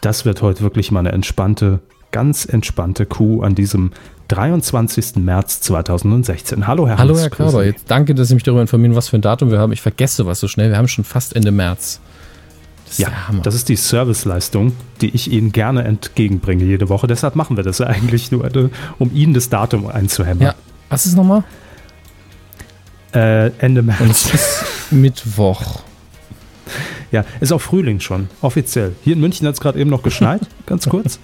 [0.00, 1.80] das wird heute wirklich mal eine entspannte,
[2.12, 3.92] ganz entspannte Kuh an diesem
[4.28, 5.16] 23.
[5.16, 6.66] März 2016.
[6.66, 7.22] Hallo, Herr Hallo, Hans.
[7.22, 7.64] Herr Körber.
[7.64, 9.72] Jetzt danke, dass Sie mich darüber informieren, was für ein Datum wir haben.
[9.72, 10.70] Ich vergesse sowas so schnell.
[10.70, 12.00] Wir haben schon fast Ende März.
[12.86, 13.08] Das ja,
[13.42, 17.06] das ist die Serviceleistung, die ich Ihnen gerne entgegenbringe jede Woche.
[17.08, 18.68] Deshalb machen wir das eigentlich nur, äh,
[18.98, 20.48] um Ihnen das Datum einzuhämmern.
[20.48, 20.54] Ja,
[20.88, 21.42] was ist nochmal?
[23.12, 24.00] Äh, Ende März.
[24.00, 25.80] Und es ist Mittwoch.
[27.16, 28.92] Ja, ist auch Frühling schon, offiziell.
[29.02, 31.18] Hier in München hat es gerade eben noch geschneit, ganz kurz.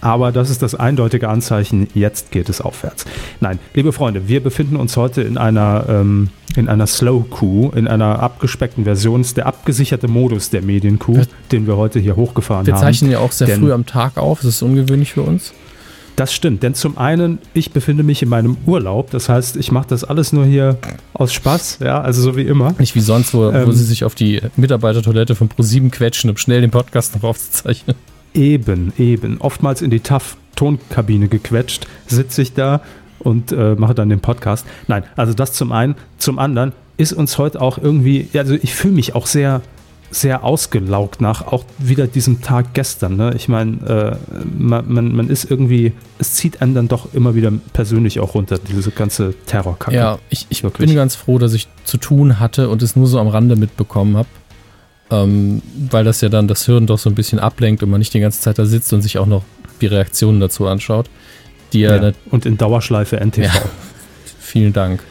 [0.00, 3.04] Aber das ist das eindeutige Anzeichen, jetzt geht es aufwärts.
[3.40, 7.86] Nein, liebe Freunde, wir befinden uns heute in einer, ähm, in einer Slow Coup, in
[7.86, 9.20] einer abgespeckten Version.
[9.20, 12.80] Das ist der abgesicherte Modus der Medien-Coup, den wir heute hier hochgefahren wir haben.
[12.80, 15.52] Wir zeichnen ja auch sehr früh am Tag auf, das ist ungewöhnlich für uns.
[16.18, 19.86] Das stimmt, denn zum einen, ich befinde mich in meinem Urlaub, das heißt, ich mache
[19.86, 20.76] das alles nur hier
[21.14, 22.74] aus Spaß, ja, also so wie immer.
[22.80, 26.36] Nicht wie sonst, wo, ähm, wo sie sich auf die Mitarbeitertoilette von ProSieben quetschen, um
[26.36, 27.94] schnell den Podcast noch aufzuzeichnen.
[28.34, 29.40] Eben, eben.
[29.40, 32.80] Oftmals in die TAF-Tonkabine gequetscht, sitze ich da
[33.20, 34.66] und äh, mache dann den Podcast.
[34.88, 35.94] Nein, also das zum einen.
[36.16, 39.62] Zum anderen ist uns heute auch irgendwie, also ich fühle mich auch sehr
[40.10, 43.16] sehr ausgelaugt nach auch wieder diesem Tag gestern.
[43.16, 43.32] Ne?
[43.36, 47.52] Ich meine, äh, man, man, man, ist irgendwie, es zieht einen dann doch immer wieder
[47.72, 49.96] persönlich auch runter, diese ganze Terrorkacke.
[49.96, 53.18] Ja, ich, ich bin ganz froh, dass ich zu tun hatte und es nur so
[53.18, 54.28] am Rande mitbekommen habe.
[55.10, 58.12] Ähm, weil das ja dann das Hirn doch so ein bisschen ablenkt und man nicht
[58.12, 59.42] die ganze Zeit da sitzt und sich auch noch
[59.80, 61.08] die Reaktionen dazu anschaut.
[61.72, 63.44] Die ja, ja und in Dauerschleife NTV.
[63.44, 63.52] Ja,
[64.38, 65.02] vielen Dank.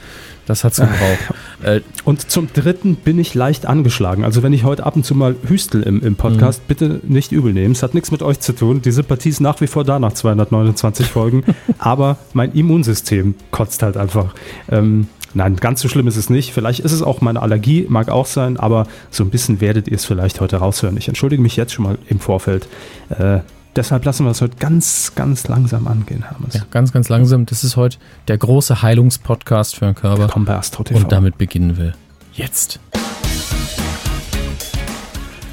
[0.46, 0.98] Das hat's gebraucht.
[1.64, 4.24] Äh, und zum Dritten bin ich leicht angeschlagen.
[4.24, 6.68] Also wenn ich heute ab und zu mal hüstel im, im Podcast, mhm.
[6.68, 7.72] bitte nicht übel nehmen.
[7.72, 8.82] Es hat nichts mit euch zu tun.
[8.82, 11.44] Die Sympathie ist nach wie vor da nach 229 Folgen.
[11.80, 14.34] Aber mein Immunsystem kotzt halt einfach.
[14.70, 16.54] Ähm, nein, ganz so schlimm ist es nicht.
[16.54, 18.58] Vielleicht ist es auch meine Allergie, mag auch sein.
[18.58, 20.98] Aber so ein bisschen werdet ihr es vielleicht heute raushören.
[20.98, 22.68] Ich entschuldige mich jetzt schon mal im Vorfeld.
[23.10, 23.40] Äh,
[23.78, 26.56] Deshalb lassen wir es heute ganz, ganz langsam angehen, Hermes.
[26.56, 27.46] Ja, ganz, ganz langsam.
[27.46, 30.24] Das ist heute der große Heilungspodcast für den Körper.
[30.24, 31.00] Willkommen bei Astro TV.
[31.00, 31.94] Und damit beginnen wir
[32.34, 32.80] jetzt.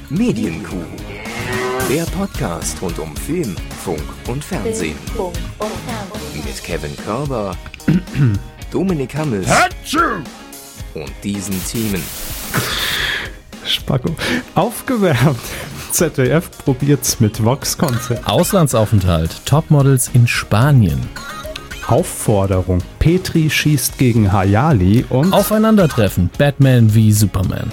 [0.09, 0.87] Medienkuh.
[1.91, 3.55] Der Podcast rund um Film,
[3.85, 4.97] Funk und Fernsehen.
[6.35, 7.55] Mit Kevin Körber,
[8.71, 9.47] Dominik Hammes
[10.95, 12.03] und diesen Themen.
[13.67, 14.15] Spacko.
[14.55, 15.39] Aufgewärmt.
[15.91, 18.27] ZDF probiert's mit Vox-Konzept.
[18.27, 19.47] Auslandsaufenthalt.
[19.47, 21.01] Topmodels in Spanien.
[21.87, 22.83] Aufforderung.
[22.99, 25.33] Petri schießt gegen Hayali und.
[25.33, 26.31] Aufeinandertreffen.
[26.37, 27.71] Batman wie Superman.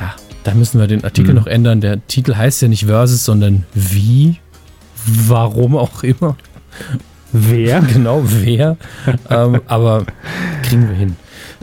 [0.00, 0.14] Ja,
[0.44, 1.36] da müssen wir den Artikel hm.
[1.36, 1.80] noch ändern.
[1.80, 4.36] Der Titel heißt ja nicht Versus, sondern wie.
[5.06, 6.36] Warum auch immer.
[7.32, 7.80] Wer?
[7.80, 8.76] Genau, wer.
[9.30, 10.04] ähm, aber
[10.62, 11.16] kriegen wir hin.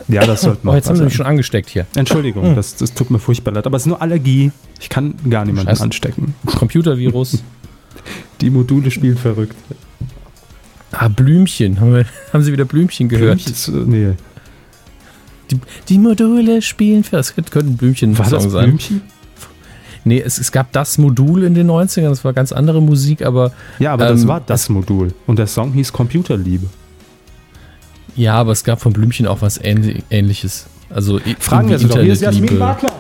[0.07, 0.73] Ja, das sollte man.
[0.73, 1.85] Oh, jetzt haben Sie mich schon angesteckt hier.
[1.95, 2.56] Entschuldigung, hm.
[2.56, 3.66] das, das tut mir furchtbar leid.
[3.66, 4.51] Aber es ist nur Allergie.
[4.79, 5.84] Ich kann gar niemanden Scheiße.
[5.84, 6.34] anstecken.
[6.45, 7.44] Computervirus.
[8.41, 9.56] Die Module spielen verrückt.
[10.91, 11.79] Ah, Blümchen.
[11.79, 13.44] Haben, wir, haben Sie wieder Blümchen gehört?
[13.44, 14.13] Blümchen, nee.
[15.51, 15.59] Die,
[15.90, 17.35] die, Module spielen verrückt.
[17.35, 18.66] Das könnte ein Blümchen War das sein.
[18.66, 19.01] Blümchen?
[20.06, 23.51] Nee, es, es, gab das Modul in den 90ern, das war ganz andere Musik, aber.
[23.78, 25.13] Ja, aber ähm, das war das Modul.
[25.25, 26.68] Und der Song hieß Computerliebe.
[28.18, 30.66] Ja, aber es gab von Blümchen auch was Ähnliches.
[30.90, 32.00] Also Fragen wir sie doch.
[32.00, 32.92] Hier ist Jasmin Makler.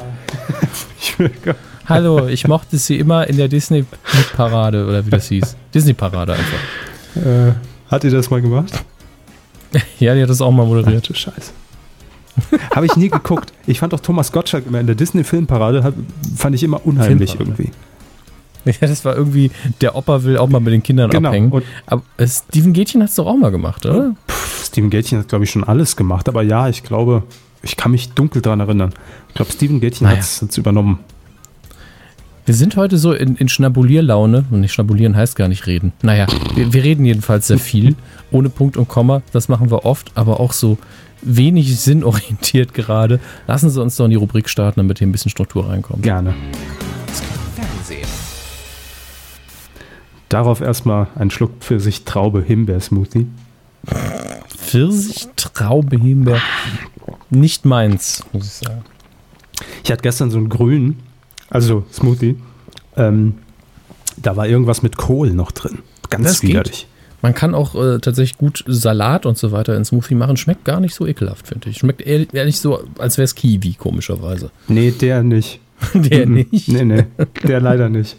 [1.87, 5.55] Hallo, ich mochte sie immer in der Disney-Parade oder wie das hieß.
[5.73, 7.25] Disney-Parade einfach.
[7.25, 7.53] Äh,
[7.89, 8.71] hat ihr das mal gemacht?
[9.99, 11.09] ja, die hat das auch mal moderiert.
[11.11, 11.51] Ach, Scheiße.
[12.75, 13.51] Habe ich nie geguckt.
[13.65, 15.93] Ich fand auch Thomas Gottschalk immer in der Disney-Filmparade,
[16.35, 17.71] fand ich immer unheimlich irgendwie.
[18.81, 19.51] Ja, das war irgendwie,
[19.81, 21.29] der Opa will auch mal mit den Kindern genau.
[21.29, 21.51] abhängen.
[21.51, 24.15] Und aber äh, Steven Gätchen hat es doch auch mal gemacht, oder?
[24.27, 26.27] Pff, Steven Gätchen hat, glaube ich, schon alles gemacht.
[26.27, 27.23] Aber ja, ich glaube,
[27.63, 28.93] ich kann mich dunkel daran erinnern.
[29.29, 30.17] Ich glaube, Steven Gätchen naja.
[30.17, 30.99] hat es übernommen.
[32.47, 34.45] Wir sind heute so in, in Schnabulierlaune.
[34.49, 35.91] Und nicht schnabulieren heißt gar nicht reden.
[36.01, 37.95] Naja, wir, wir reden jedenfalls sehr viel.
[38.31, 39.21] ohne Punkt und Komma.
[39.33, 40.77] Das machen wir oft, aber auch so
[41.21, 43.19] wenig sinnorientiert gerade.
[43.47, 46.03] Lassen Sie uns doch in die Rubrik starten, damit hier ein bisschen Struktur reinkommt.
[46.03, 46.35] Gerne.
[50.29, 53.27] Darauf erstmal ein Schluck Pfirsich, Traube, Himbeer-Smoothie.
[54.47, 56.41] Pfirsich, Traube, Himbeer.
[57.29, 58.83] Nicht meins, muss ich sagen.
[59.83, 60.99] Ich hatte gestern so einen grünen,
[61.49, 62.35] also Smoothie.
[62.95, 63.35] Ähm,
[64.17, 65.79] da war irgendwas mit Kohl noch drin.
[66.09, 66.81] Ganz das widerlich.
[66.81, 66.87] Geht.
[67.21, 70.37] Man kann auch äh, tatsächlich gut Salat und so weiter in Smoothie machen.
[70.37, 71.77] Schmeckt gar nicht so ekelhaft, finde ich.
[71.77, 74.51] Schmeckt eher, eher nicht so, als wäre es Kiwi, komischerweise.
[74.67, 75.59] Nee, der nicht.
[75.93, 76.67] der nicht?
[76.67, 77.05] Nee, nee,
[77.47, 78.17] der leider nicht.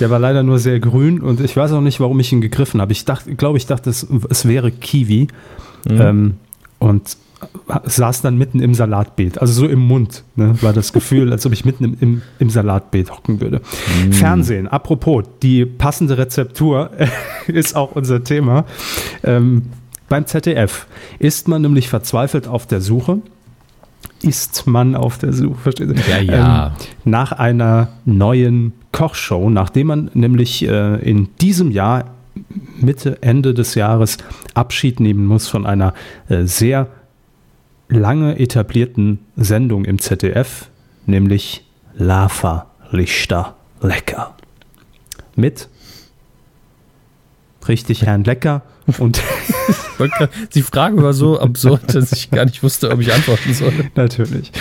[0.00, 2.80] Der war leider nur sehr grün und ich weiß auch nicht, warum ich ihn gegriffen
[2.80, 2.92] habe.
[2.92, 5.28] Ich dachte, glaube, ich dachte, es, es wäre Kiwi.
[5.88, 6.00] Mhm.
[6.00, 6.34] Ähm,
[6.78, 7.16] und
[7.84, 11.52] saß dann mitten im Salatbeet, also so im Mund, ne, war das Gefühl, als ob
[11.52, 13.60] ich mitten im, im, im Salatbeet hocken würde.
[14.06, 14.12] Mm.
[14.12, 16.90] Fernsehen, apropos, die passende Rezeptur
[17.46, 18.64] ist auch unser Thema.
[19.22, 19.64] Ähm,
[20.08, 20.86] beim ZDF
[21.18, 23.18] ist man nämlich verzweifelt auf der Suche.
[24.22, 26.02] Ist man auf der Suche, versteht ihr?
[26.08, 26.66] Ja, ja.
[26.68, 26.72] Ähm,
[27.04, 32.14] nach einer neuen Kochshow, nachdem man nämlich äh, in diesem Jahr
[32.80, 34.16] Mitte, Ende des Jahres
[34.54, 35.92] Abschied nehmen muss von einer
[36.30, 36.88] äh, sehr
[37.90, 40.70] lange etablierten Sendung im ZDF,
[41.04, 44.34] nämlich Lava Lichter Lecker.
[45.34, 45.68] Mit
[47.68, 48.62] richtig Herrn Lecker
[48.98, 49.20] und
[50.54, 53.90] die Frage war so absurd, dass ich gar nicht wusste, ob ich antworten soll.
[53.94, 54.52] Natürlich.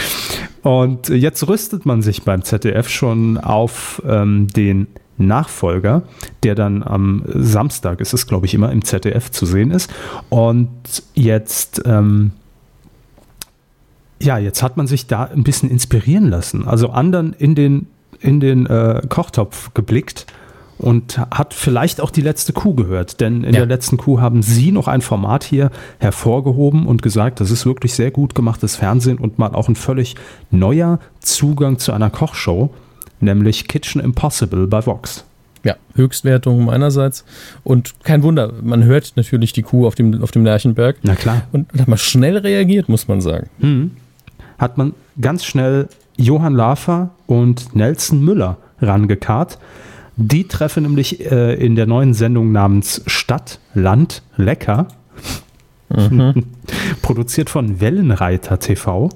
[0.66, 4.88] Und jetzt rüstet man sich beim ZDF schon auf ähm, den
[5.20, 6.02] Nachfolger,
[6.42, 9.94] der dann am Samstag, ist es glaube ich immer im ZDF zu sehen ist.
[10.30, 12.32] Und jetzt, ähm,
[14.20, 16.68] ja, jetzt hat man sich da ein bisschen inspirieren lassen.
[16.68, 17.86] Also anderen in den,
[18.20, 20.26] in den äh, Kochtopf geblickt
[20.78, 23.22] und hat vielleicht auch die letzte Kuh gehört.
[23.22, 23.62] Denn in ja.
[23.62, 27.94] der letzten Kuh haben Sie noch ein Format hier hervorgehoben und gesagt, das ist wirklich
[27.94, 30.16] sehr gut gemachtes Fernsehen und mal auch ein völlig
[30.52, 32.72] neuer Zugang zu einer Kochshow
[33.20, 35.26] nämlich Kitchen Impossible bei Vox.
[35.64, 37.26] Ja, Höchstwertung meinerseits.
[37.64, 40.98] Und kein Wunder, man hört natürlich die Kuh auf dem, auf dem Lerchenberg.
[41.02, 41.42] Na klar.
[41.52, 43.50] Und hat man schnell reagiert, muss man sagen.
[43.60, 43.92] Hm.
[44.60, 49.58] Hat man ganz schnell Johann Lafer und Nelson Müller rangekarrt.
[50.18, 54.88] Die treffen nämlich äh, in der neuen Sendung namens Stadt, Land, Lecker.
[55.90, 56.46] Mhm.
[57.02, 59.10] Produziert von Wellenreiter TV.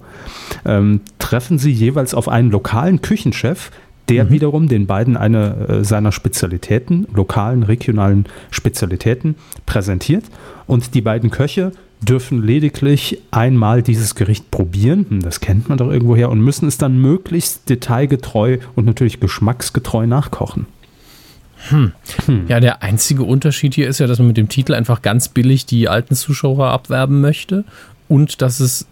[0.66, 3.72] Ähm, treffen sie jeweils auf einen lokalen Küchenchef,
[4.10, 4.30] der mhm.
[4.31, 9.36] wiederum den beiden eine äh, seiner Spezialitäten, lokalen, regionalen Spezialitäten
[9.66, 10.25] präsentiert.
[10.68, 11.72] Und die beiden Köche
[12.02, 16.78] dürfen lediglich einmal dieses Gericht probieren, hm, das kennt man doch irgendwoher, und müssen es
[16.78, 20.66] dann möglichst detailgetreu und natürlich geschmacksgetreu nachkochen.
[21.69, 21.94] Hm.
[22.25, 22.45] Hm.
[22.48, 25.66] Ja, der einzige Unterschied hier ist ja, dass man mit dem Titel einfach ganz billig
[25.66, 27.63] die alten Zuschauer abwerben möchte
[28.07, 28.88] und dass es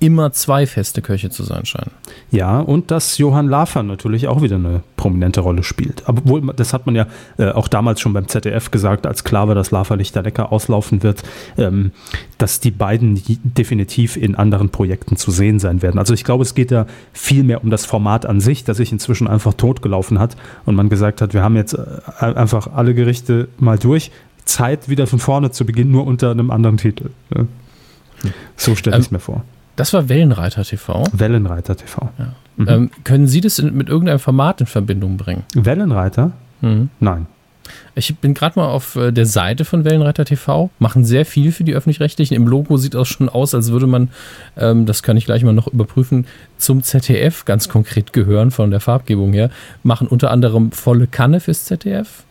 [0.00, 1.90] immer zwei feste Köche zu sein scheinen.
[2.30, 6.02] Ja, und dass Johann Lafer natürlich auch wieder eine prominente Rolle spielt.
[6.06, 7.06] Obwohl, das hat man ja
[7.38, 11.02] äh, auch damals schon beim ZDF gesagt, als klar war, dass Lafer Lichter lecker auslaufen
[11.02, 11.22] wird,
[11.58, 11.92] ähm,
[12.38, 15.98] dass die beiden definitiv in anderen Projekten zu sehen sein werden.
[15.98, 18.92] Also ich glaube, es geht ja viel mehr um das Format an sich, das sich
[18.92, 23.48] inzwischen einfach totgelaufen hat und man gesagt hat, wir haben jetzt äh, einfach alle Gerichte
[23.58, 24.10] mal durch.
[24.46, 27.10] Zeit wieder von vorne zu beginnen, nur unter einem anderen Titel.
[27.34, 27.46] Ne?
[28.56, 29.44] So stelle ich es ähm, mir vor.
[29.80, 31.04] Das war Wellenreiter TV.
[31.10, 32.10] Wellenreiter TV.
[32.18, 32.34] Ja.
[32.58, 32.68] Mhm.
[32.68, 35.44] Ähm, können Sie das in, mit irgendeinem Format in Verbindung bringen?
[35.54, 36.32] Wellenreiter?
[36.60, 36.90] Mhm.
[37.00, 37.26] Nein.
[37.94, 41.64] Ich bin gerade mal auf äh, der Seite von Wellenreiter TV, machen sehr viel für
[41.64, 42.34] die Öffentlich-Rechtlichen.
[42.34, 44.10] Im Logo sieht das schon aus, als würde man,
[44.58, 46.26] ähm, das kann ich gleich mal noch überprüfen,
[46.58, 49.48] zum ZDF ganz konkret gehören von der Farbgebung her.
[49.82, 52.24] Machen unter anderem volle Kanne fürs ZDF,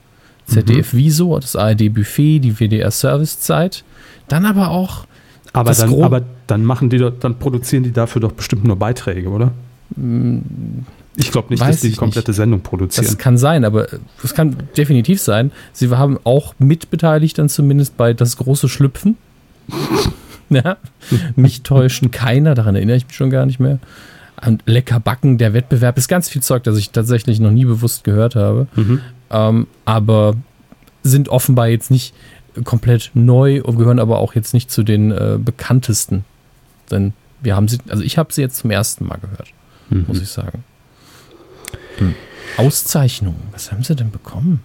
[0.45, 0.97] ZDF mhm.
[0.99, 3.83] Viso, das ARD Buffet, die WDR Servicezeit.
[4.27, 5.07] Dann aber auch
[5.53, 9.51] aber dann, aber dann machen die dann produzieren die dafür doch bestimmt nur Beiträge, oder?
[11.15, 12.37] Ich glaube nicht, dass die die komplette nicht.
[12.37, 13.05] Sendung produzieren.
[13.05, 13.87] Das kann sein, aber
[14.23, 15.51] es kann definitiv sein.
[15.73, 19.17] Sie haben auch mitbeteiligt dann zumindest bei das große Schlüpfen.
[20.49, 20.77] ja,
[21.35, 23.79] mich täuschen keiner, daran erinnere ich mich schon gar nicht mehr.
[24.45, 28.03] Und lecker backen, der Wettbewerb ist ganz viel Zeug, das ich tatsächlich noch nie bewusst
[28.03, 28.67] gehört habe.
[28.75, 29.01] Mhm.
[29.31, 30.35] Ähm, aber
[31.03, 32.13] sind offenbar jetzt nicht
[32.63, 36.25] komplett neu und gehören aber auch jetzt nicht zu den äh, bekanntesten.
[36.91, 39.49] Denn wir haben sie, also ich habe sie jetzt zum ersten Mal gehört,
[39.89, 40.05] mhm.
[40.07, 40.63] muss ich sagen.
[41.97, 42.15] Hm.
[42.57, 44.61] Auszeichnungen, was haben sie denn bekommen?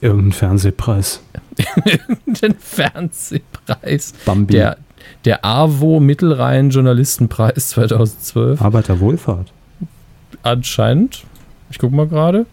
[0.00, 1.22] Irgendeinen Fernsehpreis.
[1.84, 4.12] Irgendeinen Fernsehpreis.
[4.24, 4.52] Bambi.
[4.52, 4.76] Der,
[5.24, 8.60] der AWO Mittelrhein Journalistenpreis 2012.
[8.60, 9.52] Arbeiterwohlfahrt.
[10.42, 11.24] Anscheinend.
[11.70, 12.46] Ich gucke mal gerade.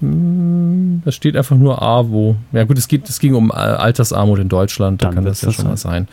[0.00, 2.36] Hm, das steht einfach nur AWO.
[2.52, 5.52] Ja gut, es, geht, es ging um Altersarmut in Deutschland, da Dann kann das ja
[5.52, 6.08] schon mal sein.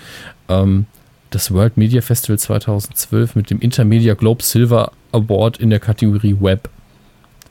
[0.49, 0.85] Ähm,
[1.29, 6.69] das World Media Festival 2012 mit dem Intermedia Globe Silver Award in der Kategorie Web.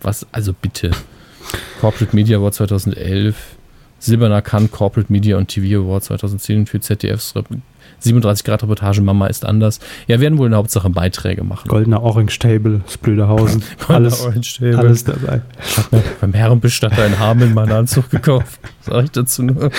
[0.01, 0.91] Was, also bitte.
[1.81, 3.37] Corporate Media Award 2011,
[3.99, 7.35] Silberner Cannes Corporate Media und TV Award 2010 für ZDFs
[8.01, 9.81] 37 Grad Reportage, Mama ist anders.
[10.07, 11.69] Ja, werden wohl in der Hauptsache Beiträge machen.
[11.69, 13.63] Goldener Orange Table, Splöderhausen.
[13.89, 14.79] alles, Orange Table.
[14.79, 15.43] alles dabei.
[15.65, 18.61] Ich habe beim Herrenbestatter in Hameln meinen Anzug gekauft.
[18.83, 19.71] Sag ich dazu nur.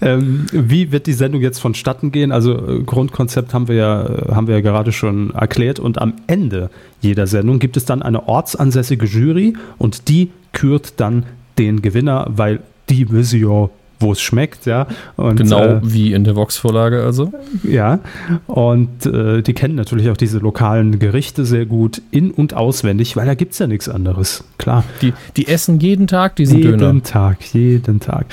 [0.00, 2.30] Ähm, wie wird die Sendung jetzt vonstatten gehen?
[2.30, 6.14] Also äh, Grundkonzept haben wir ja, äh, haben wir ja gerade schon erklärt und am
[6.26, 6.68] Ende
[7.00, 11.24] jeder Sendung gibt es dann eine ortsansässige Jury und die kürt dann
[11.58, 13.70] den Gewinner, weil die Vision
[14.04, 14.86] wo es schmeckt, ja.
[15.16, 17.32] Und, genau äh, wie in der Vox-Vorlage also.
[17.64, 17.98] Ja,
[18.46, 23.26] und äh, die kennen natürlich auch diese lokalen Gerichte sehr gut in- und auswendig, weil
[23.26, 24.84] da gibt es ja nichts anderes, klar.
[25.02, 26.86] Die, die essen jeden Tag diesen jeden Döner.
[26.86, 28.26] Jeden Tag, jeden Tag.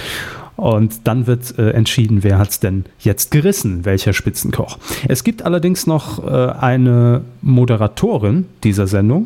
[0.62, 4.78] Und dann wird äh, entschieden, wer hat es denn jetzt gerissen, welcher Spitzenkoch.
[5.08, 9.26] Es gibt allerdings noch äh, eine Moderatorin dieser Sendung.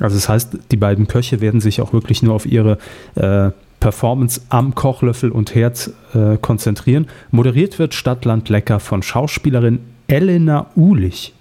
[0.00, 2.78] Also das heißt, die beiden Köche werden sich auch wirklich nur auf ihre
[3.16, 3.50] äh,
[3.86, 7.06] Performance am Kochlöffel und Herd äh, konzentrieren.
[7.30, 9.78] Moderiert wird Stadtland Lecker von Schauspielerin
[10.08, 11.32] Elena Uhlich.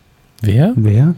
[0.43, 0.73] Wer?
[0.75, 1.15] Wer?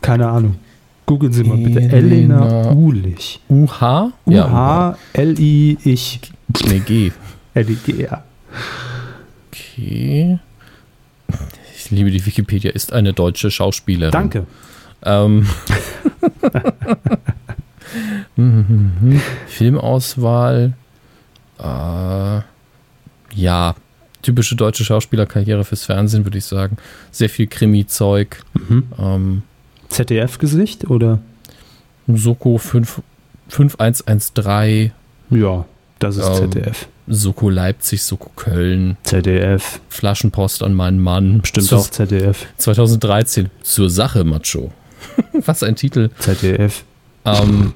[0.00, 0.56] Keine Ahnung.
[1.04, 1.80] Googeln Sie mal bitte.
[1.80, 3.42] Elena Uhlich.
[3.50, 4.12] U-H?
[4.24, 5.60] U-H-L-I-Ich.
[6.68, 7.12] Nee, G.
[7.52, 8.24] L-I-G, ja.
[9.50, 10.38] Okay.
[11.76, 14.12] Ich liebe die Wikipedia, ist eine deutsche Schauspielerin.
[14.12, 14.46] Danke.
[15.04, 15.46] Ähm.
[19.46, 20.74] Filmauswahl.
[21.58, 22.40] Äh,
[23.34, 23.74] ja,
[24.22, 26.76] typische deutsche Schauspielerkarriere fürs Fernsehen, würde ich sagen.
[27.10, 28.42] Sehr viel Krimi-Zeug.
[28.54, 28.84] Mhm.
[28.98, 29.42] Ähm,
[29.88, 31.20] ZDF-Gesicht oder?
[32.08, 33.02] Soko 5,
[33.48, 34.92] 5113.
[35.30, 35.64] Ja,
[35.98, 36.88] das ist ähm, ZDF.
[37.06, 38.96] Soko Leipzig, Soko Köln.
[39.04, 39.80] ZDF.
[39.88, 41.40] Flaschenpost an meinen Mann.
[41.42, 42.46] Bestimmt auch ZDF.
[42.56, 43.50] 2013.
[43.62, 44.72] Zur Sache, Macho.
[45.32, 46.10] Was ein Titel.
[46.18, 46.84] ZDF.
[47.24, 47.74] Ähm,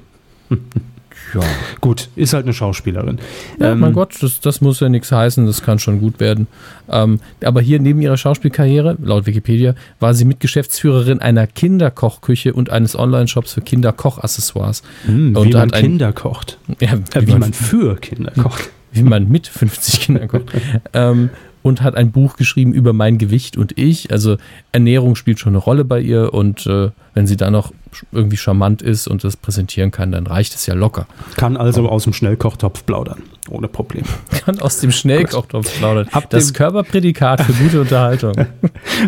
[0.49, 1.41] ja.
[1.81, 3.19] Gut, ist halt eine Schauspielerin.
[3.59, 6.47] Ja, ähm, mein Gott, das, das muss ja nichts heißen, das kann schon gut werden.
[6.89, 12.97] Ähm, aber hier neben ihrer Schauspielkarriere, laut Wikipedia, war sie Mitgeschäftsführerin einer Kinderkochküche und eines
[12.97, 14.83] Online-Shops für Kinderkochaccessoires.
[15.05, 16.57] Hm, und wie man ein, Kinder kocht.
[16.79, 18.69] Ja, wie, äh, wie man, man, für Kinder kocht.
[18.91, 20.45] Wie man mit 50 Kindern kocht.
[20.93, 21.29] ähm,
[21.61, 24.11] und hat ein Buch geschrieben über mein Gewicht und ich.
[24.11, 24.37] Also
[24.71, 27.73] Ernährung spielt schon eine Rolle bei ihr und äh, wenn sie da noch
[28.11, 31.07] irgendwie charmant ist und das präsentieren kann, dann reicht es ja locker.
[31.35, 34.03] Kann also aus dem Schnellkochtopf plaudern, ohne Problem.
[34.45, 36.07] Kann aus dem Schnellkochtopf plaudern.
[36.11, 38.33] Ab das Körperprädikat für gute Unterhaltung.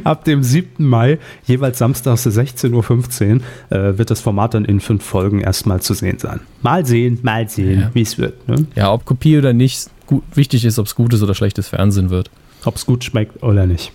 [0.04, 0.86] Ab dem 7.
[0.86, 5.94] Mai, jeweils samstags 16.15 Uhr, äh, wird das Format dann in fünf Folgen erstmal zu
[5.94, 6.42] sehen sein.
[6.62, 7.90] Mal sehen, mal sehen, ja.
[7.94, 8.48] wie es wird.
[8.48, 8.66] Ne?
[8.76, 12.30] Ja, ob Kopie oder nicht, gut, wichtig ist, ob es gutes oder schlechtes Fernsehen wird.
[12.64, 13.92] Ob es gut schmeckt oder nicht.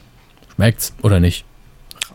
[0.55, 1.45] Schmeckt's oder nicht.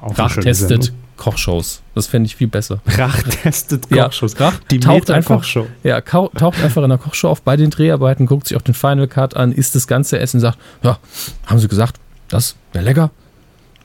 [0.01, 1.81] Auch Rach testet Kochshows.
[1.93, 2.81] Das fände ich viel besser.
[2.87, 4.33] Rach testet Kochshows.
[4.33, 5.45] Ja, Rach die taucht einfach,
[5.83, 9.07] ja, taucht einfach in der Kochshow auf bei den Dreharbeiten, guckt sich auch den Final
[9.07, 10.97] Cut an, isst das ganze Essen, sagt, ja,
[11.45, 13.11] haben sie gesagt, das wäre lecker,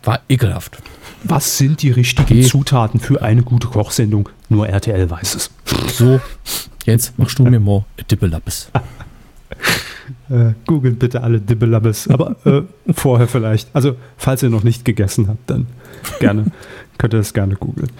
[0.02, 0.78] war ekelhaft.
[1.24, 2.42] Was sind die richtigen okay.
[2.42, 4.28] Zutaten für eine gute Kochsendung?
[4.48, 5.50] Nur RTL weiß es.
[5.92, 6.20] So,
[6.84, 8.70] jetzt machst du mir mal Dippelappes.
[10.28, 13.68] Äh, googelt bitte alle Dibbelabbes, aber äh, vorher vielleicht.
[13.74, 15.66] Also, falls ihr noch nicht gegessen habt, dann
[16.18, 16.46] gerne,
[16.98, 17.90] könnt ihr das gerne googeln.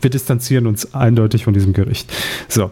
[0.00, 2.12] Wir distanzieren uns eindeutig von diesem Gericht.
[2.48, 2.70] So.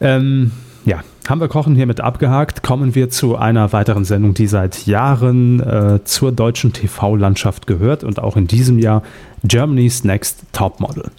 [0.00, 0.50] Ähm,
[0.84, 2.62] ja, haben wir Kochen hiermit abgehakt.
[2.62, 8.18] Kommen wir zu einer weiteren Sendung, die seit Jahren äh, zur deutschen TV-Landschaft gehört und
[8.18, 9.02] auch in diesem Jahr
[9.44, 11.10] Germany's Next Top Model.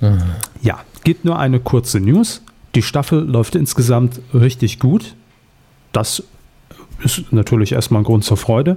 [0.00, 0.22] Mhm.
[0.62, 2.42] Ja, gibt nur eine kurze News.
[2.74, 5.14] Die Staffel läuft insgesamt richtig gut.
[5.92, 6.22] Das
[7.04, 8.76] ist natürlich erstmal ein Grund zur Freude.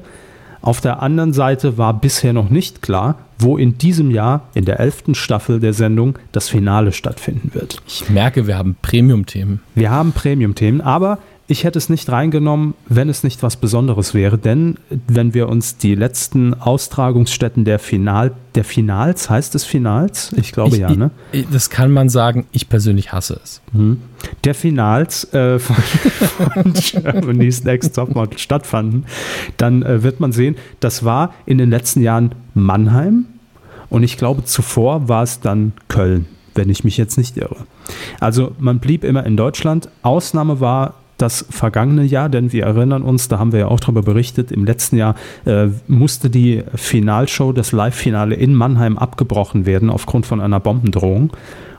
[0.62, 4.80] Auf der anderen Seite war bisher noch nicht klar, wo in diesem Jahr, in der
[4.80, 7.84] elften Staffel der Sendung, das Finale stattfinden wird.
[7.88, 9.62] Ich merke, wir haben Premium-Themen.
[9.76, 14.38] Wir haben Premium-Themen, aber ich hätte es nicht reingenommen, wenn es nicht was Besonderes wäre,
[14.38, 20.34] denn wenn wir uns die letzten Austragungsstätten der Final, der Finals, heißt es Finals?
[20.38, 21.12] Ich glaube ich, ja, ne?
[21.32, 23.62] Ich, das kann man sagen, ich persönlich hasse es.
[23.74, 24.02] Mhm.
[24.44, 29.06] Der Finals äh, von, von Germany's Next Topmodel stattfanden,
[29.58, 33.26] dann äh, wird man sehen, das war in den letzten Jahren Mannheim
[33.90, 36.26] und ich glaube zuvor war es dann Köln,
[36.56, 37.68] wenn ich mich jetzt nicht irre.
[38.20, 39.90] Also man blieb immer in Deutschland.
[40.02, 44.02] Ausnahme war das vergangene Jahr, denn wir erinnern uns, da haben wir ja auch darüber
[44.02, 50.26] berichtet, im letzten Jahr äh, musste die Finalshow, das Live-Finale in Mannheim abgebrochen werden aufgrund
[50.26, 51.32] von einer Bombendrohung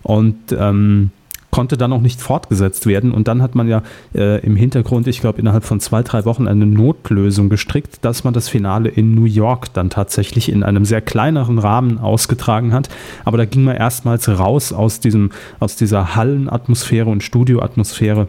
[0.02, 1.10] und ähm,
[1.56, 3.12] konnte dann auch nicht fortgesetzt werden.
[3.12, 3.82] Und dann hat man ja
[4.14, 8.34] äh, im Hintergrund, ich glaube, innerhalb von zwei, drei Wochen eine Notlösung gestrickt, dass man
[8.34, 12.90] das Finale in New York dann tatsächlich in einem sehr kleineren Rahmen ausgetragen hat.
[13.24, 18.28] Aber da ging man erstmals raus aus, diesem, aus dieser Hallenatmosphäre und Studioatmosphäre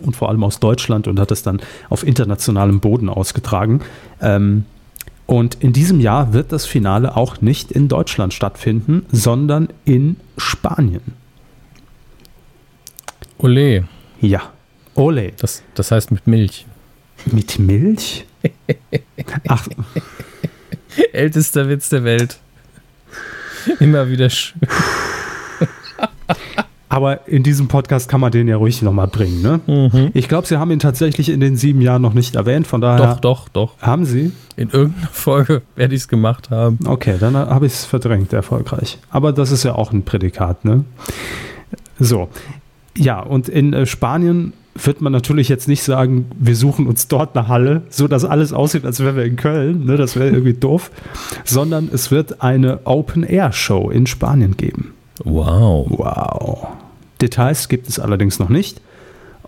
[0.00, 3.80] und vor allem aus Deutschland und hat es dann auf internationalem Boden ausgetragen.
[4.20, 4.64] Ähm,
[5.26, 11.02] und in diesem Jahr wird das Finale auch nicht in Deutschland stattfinden, sondern in Spanien.
[13.38, 13.88] Ole.
[14.20, 14.42] Ja,
[14.94, 15.32] Ole.
[15.38, 16.66] Das, das heißt mit Milch.
[17.26, 18.26] Mit Milch?
[19.48, 19.68] Ach.
[21.12, 22.38] Ältester Witz der Welt.
[23.78, 24.60] Immer wieder schön.
[26.90, 29.40] Aber in diesem Podcast kann man den ja ruhig nochmal bringen.
[29.42, 29.60] Ne?
[29.66, 30.10] Mhm.
[30.12, 32.66] Ich glaube, Sie haben ihn tatsächlich in den sieben Jahren noch nicht erwähnt.
[32.66, 33.78] Von daher Doch, doch, doch.
[33.80, 34.32] haben Sie.
[34.56, 36.80] In irgendeiner Folge werde ich es gemacht haben.
[36.84, 38.98] Okay, dann habe ich es verdrängt, erfolgreich.
[39.08, 40.84] Aber das ist ja auch ein Prädikat, ne?
[42.00, 42.28] So.
[42.96, 47.36] Ja, und in äh, Spanien wird man natürlich jetzt nicht sagen, wir suchen uns dort
[47.36, 49.84] eine Halle, so dass alles aussieht, als wären wir in Köln.
[49.84, 49.96] Ne?
[49.96, 50.90] Das wäre irgendwie doof.
[51.44, 54.94] Sondern es wird eine Open-Air-Show in Spanien geben.
[55.24, 55.86] Wow.
[55.90, 56.68] Wow.
[57.20, 58.80] Details gibt es allerdings noch nicht.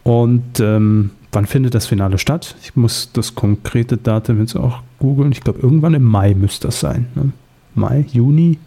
[0.05, 2.57] Und ähm, wann findet das Finale statt?
[2.62, 5.33] Ich muss das konkrete Datum jetzt auch googeln.
[5.33, 7.07] Ich glaube, irgendwann im Mai müsste das sein.
[7.14, 7.33] Ne?
[7.75, 8.59] Mai, Juni?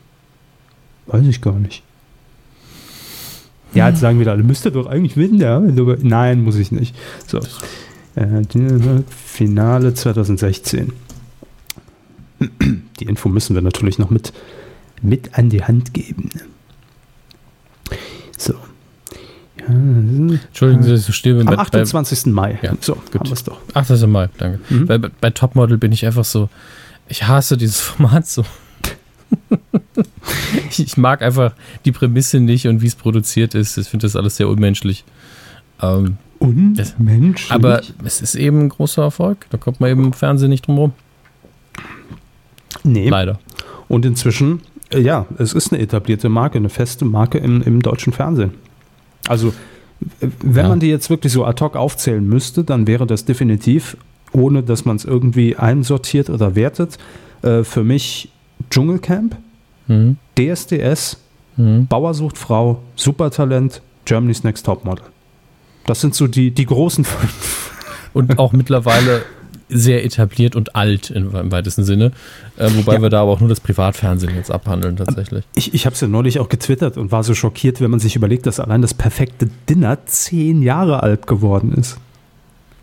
[1.07, 1.83] Weiß ich gar nicht.
[3.73, 5.59] Ja, jetzt sagen wieder alle, müsste doch eigentlich wissen, ja.
[5.59, 6.95] Nein, muss ich nicht.
[7.27, 7.39] So.
[8.15, 8.43] Äh,
[9.09, 10.93] Finale 2016.
[12.99, 14.31] Die Info müssen wir natürlich noch mit,
[15.01, 16.29] mit an die Hand geben.
[16.33, 16.41] ne?
[18.37, 18.53] So.
[19.54, 21.47] Ja, Entschuldigen Sie, dass ich so still bin.
[21.47, 22.27] am Bei, bei, 28.
[22.27, 22.59] Mai.
[22.61, 23.29] Ja, so, gut.
[23.29, 23.59] haben doch.
[23.73, 24.59] ach, das ist im Mai, danke.
[24.69, 24.85] Mhm.
[24.85, 26.49] Bei, bei, bei Topmodel bin ich einfach so,
[27.07, 28.43] ich hasse dieses Format so.
[30.69, 31.53] ich, ich mag einfach
[31.83, 33.77] die Prämisse nicht und wie es produziert ist.
[33.77, 35.03] Ich finde das alles sehr unmenschlich.
[35.81, 37.51] Ähm, Unmenschlich.
[37.51, 39.45] aber es ist eben ein großer Erfolg.
[39.49, 40.93] Da kommt man eben im Fernsehen nicht drum rum.
[42.83, 43.09] nee.
[43.09, 43.39] Leider.
[43.87, 48.13] Und inzwischen, äh, ja, es ist eine etablierte Marke, eine feste Marke im, im deutschen
[48.13, 48.51] Fernsehen.
[49.27, 49.49] Also,
[50.19, 50.69] äh, wenn Ja.
[50.69, 53.97] man die jetzt wirklich so ad hoc aufzählen müsste, dann wäre das definitiv,
[54.31, 56.97] ohne dass man es irgendwie einsortiert oder wertet,
[57.41, 58.29] äh, für mich
[58.69, 59.37] Dschungelcamp,
[59.87, 60.17] Mhm.
[60.37, 61.17] DSDS,
[61.57, 61.85] Mhm.
[61.87, 65.05] Bauer sucht Frau, Supertalent, Germany's Next Topmodel.
[65.85, 67.71] Das sind so die, die großen fünf.
[68.13, 69.23] Und auch mittlerweile
[69.69, 72.11] sehr etabliert und alt im, im weitesten Sinne.
[72.57, 73.01] Äh, wobei Ja.
[73.01, 75.43] wir da aber auch nur das Privatfernsehen jetzt abhandeln tatsächlich.
[75.55, 78.15] Ich, ich habe es ja neulich auch getwittert und war so schockiert, wenn man sich
[78.15, 81.97] überlegt, dass allein das perfekte Dinner zehn Jahre alt geworden ist.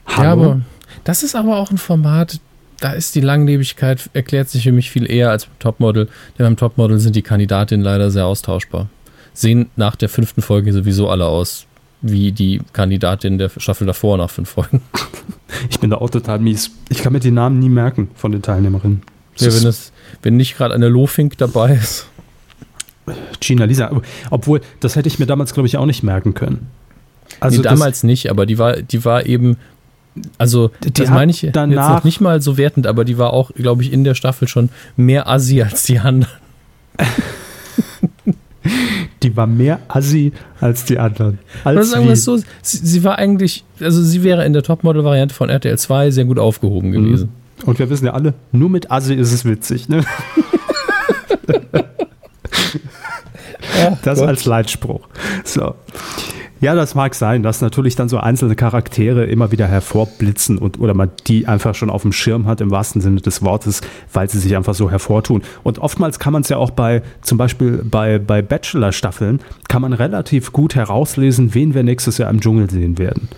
[0.06, 0.22] Hallo?
[0.24, 0.60] Ja, aber
[1.04, 2.40] das ist aber auch ein Format,
[2.80, 6.06] da ist die Langlebigkeit, erklärt sich für mich viel eher als beim Topmodel.
[6.38, 8.88] Denn beim Topmodel sind die Kandidatinnen leider sehr austauschbar.
[9.34, 11.66] Sehen nach der fünften Folge sowieso alle aus
[12.02, 14.82] wie die Kandidatin der Staffel davor nach fünf Folgen.
[15.68, 16.70] Ich bin da auch total mies.
[16.88, 19.02] Ich kann mir die Namen nie merken von den Teilnehmerinnen.
[19.36, 22.06] Ja, wenn, es, wenn nicht gerade eine Lofink dabei ist.
[23.40, 23.90] Gina Lisa.
[24.30, 26.68] Obwohl, das hätte ich mir damals, glaube ich, auch nicht merken können.
[27.38, 29.58] Also nee, damals nicht, aber die war, die war eben,
[30.38, 33.82] also das meine ich jetzt noch nicht mal so wertend, aber die war auch, glaube
[33.82, 36.32] ich, in der Staffel schon mehr Assi als die anderen.
[39.22, 41.38] die war mehr assi als die anderen.
[41.64, 45.34] Als sagen wir es so, sie, sie war eigentlich, also sie wäre in der Topmodel-Variante
[45.34, 46.92] von RTL 2 sehr gut aufgehoben Mhm.
[46.92, 47.28] gewesen.
[47.64, 49.88] Und wir wissen ja alle, nur mit assi ist es witzig.
[49.88, 50.04] Ne?
[54.04, 55.08] Das als Leitspruch.
[55.44, 55.74] So.
[56.62, 60.94] Ja, das mag sein, dass natürlich dann so einzelne Charaktere immer wieder hervorblitzen und oder
[60.94, 63.80] man die einfach schon auf dem Schirm hat im wahrsten Sinne des Wortes,
[64.12, 65.42] weil sie sich einfach so hervortun.
[65.64, 69.92] Und oftmals kann man es ja auch bei, zum Beispiel bei, bei Bachelor-Staffeln, kann man
[69.92, 73.28] relativ gut herauslesen, wen wir nächstes Jahr im Dschungel sehen werden.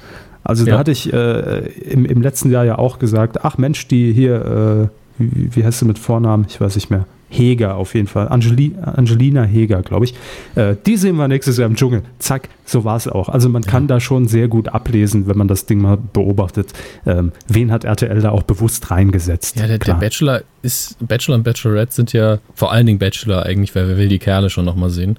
[0.42, 0.78] Also da Ja.
[0.78, 5.22] hatte ich äh, im, im letzten Jahr ja auch gesagt, ach Mensch, die hier, äh,
[5.22, 6.44] wie, wie heißt sie mit Vornamen?
[6.46, 7.06] Ich weiß nicht mehr.
[7.36, 8.28] Heger auf jeden Fall.
[8.28, 10.14] Angeli Angelina Heger, glaube ich.
[10.54, 12.02] Äh, die sehen wir nächstes Jahr im Dschungel.
[12.18, 13.28] Zack, so war es auch.
[13.28, 16.72] Also man kann da schon sehr gut ablesen, wenn man das Ding mal beobachtet.
[17.06, 19.56] Ähm, wen hat RTL da auch bewusst reingesetzt?
[19.56, 19.94] Ja, der, der.
[19.94, 24.08] Bachelor ist, Bachelor und Bachelorette sind ja, vor allen Dingen Bachelor eigentlich, weil wir will
[24.08, 25.18] die Kerle schon nochmal sehen,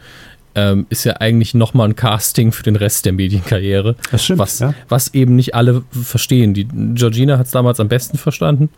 [0.56, 3.95] ähm, ist ja eigentlich nochmal ein Casting für den Rest der Medienkarriere.
[4.12, 4.73] Das stimmt, was, ja.
[4.88, 6.54] was eben nicht alle verstehen.
[6.54, 8.69] Die Georgina hat es damals am besten verstanden.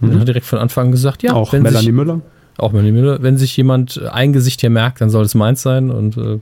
[0.00, 1.38] Und hat direkt von Anfang an gesagt, ja, Mhm.
[1.38, 2.20] auch Melanie sich, Müller.
[2.58, 5.90] Auch Müller, wenn sich jemand äh, ein Gesicht hier merkt, dann soll es meins sein.
[5.90, 6.38] Und äh,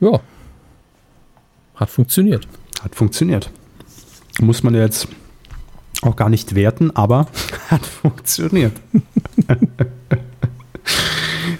[0.00, 0.20] ja,
[1.74, 2.46] hat funktioniert.
[2.82, 3.50] Hat funktioniert.
[4.40, 5.08] Muss man ja jetzt
[6.02, 7.26] auch gar nicht werten, aber
[7.70, 8.72] hat funktioniert.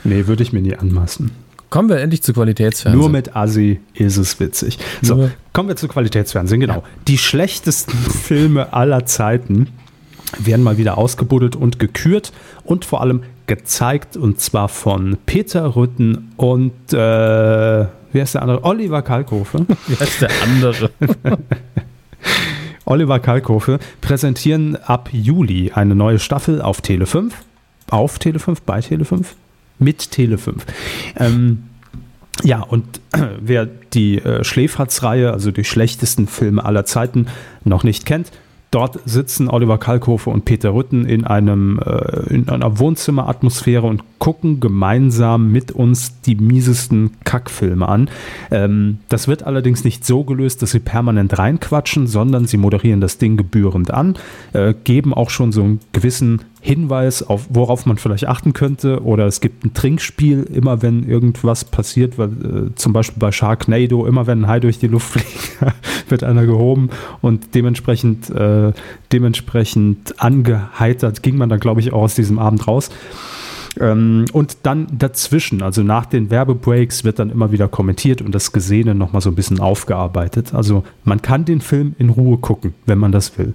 [0.04, 1.30] nee, würde ich mir nie anmaßen.
[1.70, 2.98] Kommen wir endlich zu Qualitätsfernsehen.
[2.98, 4.78] Nur mit Assi ist es witzig.
[5.02, 6.82] So, Nur- kommen wir zu Qualitätsfernsehen, genau.
[7.06, 9.68] Die schlechtesten Filme aller Zeiten
[10.38, 12.32] werden mal wieder ausgebuddelt und gekürt
[12.64, 18.64] und vor allem gezeigt und zwar von Peter Rütten und äh, wie heißt der andere?
[18.64, 19.66] Oliver Kalkofe.
[19.86, 20.90] Wie heißt der andere?
[22.84, 27.34] Oliver Kalkofe präsentieren ab Juli eine neue Staffel auf Tele 5.
[27.90, 29.34] Auf Tele 5, bei Tele 5,
[29.78, 30.64] mit Tele 5.
[31.16, 31.64] Ähm,
[32.44, 33.00] ja, und
[33.40, 37.26] wer die äh, Schläferz-Reihe, also die schlechtesten Filme aller Zeiten,
[37.64, 38.30] noch nicht kennt,
[38.70, 44.60] Dort sitzen Oliver Kalkofe und Peter Rütten in, einem, äh, in einer Wohnzimmeratmosphäre und gucken
[44.60, 48.10] gemeinsam mit uns die miesesten Kackfilme an.
[48.50, 53.16] Ähm, das wird allerdings nicht so gelöst, dass sie permanent reinquatschen, sondern sie moderieren das
[53.16, 54.16] Ding gebührend an,
[54.52, 59.02] äh, geben auch schon so einen gewissen Hinweis, auf, worauf man vielleicht achten könnte.
[59.02, 64.04] Oder es gibt ein Trinkspiel, immer wenn irgendwas passiert, weil äh, zum Beispiel bei Sharknado,
[64.06, 65.56] immer wenn ein Hai durch die Luft fliegt,
[66.10, 66.90] wird einer gehoben
[67.20, 68.72] und dementsprechend, äh,
[69.12, 72.90] dementsprechend angeheitert ging man dann, glaube ich, auch aus diesem Abend raus.
[73.80, 78.52] Ähm, und dann dazwischen, also nach den Werbebreaks, wird dann immer wieder kommentiert und das
[78.52, 80.54] Gesehene nochmal so ein bisschen aufgearbeitet.
[80.54, 83.54] Also man kann den Film in Ruhe gucken, wenn man das will.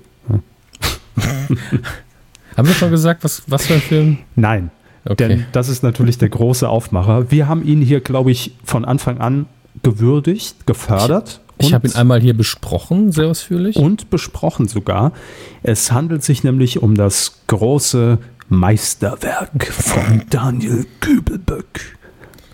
[2.58, 4.18] Haben wir schon gesagt, was, was für ein Film?
[4.36, 4.72] Nein.
[5.06, 5.28] Okay.
[5.28, 7.30] Denn das ist natürlich der große Aufmacher.
[7.32, 9.48] Wir haben ihn hier, glaube ich, von Anfang an
[9.82, 11.42] gewürdigt, gefördert.
[11.68, 13.76] Ich, habe ihn einmal hier besprochen, sehr ausführlich.
[13.76, 15.14] Und besprochen sogar.
[15.62, 21.98] Es handelt sich nämlich um das große Meisterwerk von Daniel Kübelböck.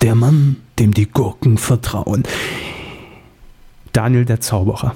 [0.01, 2.23] Der Mann, dem die Gurken vertrauen.
[3.91, 4.95] Daniel der Zauberer.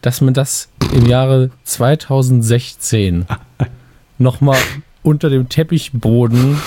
[0.00, 3.26] Dass man das im Jahre 2016
[4.18, 4.58] nochmal
[5.02, 6.58] unter dem Teppichboden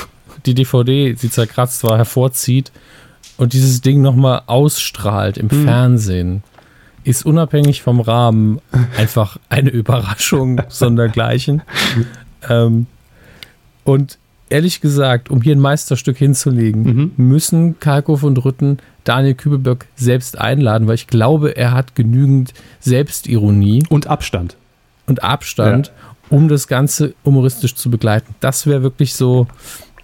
[0.46, 2.72] die DVD, die zerkratzt war, hervorzieht
[3.38, 5.66] und dieses Ding nochmal ausstrahlt im hm.
[5.66, 6.44] Fernsehen,
[7.04, 8.60] ist unabhängig vom Rahmen
[8.98, 11.62] einfach eine Überraschung sondergleichen.
[12.50, 12.88] Ähm,
[13.84, 14.18] und
[14.50, 17.12] ehrlich gesagt, um hier ein Meisterstück hinzulegen, mhm.
[17.18, 23.84] müssen Kalkow und Rütten Daniel Kübelböck selbst einladen, weil ich glaube, er hat genügend Selbstironie.
[23.90, 24.56] Und Abstand.
[25.08, 25.94] Und Abstand, ja.
[26.30, 28.36] um das Ganze humoristisch zu begleiten.
[28.40, 29.48] Das wäre wirklich so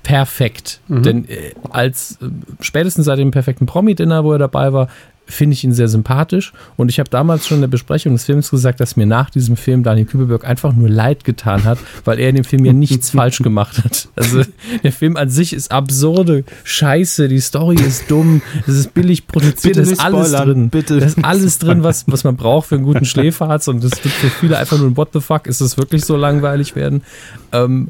[0.04, 0.80] perfekt.
[0.88, 1.04] Mhm.
[1.04, 2.28] Denn äh, als äh,
[2.62, 4.88] spätestens seit dem perfekten Promi-Dinner, wo er dabei war,
[5.30, 6.54] finde ich ihn sehr sympathisch.
[6.76, 9.56] Und ich habe damals schon in der Besprechung des Films gesagt, dass mir nach diesem
[9.56, 13.10] Film Daniel Kübelberg einfach nur leid getan hat, weil er in dem Film ja nichts
[13.12, 14.10] falsch gemacht hat.
[14.16, 14.42] Also
[14.84, 19.78] der Film an sich ist absurde Scheiße, die Story ist dumm, es ist billig produziert,
[19.78, 20.70] da ist alles spoilern, drin.
[20.70, 21.00] Bitte.
[21.00, 23.70] Da ist alles drin, was, was man braucht für einen guten Schläferarzt.
[23.70, 26.16] Und das wird für viele einfach nur ein What the fuck, ist es wirklich so
[26.16, 27.04] langweilig werden?
[27.52, 27.90] Ähm,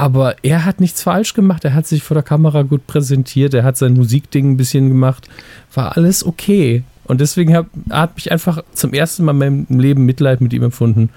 [0.00, 1.62] aber er hat nichts falsch gemacht.
[1.66, 3.52] Er hat sich vor der Kamera gut präsentiert.
[3.52, 5.28] Er hat sein Musikding ein bisschen gemacht.
[5.74, 6.84] War alles okay.
[7.04, 10.62] Und deswegen hab, hat mich einfach zum ersten Mal in meinem Leben Mitleid mit ihm
[10.62, 11.10] empfunden.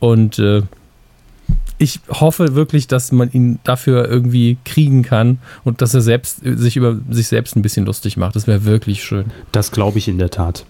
[0.00, 0.62] Und äh,
[1.76, 6.78] ich hoffe wirklich, dass man ihn dafür irgendwie kriegen kann und dass er selbst sich
[6.78, 8.34] über sich selbst ein bisschen lustig macht.
[8.34, 9.26] Das wäre wirklich schön.
[9.52, 10.64] Das glaube ich in der Tat.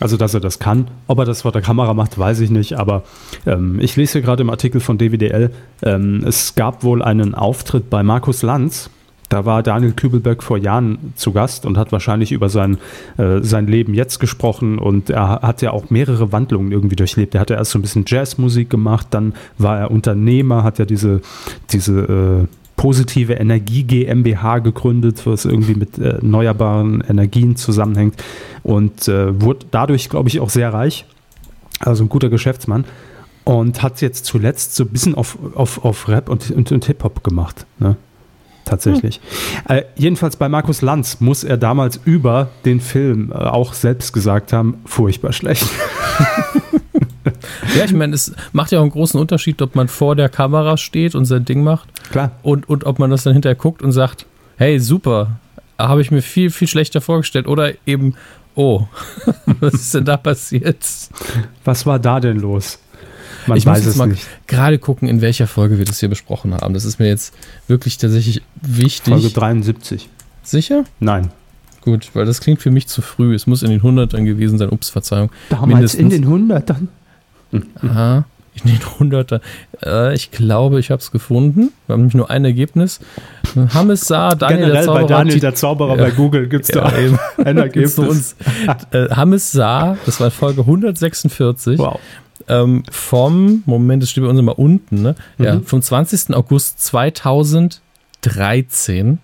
[0.00, 0.88] Also, dass er das kann.
[1.06, 2.78] Ob er das vor der Kamera macht, weiß ich nicht.
[2.78, 3.02] Aber
[3.46, 5.50] ähm, ich lese hier gerade im Artikel von DWDL,
[5.82, 8.90] ähm, es gab wohl einen Auftritt bei Markus Lanz.
[9.28, 12.78] Da war Daniel Kübelberg vor Jahren zu Gast und hat wahrscheinlich über sein,
[13.18, 14.78] äh, sein Leben jetzt gesprochen.
[14.78, 17.34] Und er hat ja auch mehrere Wandlungen irgendwie durchlebt.
[17.34, 20.86] Er hat ja erst so ein bisschen Jazzmusik gemacht, dann war er Unternehmer, hat ja
[20.86, 21.20] diese,
[21.70, 28.14] diese äh, positive Energie GmbH gegründet, was irgendwie mit äh, erneuerbaren Energien zusammenhängt
[28.62, 31.04] und äh, wurde dadurch, glaube ich, auch sehr reich.
[31.80, 32.84] Also ein guter Geschäftsmann
[33.44, 37.22] und hat jetzt zuletzt so ein bisschen auf, auf, auf Rap und, und, und Hip-Hop
[37.24, 37.66] gemacht.
[37.78, 37.96] Ne?
[38.64, 39.20] Tatsächlich.
[39.66, 39.76] Hm.
[39.76, 44.52] Äh, jedenfalls bei Markus Lanz muss er damals über den Film äh, auch selbst gesagt
[44.52, 45.66] haben, furchtbar schlecht.
[47.76, 50.76] Ja, ich meine, es macht ja auch einen großen Unterschied, ob man vor der Kamera
[50.76, 51.88] steht und sein Ding macht.
[52.10, 52.32] Klar.
[52.42, 54.26] Und, und ob man das dann hinterher guckt und sagt,
[54.56, 55.38] hey, super,
[55.78, 57.46] habe ich mir viel, viel schlechter vorgestellt.
[57.46, 58.14] Oder eben,
[58.54, 58.86] oh,
[59.60, 60.84] was ist denn da passiert?
[61.64, 62.78] Was war da denn los?
[63.46, 64.26] Man ich weiß muss jetzt mal nicht.
[64.46, 66.74] gerade gucken, in welcher Folge wir das hier besprochen haben.
[66.74, 67.34] Das ist mir jetzt
[67.66, 69.14] wirklich tatsächlich wichtig.
[69.14, 70.08] Folge 73.
[70.42, 70.84] Sicher?
[71.00, 71.30] Nein.
[71.82, 73.34] Gut, weil das klingt für mich zu früh.
[73.34, 74.68] Es muss in den 100ern gewesen sein.
[74.68, 75.30] Ups, Verzeihung.
[75.48, 76.00] Damals Mindestens.
[76.00, 76.88] in den 100ern?
[77.52, 78.24] Aha,
[78.64, 78.78] in den
[79.12, 79.40] 100er.
[79.84, 81.72] Äh, ich glaube, ich habe es gefunden.
[81.86, 83.00] Wir haben nämlich nur ein Ergebnis.
[83.74, 85.02] Hammes sah Daniel Generell der Zauberer.
[85.02, 87.98] Bei Daniel der Zauberer bei Google gibt es ja, da eben ein Ergebnis.
[87.98, 88.36] Uns,
[88.90, 91.78] äh, Hammes sah, das war Folge 146.
[91.78, 91.98] Wow.
[92.48, 95.14] Ähm, vom, Moment, das steht bei uns immer unten, ne?
[95.38, 95.44] Mhm.
[95.44, 96.34] Ja, vom 20.
[96.34, 99.18] August 2013.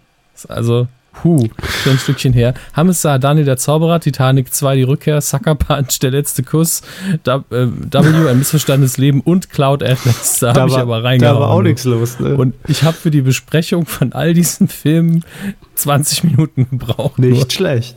[0.48, 1.48] Also Puh,
[1.82, 2.54] schon ein Stückchen her.
[2.74, 6.82] Hamza, Daniel der Zauberer, Titanic 2, die Rückkehr, Sucker Punch, der letzte Kuss,
[7.24, 10.40] w, äh, w ein missverstandenes Leben und Cloud Atlas.
[10.40, 11.36] Da, da habe ich aber reingehauen.
[11.36, 12.18] Da war auch nichts los.
[12.20, 12.36] Ne?
[12.36, 15.24] Und ich habe für die Besprechung von all diesen Filmen
[15.76, 17.18] 20 Minuten gebraucht.
[17.18, 17.50] Nicht nur.
[17.50, 17.96] schlecht.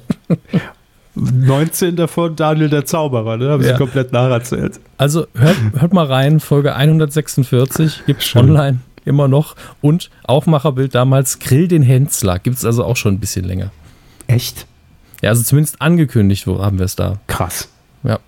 [1.16, 3.50] 19 davon Daniel der Zauberer, ne?
[3.50, 3.70] Haben ja.
[3.70, 4.80] sie komplett nacherzählt.
[4.98, 9.56] Also hört, hört mal rein, Folge 146 gibt's online immer noch.
[9.82, 12.40] Und Aufmacherbild damals, Grill den Hensler.
[12.40, 13.72] Gibt es also auch schon ein bisschen länger.
[14.28, 14.68] Echt?
[15.22, 17.20] Ja, also zumindest angekündigt, wo haben wir es da.
[17.28, 17.70] Krass.
[18.04, 18.20] Ja.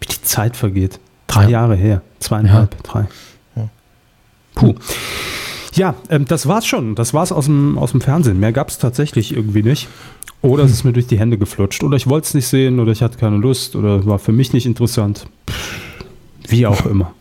[0.00, 0.98] wie die Zeit vergeht.
[1.28, 1.50] Drei ja.
[1.50, 2.80] Jahre her, zweieinhalb, ja.
[2.82, 3.06] drei.
[4.56, 4.74] Puh.
[5.74, 6.94] Ja, ähm, das war's schon.
[6.96, 8.40] Das war's aus dem, aus dem Fernsehen.
[8.40, 9.88] Mehr gab es tatsächlich irgendwie nicht.
[10.42, 11.84] Oder es ist mir durch die Hände geflutscht.
[11.84, 14.52] Oder ich wollte es nicht sehen oder ich hatte keine Lust oder war für mich
[14.52, 15.26] nicht interessant.
[16.48, 17.12] Wie auch immer.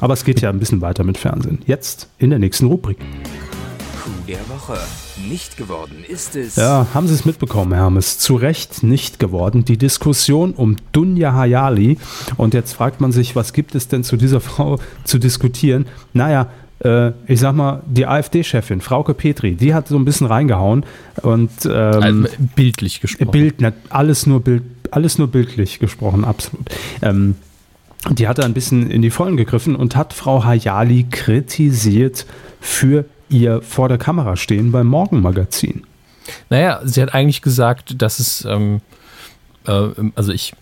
[0.00, 1.60] Aber es geht ja ein bisschen weiter mit Fernsehen.
[1.66, 2.98] Jetzt in der nächsten Rubrik.
[2.98, 4.78] Coup der Woche.
[5.28, 6.56] Nicht geworden ist es.
[6.56, 8.18] Ja, haben Sie es mitbekommen, Hermes?
[8.18, 9.64] Zu Recht nicht geworden.
[9.64, 11.98] Die Diskussion um Dunja Hayali.
[12.36, 15.86] Und jetzt fragt man sich, was gibt es denn zu dieser Frau zu diskutieren?
[16.12, 16.50] Naja,
[16.84, 20.84] äh, ich sag mal, die AfD-Chefin, Frauke Petri, die hat so ein bisschen reingehauen
[21.22, 23.30] und ähm, also bildlich gesprochen.
[23.30, 23.54] Bild,
[23.88, 26.68] alles nur Bild, alles nur bildlich gesprochen, absolut.
[27.00, 27.36] Ähm,
[28.10, 32.26] die hat da ein bisschen in die Vollen gegriffen und hat Frau Hayali kritisiert
[32.60, 35.84] für ihr vor der Kamera stehen beim Morgenmagazin.
[36.50, 38.80] Naja, sie hat eigentlich gesagt, dass es, ähm,
[39.66, 40.54] äh, also ich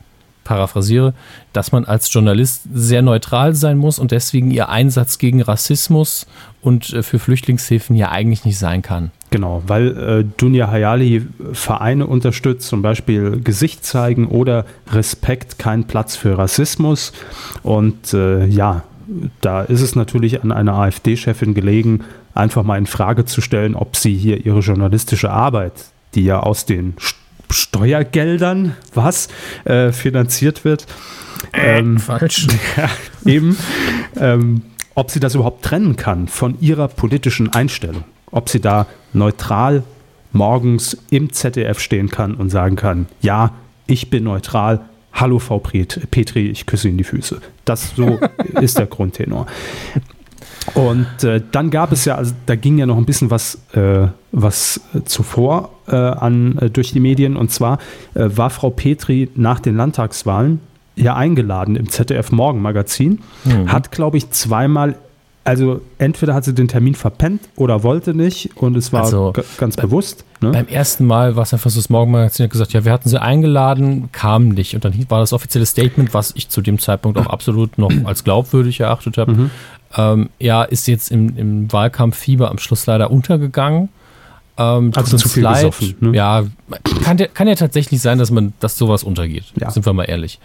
[0.45, 1.15] paraphrasiere,
[1.53, 6.27] dass man als Journalist sehr neutral sein muss und deswegen ihr Einsatz gegen Rassismus
[6.61, 9.11] und äh, für Flüchtlingshilfen ja eigentlich nicht sein kann.
[9.31, 16.15] Genau, weil äh, Dunja Hayali Vereine unterstützt, zum Beispiel Gesicht zeigen oder Respekt, kein Platz
[16.15, 17.13] für Rassismus.
[17.63, 18.85] Und äh, ja,
[19.41, 22.05] da ist es natürlich an einer AfD-Chefin gelegen,
[22.35, 25.73] einfach mal in Frage zu stellen, ob sie hier ihre journalistische Arbeit,
[26.15, 26.95] die ja aus den
[27.55, 29.29] Steuergeldern, was,
[29.65, 30.87] äh, finanziert wird.
[31.53, 32.47] Äh, ähm, falsch.
[32.77, 32.91] Ja,
[33.25, 33.57] eben,
[34.17, 34.63] ähm,
[34.95, 38.05] ob sie das überhaupt trennen kann von ihrer politischen Einstellung.
[38.31, 39.85] Ob sie da neutral
[40.33, 43.53] morgens im ZDF stehen kann und sagen kann, ja,
[43.87, 47.41] ich bin neutral, hallo Frau Petri, ich küsse Ihnen die Füße.
[47.65, 48.19] Das so
[48.61, 49.47] ist der Grundtenor.
[50.73, 54.07] Und äh, dann gab es ja, also da ging ja noch ein bisschen was, äh,
[54.33, 57.37] was zuvor äh, an, äh, durch die Medien.
[57.37, 57.79] Und zwar
[58.15, 60.61] äh, war Frau Petri nach den Landtagswahlen
[60.97, 63.71] ja eingeladen im ZDF Morgenmagazin, mhm.
[63.73, 64.95] hat, glaube ich, zweimal
[65.45, 69.77] also entweder hat sie den Termin verpennt oder wollte nicht und es war also, ganz
[69.77, 70.25] bewusst.
[70.41, 70.51] Ne?
[70.51, 73.21] Beim ersten Mal war es einfach so, das Morgenmagazin hat gesagt, ja, wir hatten sie
[73.21, 74.75] eingeladen, kam nicht.
[74.75, 78.25] Und dann war das offizielle Statement, was ich zu dem Zeitpunkt auch absolut noch als
[78.25, 79.33] glaubwürdig erachtet habe.
[79.33, 79.51] Mhm.
[79.97, 83.91] Ähm, ja, ist jetzt im, im Wahlkampf-Fieber am Schluss leider untergegangen.
[84.57, 85.57] Ähm, also zu viel leid.
[85.57, 86.17] Gesoffen, ne?
[86.17, 86.45] Ja,
[87.03, 89.45] kann, kann, ja tatsächlich sein, dass man, dass sowas untergeht.
[89.61, 89.71] Ja.
[89.71, 90.39] Sind wir mal ehrlich.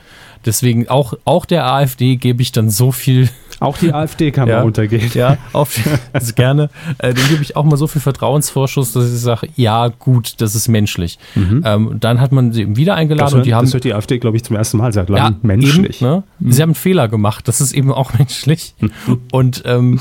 [0.46, 3.30] Deswegen auch, auch der AfD gebe ich dann so viel.
[3.60, 5.12] Auch die AfD kann ja, mal untergehen.
[5.14, 5.80] Ja, auf,
[6.14, 6.70] also gerne.
[6.98, 10.56] Äh, dem gebe ich auch mal so viel Vertrauensvorschuss, dass ich sage, ja, gut, das
[10.56, 11.20] ist menschlich.
[11.36, 11.64] Mhm.
[11.66, 13.66] Ähm, dann hat man sie eben wieder eingeladen das, und die haben.
[13.66, 16.02] Das wird die AfD, glaube ich, zum ersten Mal sagen, ja, menschlich.
[16.02, 16.24] Eben, ne?
[16.40, 16.52] mhm.
[16.52, 18.76] Sie haben einen Fehler gemacht, das ist eben auch menschlich.
[18.80, 18.92] Mhm.
[19.32, 20.00] Und ähm,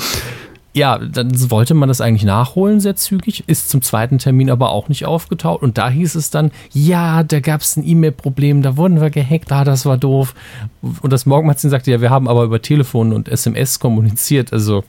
[0.74, 4.88] ja, dann wollte man das eigentlich nachholen, sehr zügig, ist zum zweiten Termin aber auch
[4.88, 5.62] nicht aufgetaucht.
[5.62, 9.50] Und da hieß es dann, ja, da gab es ein E-Mail-Problem, da wurden wir gehackt,
[9.50, 10.34] ah, das war doof.
[10.82, 14.84] Und das Morgenmagazin sagte, ja, wir haben aber über Telefon und SMS kommuniziert, also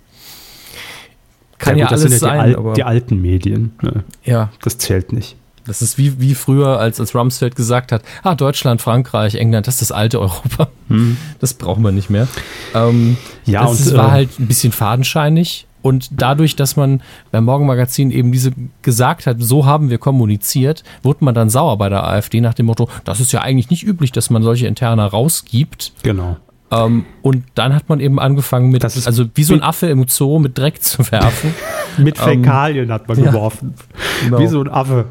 [1.57, 2.65] kann ja, gut, ja alles das sind ja die, sein.
[2.65, 3.71] Al die alten Medien.
[3.81, 4.03] Ne?
[4.23, 4.51] Ja.
[4.61, 5.35] Das zählt nicht.
[5.65, 9.75] Das ist wie, wie früher, als, als Rumsfeld gesagt hat, ah, Deutschland, Frankreich, England, das
[9.75, 10.69] ist das alte Europa.
[10.87, 11.17] Hm.
[11.39, 12.27] Das brauchen wir nicht mehr.
[12.73, 15.67] Ähm, ja, das und, war äh, halt ein bisschen fadenscheinig.
[15.81, 21.23] Und dadurch, dass man beim Morgenmagazin eben diese gesagt hat, so haben wir kommuniziert, wurde
[21.23, 24.11] man dann sauer bei der AfD nach dem Motto, das ist ja eigentlich nicht üblich,
[24.11, 25.93] dass man solche Interna rausgibt.
[26.03, 26.37] Genau.
[26.71, 30.39] Ähm, und dann hat man eben angefangen mit, also wie so ein Affe im Zoo
[30.39, 31.53] mit Dreck zu werfen.
[31.97, 33.73] mit Fäkalien ähm, hat man geworfen.
[34.23, 34.39] Genau.
[34.39, 35.05] Wie so ein Affe,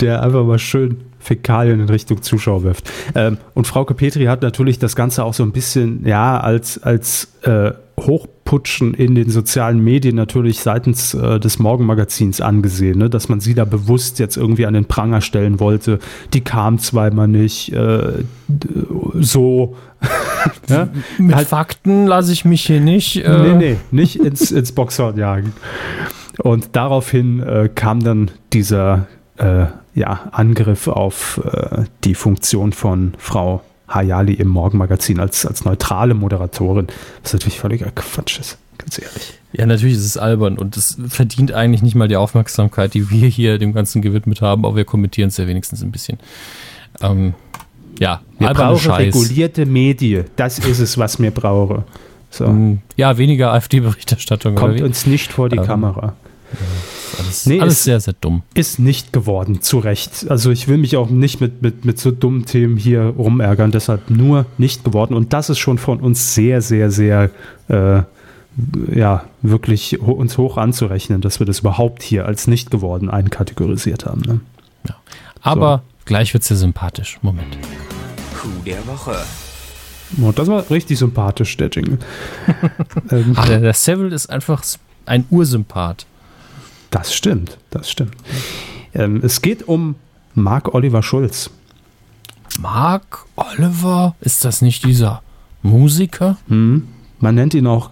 [0.00, 2.90] der einfach mal schön Fäkalien in Richtung Zuschauer wirft.
[3.14, 7.32] Ähm, und Frauke Petri hat natürlich das Ganze auch so ein bisschen, ja, als, als
[7.42, 13.10] äh, Hochputschen in den sozialen Medien natürlich seitens äh, des Morgenmagazins angesehen, ne?
[13.10, 15.98] dass man sie da bewusst jetzt irgendwie an den Pranger stellen wollte.
[16.32, 18.24] Die kam zweimal nicht, äh,
[19.14, 19.76] so.
[20.68, 20.88] ja?
[21.18, 23.16] Mit halt, Fakten lasse ich mich hier nicht.
[23.16, 25.52] Äh nee, nee, nicht ins, ins Boxhorn jagen.
[26.38, 29.06] Und daraufhin äh, kam dann dieser
[29.36, 36.14] äh, ja, Angriff auf äh, die Funktion von Frau Hayali im Morgenmagazin als, als neutrale
[36.14, 36.88] Moderatorin,
[37.22, 39.34] was natürlich völliger Quatsch ist, ganz ehrlich.
[39.52, 43.28] Ja, natürlich ist es albern und es verdient eigentlich nicht mal die Aufmerksamkeit, die wir
[43.28, 46.18] hier dem Ganzen gewidmet haben, aber wir kommentieren es ja wenigstens ein bisschen.
[47.00, 47.34] Ähm,
[47.98, 49.14] ja, wir brauchen Scheiß.
[49.14, 50.26] regulierte Medien.
[50.36, 51.84] Das ist es, was wir brauchen.
[52.30, 52.46] So.
[52.46, 54.54] Mm, ja, weniger AfD-Berichterstattung.
[54.54, 56.14] Kommt uns nicht vor die ähm, Kamera.
[56.52, 58.42] Ja alles, nee, alles sehr, sehr dumm.
[58.54, 60.26] Ist nicht geworden, zu Recht.
[60.28, 64.10] Also ich will mich auch nicht mit, mit, mit so dummen Themen hier rumärgern, deshalb
[64.10, 65.14] nur nicht geworden.
[65.14, 67.30] Und das ist schon von uns sehr, sehr, sehr,
[67.68, 68.02] äh,
[68.92, 74.22] ja, wirklich uns hoch anzurechnen, dass wir das überhaupt hier als nicht geworden einkategorisiert haben.
[74.22, 74.40] Ne?
[74.88, 74.96] Ja.
[75.42, 76.04] Aber so.
[76.06, 77.18] gleich wird es ja sympathisch.
[77.22, 77.56] Moment.
[78.34, 79.16] Coup der Woche.
[80.22, 81.98] Oh, das war richtig sympathisch, der Jingle.
[83.10, 84.62] ähm, ah, der, der Seville ist einfach
[85.06, 86.06] ein Ursympath.
[86.90, 88.16] Das stimmt, das stimmt.
[88.94, 89.96] Ähm, es geht um
[90.34, 91.50] Mark Oliver Schulz.
[92.60, 94.16] Mark Oliver?
[94.20, 95.22] Ist das nicht dieser
[95.62, 96.38] Musiker?
[96.48, 96.88] Hm.
[97.20, 97.90] Man nennt ihn auch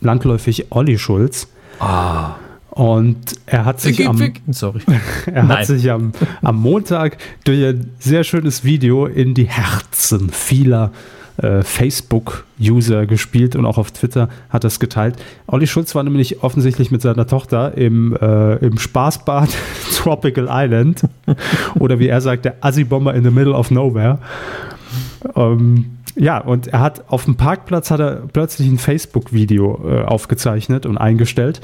[0.00, 1.48] landläufig Olli Schulz.
[1.80, 2.34] Ah.
[2.70, 4.80] Und er hat sich am, Sorry.
[5.26, 6.12] er hat sich am,
[6.42, 13.64] am Montag durch ein sehr schönes Video in die Herzen vieler äh, Facebook-User gespielt und
[13.64, 15.16] auch auf Twitter hat er es geteilt.
[15.46, 19.48] Olli Schulz war nämlich offensichtlich mit seiner Tochter im, äh, im Spaßbad
[19.94, 21.02] Tropical Island
[21.78, 24.18] oder wie er sagt, der Assi-Bomber in the middle of nowhere.
[25.36, 30.84] Ähm, ja, und er hat auf dem Parkplatz hat er plötzlich ein Facebook-Video äh, aufgezeichnet
[30.84, 31.60] und eingestellt.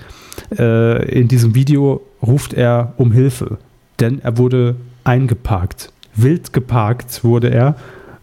[0.56, 3.58] Äh, in diesem Video ruft er um Hilfe,
[3.98, 5.92] denn er wurde eingeparkt.
[6.14, 7.74] Wild geparkt wurde er.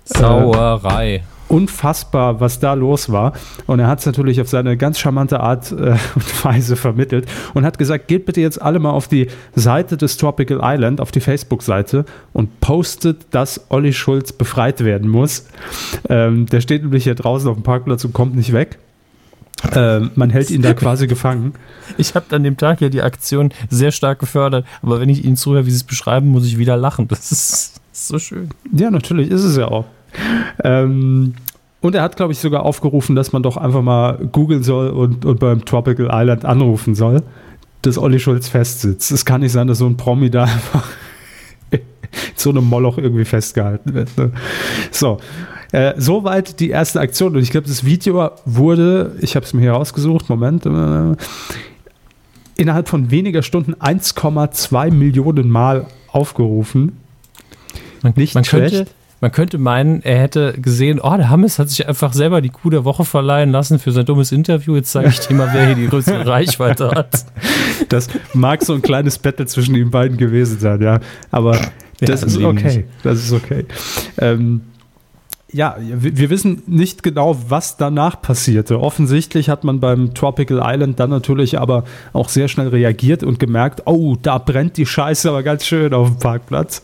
[0.10, 1.24] Äh, Sauerei.
[1.52, 3.34] Unfassbar, was da los war.
[3.68, 5.76] Und er hat es natürlich auf seine ganz charmante Art äh,
[6.16, 10.18] und Weise vermittelt und hat gesagt, geht bitte jetzt alle mal auf die Seite des
[10.18, 15.48] Tropical Island, auf die Facebook-Seite und postet, dass Olli Schulz befreit werden muss.
[16.08, 18.80] Ähm, der steht nämlich hier draußen auf dem Parkplatz und kommt nicht weg.
[19.74, 21.54] Ähm, man hält ihn da quasi gefangen.
[21.98, 25.36] Ich habe an dem Tag ja die Aktion sehr stark gefördert, aber wenn ich Ihnen
[25.36, 27.08] zuhöre, wie Sie es beschreiben, muss ich wieder lachen.
[27.08, 28.50] Das ist so schön.
[28.74, 29.86] Ja, natürlich ist es ja auch.
[30.64, 31.34] Ähm,
[31.82, 35.26] und er hat, glaube ich, sogar aufgerufen, dass man doch einfach mal googeln soll und,
[35.26, 37.24] und beim Tropical Island anrufen soll,
[37.82, 39.12] dass Olli Schulz festsitzt.
[39.12, 40.88] Es kann nicht sein, dass so ein Promi da einfach
[41.72, 41.80] in
[42.36, 44.16] so einem Moloch irgendwie festgehalten wird.
[44.18, 44.32] Ne?
[44.92, 45.18] So.
[45.72, 47.36] Äh, soweit die erste Aktion.
[47.36, 51.16] Und ich glaube, das Video wurde, ich habe es mir hier rausgesucht, Moment, äh,
[52.58, 56.98] innerhalb von weniger Stunden 1,2 Millionen Mal aufgerufen.
[58.04, 58.76] Man, Nicht man schlecht.
[58.76, 62.50] Könnte, man könnte meinen, er hätte gesehen, oh, der Hammes hat sich einfach selber die
[62.50, 64.76] Kuh der Woche verleihen lassen für sein dummes Interview.
[64.76, 67.26] Jetzt zeige ich dir mal, wer hier die größte Reichweite hat.
[67.90, 71.00] Das mag so ein kleines Battle zwischen den beiden gewesen sein, ja.
[71.30, 71.52] Aber
[72.00, 72.86] das ja, ist okay.
[73.04, 73.66] Das ist okay.
[74.18, 74.62] Ähm,
[75.54, 78.80] ja, wir wissen nicht genau, was danach passierte.
[78.80, 81.84] Offensichtlich hat man beim Tropical Island dann natürlich aber
[82.14, 86.08] auch sehr schnell reagiert und gemerkt, oh, da brennt die Scheiße aber ganz schön auf
[86.08, 86.84] dem Parkplatz.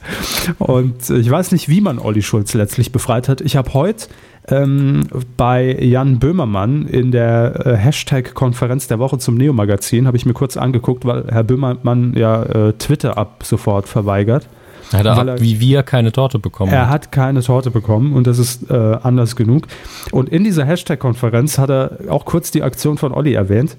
[0.58, 3.42] Und ich weiß nicht, wie man Olli Schulz letztlich befreit hat.
[3.42, 4.08] Ich habe heute
[4.50, 5.04] ähm,
[5.38, 10.58] bei Jan Böhmermann in der äh, Hashtag-Konferenz der Woche zum Neo-Magazin, habe ich mir kurz
[10.58, 14.48] angeguckt, weil Herr Böhmermann ja äh, Twitter ab sofort verweigert.
[14.94, 16.72] Hat er, ab, er wie wir keine Torte bekommen.
[16.72, 19.68] Er hat keine Torte bekommen und das ist äh, anders genug.
[20.12, 23.78] Und in dieser Hashtag-Konferenz hat er auch kurz die Aktion von Olli erwähnt.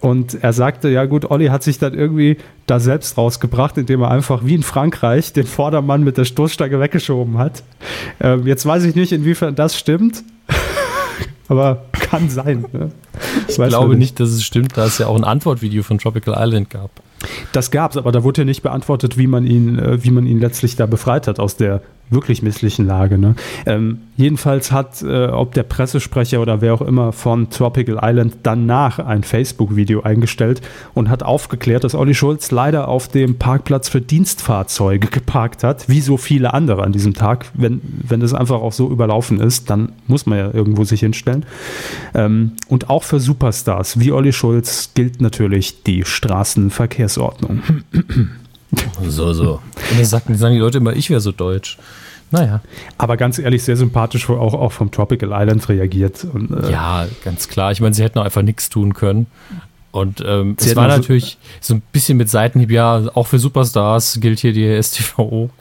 [0.00, 4.10] Und er sagte, ja gut, Olli hat sich dann irgendwie da selbst rausgebracht, indem er
[4.10, 7.62] einfach wie in Frankreich den Vordermann mit der Stoßstange weggeschoben hat.
[8.20, 10.24] Ähm, jetzt weiß ich nicht, inwiefern das stimmt,
[11.48, 12.64] aber kann sein.
[12.72, 12.90] Ne?
[13.48, 16.70] Ich glaube nicht, dass es stimmt, da es ja auch ein Antwortvideo von Tropical Island
[16.70, 16.90] gab.
[17.52, 20.26] Das gab es, aber da wurde ja nicht beantwortet, wie man ihn, äh, wie man
[20.26, 23.18] ihn letztlich da befreit hat aus der wirklich misslichen Lage.
[23.18, 23.34] Ne?
[23.66, 28.98] Ähm, jedenfalls hat, äh, ob der Pressesprecher oder wer auch immer von Tropical Island danach
[28.98, 30.60] ein Facebook-Video eingestellt
[30.94, 36.00] und hat aufgeklärt, dass Olli Schulz leider auf dem Parkplatz für Dienstfahrzeuge geparkt hat, wie
[36.00, 37.46] so viele andere an diesem Tag.
[37.54, 41.44] Wenn, wenn das einfach auch so überlaufen ist, dann muss man ja irgendwo sich hinstellen.
[42.14, 47.62] Ähm, und auch für Superstars wie Olli Schulz gilt natürlich die Straßenverkehrsordnung.
[49.06, 49.60] So, so.
[49.90, 51.78] Und dann sagen, sagen die Leute immer, ich wäre so deutsch.
[52.32, 52.60] Naja.
[52.98, 56.24] Aber ganz ehrlich, sehr sympathisch auch, auch vom Tropical Island reagiert.
[56.24, 57.70] Und, äh ja, ganz klar.
[57.72, 59.26] Ich meine, sie hätten auch einfach nichts tun können.
[59.92, 64.40] Und ähm, es war natürlich so ein bisschen mit Seitenhieb, ja, auch für Superstars gilt
[64.40, 65.50] hier die STVO.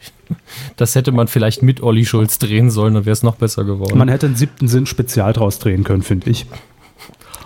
[0.78, 3.98] Das hätte man vielleicht mit Olli Schulz drehen sollen, dann wäre es noch besser geworden.
[3.98, 6.46] Man hätte einen siebten Sinn spezial draus drehen können, finde ich.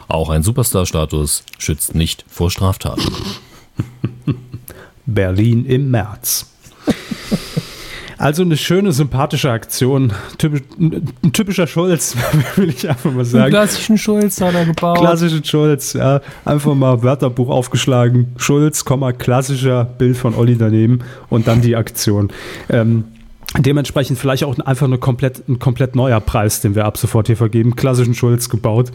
[0.07, 3.11] Auch ein Superstar-Status schützt nicht vor Straftaten.
[5.07, 6.51] Berlin im März.
[8.17, 10.13] Also eine schöne, sympathische Aktion.
[10.37, 12.15] Typisch, ein typischer Schulz,
[12.55, 13.49] will ich einfach mal sagen.
[13.49, 14.99] klassischen Schulz hat er gebaut.
[14.99, 16.21] Klassischen Schulz, ja.
[16.45, 18.33] Einfach mal Wörterbuch aufgeschlagen.
[18.37, 18.85] Schulz,
[19.17, 20.99] klassischer Bild von Olli daneben
[21.29, 22.31] und dann die Aktion.
[22.69, 23.05] Ähm,
[23.57, 27.37] dementsprechend vielleicht auch einfach eine komplett, ein komplett neuer Preis, den wir ab sofort hier
[27.37, 27.75] vergeben.
[27.75, 28.91] Klassischen Schulz gebaut.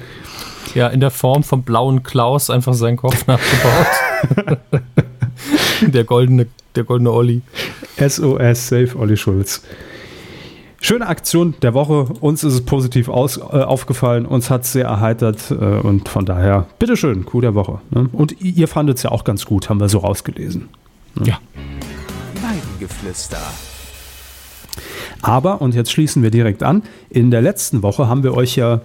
[0.75, 4.61] Ja, in der Form vom blauen Klaus einfach seinen Kopf nachgebaut.
[5.83, 7.43] der goldene, der goldene Olli.
[8.01, 9.63] SOS, Safe Olli Schulz.
[10.83, 12.07] Schöne Aktion der Woche.
[12.21, 14.25] Uns ist es positiv aus, äh, aufgefallen.
[14.25, 15.51] Uns hat es sehr erheitert.
[15.51, 17.81] Äh, und von daher, bitteschön, Coup der Woche.
[17.91, 18.09] Ne?
[18.13, 20.71] Und ihr fandet es ja auch ganz gut, haben wir so rausgelesen.
[21.17, 21.27] Ne?
[21.27, 21.39] Ja.
[22.41, 23.43] Weidengeflüster.
[25.21, 28.81] Aber, und jetzt schließen wir direkt an, in der letzten Woche haben wir euch ja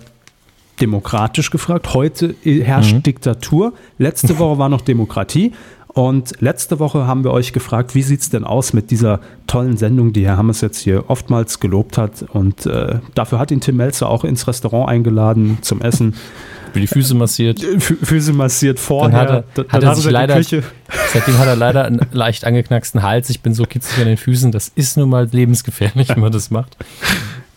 [0.82, 1.94] demokratisch gefragt.
[1.94, 3.04] Heute herrscht mhm.
[3.04, 3.72] Diktatur.
[3.98, 5.54] Letzte Woche war noch Demokratie.
[5.96, 9.78] Und letzte Woche haben wir euch gefragt, wie sieht es denn aus mit dieser tollen
[9.78, 12.26] Sendung, die Herr Hammes jetzt hier oftmals gelobt hat.
[12.34, 16.14] Und äh, dafür hat ihn Tim Melzer auch ins Restaurant eingeladen zum Essen.
[16.74, 17.62] Für die Füße massiert.
[17.62, 19.26] Füße massiert vorher.
[19.26, 20.44] Dann hat er, dann hat er sich leider,
[21.14, 23.30] seitdem hat er leider einen leicht angeknacksten Hals.
[23.30, 24.52] Ich bin so kitzig an den Füßen.
[24.52, 26.76] Das ist nun mal lebensgefährlich, wenn man das macht.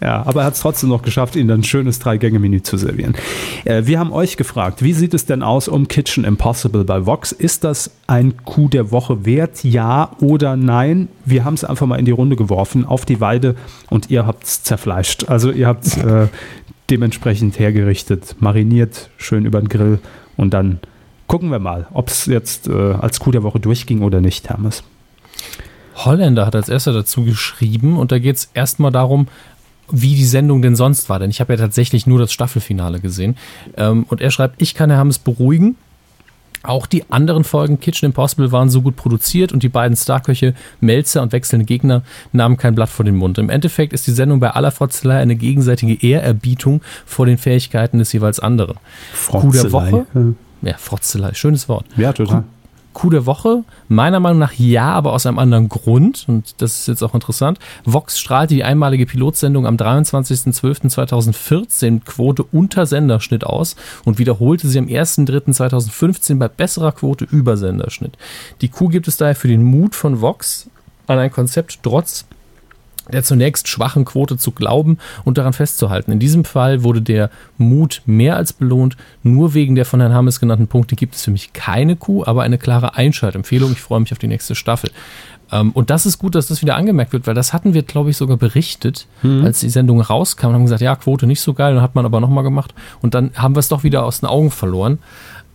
[0.01, 3.14] Ja, aber er hat es trotzdem noch geschafft, ihnen ein schönes Drei-Gänge-Menü zu servieren.
[3.64, 7.32] Äh, wir haben euch gefragt, wie sieht es denn aus um Kitchen Impossible bei Vox?
[7.32, 9.64] Ist das ein Coup der Woche wert?
[9.64, 11.09] Ja oder nein?
[11.24, 13.57] Wir haben es einfach mal in die Runde geworfen, auf die Weide
[13.90, 15.28] und ihr habt es zerfleischt.
[15.28, 16.28] Also ihr habt es äh,
[16.90, 19.99] dementsprechend hergerichtet, mariniert, schön über den Grill
[20.36, 20.78] und dann
[21.26, 24.84] gucken wir mal, ob es jetzt äh, als Coup der Woche durchging oder nicht, Hermes.
[26.05, 29.26] Holländer hat als erster dazu geschrieben und da geht es erstmal darum,
[29.91, 33.36] wie die Sendung denn sonst war, denn ich habe ja tatsächlich nur das Staffelfinale gesehen.
[33.76, 35.76] Ähm, und er schreibt, ich kann Herr Hammes beruhigen.
[36.64, 41.22] Auch die anderen Folgen Kitchen Impossible waren so gut produziert und die beiden Starköche Melzer
[41.22, 43.39] und wechselnde Gegner nahmen kein Blatt vor den Mund.
[43.39, 48.12] Im Endeffekt ist die Sendung bei aller Frotzelei eine gegenseitige Ehrerbietung vor den Fähigkeiten des
[48.12, 48.76] jeweils anderen.
[49.12, 49.51] Frotzelei.
[49.51, 50.34] Coup der Woche.
[50.62, 51.86] Ja, Frotzelei, schönes Wort.
[51.97, 52.43] Ja, total.
[52.99, 53.62] Coup der Woche?
[53.86, 56.24] Meiner Meinung nach ja, aber aus einem anderen Grund.
[56.26, 57.61] Und das ist jetzt auch interessant.
[57.84, 64.86] Vox strahlte die einmalige Pilotsendung am 23.12.2014 Quote unter Senderschnitt aus und wiederholte sie am
[64.86, 68.18] 1.3.2015 bei besserer Quote über Senderschnitt.
[68.62, 70.68] Die Coup gibt es daher für den Mut von Vox
[71.07, 72.24] an ein Konzept trotz
[73.12, 76.12] der zunächst schwachen Quote zu glauben und daran festzuhalten.
[76.12, 78.96] In diesem Fall wurde der Mut mehr als belohnt.
[79.22, 82.42] Nur wegen der von Herrn Hammes genannten Punkte gibt es für mich keine Kuh, aber
[82.42, 83.72] eine klare Einschaltempfehlung.
[83.72, 84.90] Ich freue mich auf die nächste Staffel.
[85.50, 88.11] Ähm, und das ist gut, dass das wieder angemerkt wird, weil das hatten wir, glaube
[88.11, 89.44] ich, sogar berichtet, mhm.
[89.44, 92.04] als die Sendung rauskam und haben gesagt, ja, Quote nicht so geil, dann hat man
[92.04, 94.98] aber nochmal gemacht und dann haben wir es doch wieder aus den Augen verloren.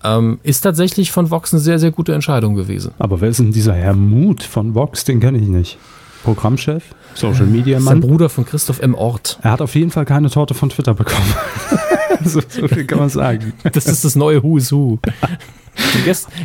[0.03, 2.91] Ähm, ist tatsächlich von Vox eine sehr, sehr gute Entscheidung gewesen.
[2.99, 5.05] Aber wer ist denn dieser Herr Mut von Vox?
[5.05, 5.77] Den kenne ich nicht.
[6.23, 6.83] Programmchef,
[7.15, 8.01] Social Media Mann.
[8.01, 8.95] Der Bruder von Christoph M.
[8.95, 9.39] Ort.
[9.41, 11.33] Er hat auf jeden Fall keine Torte von Twitter bekommen.
[12.23, 13.53] so, so, viel kann man sagen.
[13.71, 14.99] Das ist das neue Who is Who.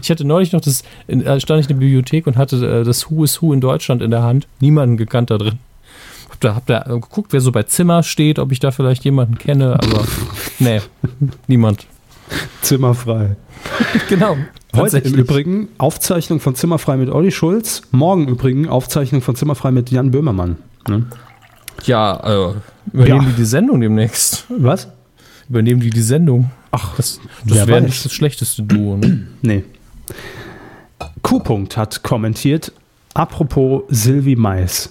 [0.02, 3.10] Ich hatte neulich noch das, äh, stand ich in der Bibliothek und hatte äh, das
[3.10, 4.46] Who is Who in Deutschland in der Hand.
[4.60, 5.58] Niemanden gekannt da drin.
[6.30, 9.38] Hab da, hab da geguckt, wer so bei Zimmer steht, ob ich da vielleicht jemanden
[9.38, 10.04] kenne, aber
[10.58, 10.80] nee,
[11.46, 11.86] niemand.
[12.62, 13.36] Zimmerfrei.
[14.08, 14.36] genau.
[14.76, 17.82] Heute im Übrigen Aufzeichnung von Zimmerfrei mit Olli Schulz.
[17.90, 20.56] Morgen im Übrigen Aufzeichnung von Zimmerfrei mit Jan Böhmermann.
[20.86, 21.06] Ne?
[21.84, 22.54] Ja, äh,
[22.92, 23.28] übernehmen ja.
[23.30, 24.44] die die Sendung demnächst.
[24.48, 24.88] Was?
[25.48, 26.50] Übernehmen die die Sendung.
[26.70, 28.96] Ach, das, das wäre nicht das schlechteste Duo.
[28.96, 29.26] Ne?
[29.42, 29.64] nee.
[31.22, 32.72] Q-Punkt hat kommentiert,
[33.14, 34.90] apropos Sylvie Mais.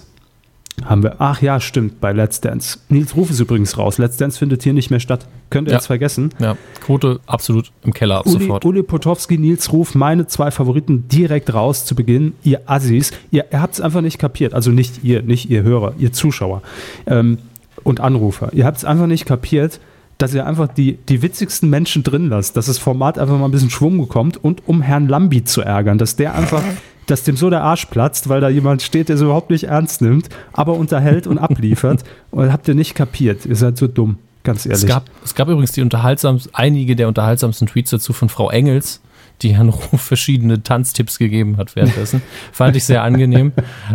[0.84, 2.78] Haben wir, ach ja, stimmt, bei Let's Dance.
[2.88, 3.98] Nils Ruf ist übrigens raus.
[3.98, 5.26] Let's Dance findet hier nicht mehr statt.
[5.50, 5.78] Könnt ihr ja.
[5.78, 6.30] jetzt vergessen.
[6.38, 8.64] Ja, Quote absolut im Keller ab Uli, sofort.
[8.64, 12.34] Uli Potowski, Nils Ruf, meine zwei Favoriten direkt raus zu Beginn.
[12.42, 13.12] Ihr Assis.
[13.30, 14.54] Ihr, ihr habt es einfach nicht kapiert.
[14.54, 16.62] Also nicht ihr, nicht ihr Hörer, ihr Zuschauer
[17.06, 17.38] ähm,
[17.82, 18.50] und Anrufer.
[18.52, 19.80] Ihr habt es einfach nicht kapiert,
[20.18, 23.52] dass ihr einfach die, die witzigsten Menschen drin lasst, dass das Format einfach mal ein
[23.52, 26.62] bisschen Schwung bekommt und um Herrn Lambi zu ärgern, dass der einfach
[27.08, 30.02] dass dem so der Arsch platzt, weil da jemand steht, der es überhaupt nicht ernst
[30.02, 32.04] nimmt, aber unterhält und abliefert.
[32.30, 33.46] und habt ihr nicht kapiert.
[33.46, 34.82] Ihr seid so dumm, ganz ehrlich.
[34.82, 39.00] Es gab, es gab übrigens die unterhaltsamsten, einige der unterhaltsamsten Tweets dazu von Frau Engels,
[39.42, 42.22] die Herrn Ruf verschiedene Tanztipps gegeben hat währenddessen.
[42.52, 43.52] Fand ich sehr angenehm.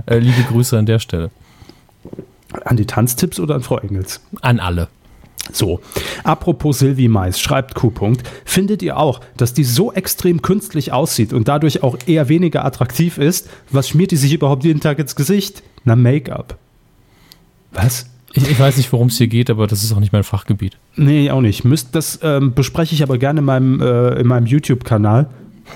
[0.07, 1.29] Äh, liebe Grüße an der Stelle.
[2.65, 4.21] An die Tanztipps oder an Frau Engels?
[4.41, 4.87] An alle.
[5.51, 5.81] So,
[6.23, 7.91] apropos Sylvie Mais, schreibt Q.
[8.45, 13.17] Findet ihr auch, dass die so extrem künstlich aussieht und dadurch auch eher weniger attraktiv
[13.17, 13.49] ist?
[13.69, 15.61] Was schmiert die sich überhaupt jeden Tag ins Gesicht?
[15.83, 16.57] Na, Make-up.
[17.71, 18.09] Was?
[18.31, 20.77] Ich, ich, weiß nicht, worum es hier geht, aber das ist auch nicht mein Fachgebiet.
[20.95, 21.65] Nee, auch nicht.
[21.65, 25.27] Müsst, das ähm, bespreche ich aber gerne in meinem, äh, meinem YouTube-Kanal.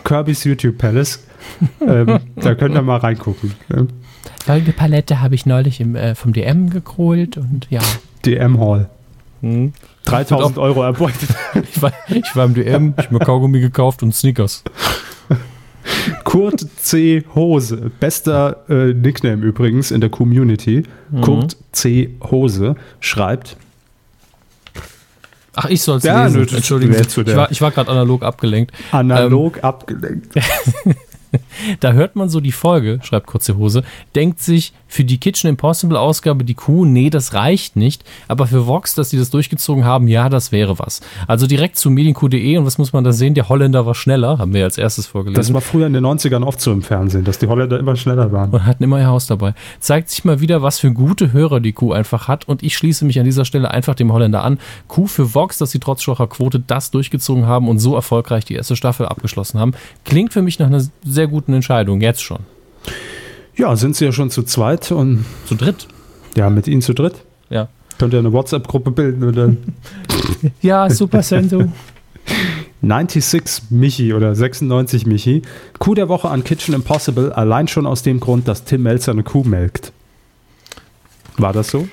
[0.04, 1.24] Kirby's YouTube Palace.
[1.82, 3.54] ähm, da könnt ihr mal reingucken.
[4.44, 7.82] Folgende Palette habe ich neulich im, äh, vom DM geholt und ja.
[8.26, 8.90] DM Hall.
[9.42, 9.74] Hm.
[10.06, 11.30] 3000 Euro erbeutet.
[11.72, 14.64] ich, war, ich war im DM, ich habe mir Kaugummi gekauft und Sneakers.
[16.24, 17.24] Kurt C.
[17.36, 20.84] Hose, bester äh, Nickname übrigens in der Community.
[21.10, 21.22] Mhm.
[21.22, 22.16] Kurt C.
[22.22, 23.58] Hose schreibt.
[25.56, 26.56] Ach, ich soll es ja, lesen.
[26.56, 26.96] Entschuldigung.
[26.96, 28.74] Ich war, ich war gerade analog abgelenkt.
[28.92, 30.34] Analog ähm, abgelenkt.
[31.82, 33.84] Da hört man so die Folge, schreibt Kurze Hose,
[34.16, 38.04] denkt sich für die Kitchen Impossible Ausgabe die Kuh, nee, das reicht nicht.
[38.28, 41.02] Aber für Vox, dass die das durchgezogen haben, ja, das wäre was.
[41.28, 43.34] Also direkt zu medienq.de und was muss man da sehen?
[43.34, 45.36] Der Holländer war schneller, haben wir als erstes vorgelesen.
[45.40, 48.32] Das war früher in den 90ern oft so im Fernsehen, dass die Holländer immer schneller
[48.32, 48.52] waren.
[48.52, 49.54] und hatten immer ihr Haus dabei.
[49.80, 52.48] Zeigt sich mal wieder, was für gute Hörer die Kuh einfach hat.
[52.48, 54.60] Und ich schließe mich an dieser Stelle einfach dem Holländer an.
[54.88, 58.56] Kuh für Vox, dass sie trotz schwacher Quote das durchgezogen haben und so erfolgreich die
[58.56, 59.74] erste Staffel abgeschlossen haben.
[60.06, 62.40] Klingt für mich nach einer sehr guten Entscheidung, jetzt schon.
[63.58, 65.88] Ja, sind sie ja schon zu zweit und Zu dritt.
[66.36, 67.16] ja, mit ihnen zu dritt.
[67.50, 67.68] Ja.
[67.98, 69.54] Könnt ihr eine WhatsApp-Gruppe bilden oder
[70.62, 71.74] Ja, super Sendung.
[72.82, 75.42] 96 Michi oder 96 Michi.
[75.80, 79.24] Kuh der Woche an Kitchen Impossible, allein schon aus dem Grund, dass Tim Melzer eine
[79.24, 79.92] Kuh melkt.
[81.38, 81.88] War das so?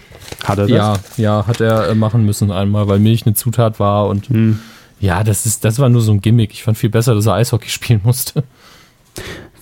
[0.45, 0.71] Hat er das?
[0.77, 4.59] Ja, ja, hat er äh, machen müssen einmal, weil Milch eine Zutat war und Hm.
[5.01, 6.53] ja, das ist, das war nur so ein Gimmick.
[6.53, 8.45] Ich fand viel besser, dass er Eishockey spielen musste.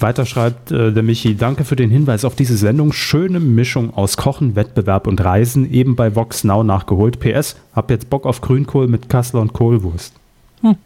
[0.03, 2.93] Weiter schreibt äh, der Michi, danke für den Hinweis auf diese Sendung.
[2.93, 7.21] Schöne Mischung aus Kochen, Wettbewerb und Reisen, eben bei Vox Now nachgeholt.
[7.21, 10.15] PS, hab jetzt Bock auf Grünkohl mit Kassler und Kohlwurst.
[10.61, 10.77] Hm.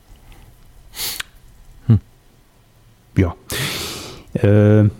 [1.86, 2.00] Hm.
[3.16, 3.34] Ja.
[4.34, 4.90] Äh,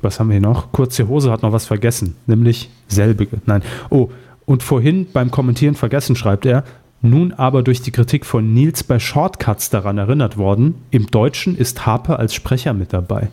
[0.00, 0.72] was haben wir hier noch?
[0.72, 3.40] Kurze Hose hat noch was vergessen, nämlich selbige.
[3.46, 3.62] Nein.
[3.90, 4.10] Oh,
[4.44, 6.64] und vorhin beim Kommentieren vergessen, schreibt er,
[7.02, 11.84] nun aber durch die Kritik von Nils bei Shortcuts daran erinnert worden, im Deutschen ist
[11.84, 13.28] Harpe als Sprecher mit dabei.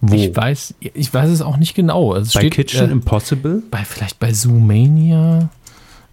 [0.00, 0.14] Wo?
[0.14, 2.12] Ich weiß, ich weiß es auch nicht genau.
[2.12, 3.62] Also es bei steht, Kitchen äh, Impossible?
[3.70, 5.50] bei, vielleicht bei Zoomania.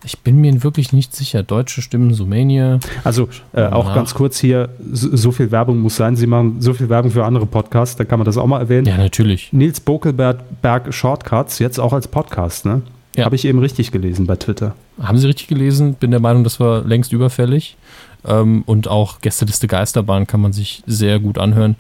[0.04, 1.44] Ich bin mir wirklich nicht sicher.
[1.44, 2.80] Deutsche Stimmen, Zoomania.
[3.04, 6.16] Also äh, auch ganz kurz hier, so, so viel Werbung muss sein.
[6.16, 8.86] Sie machen so viel Werbung für andere Podcasts, da kann man das auch mal erwähnen.
[8.86, 9.52] Ja, natürlich.
[9.52, 12.82] Nils Bokelberg Berg Shortcuts, jetzt auch als Podcast, ne?
[13.16, 13.26] Ja.
[13.26, 14.76] Habe ich eben richtig gelesen bei Twitter.
[15.02, 15.94] Haben Sie richtig gelesen?
[15.94, 17.78] Bin der Meinung, das war längst überfällig.
[18.26, 21.76] Ähm, und auch Gästeliste Geisterbahn kann man sich sehr gut anhören.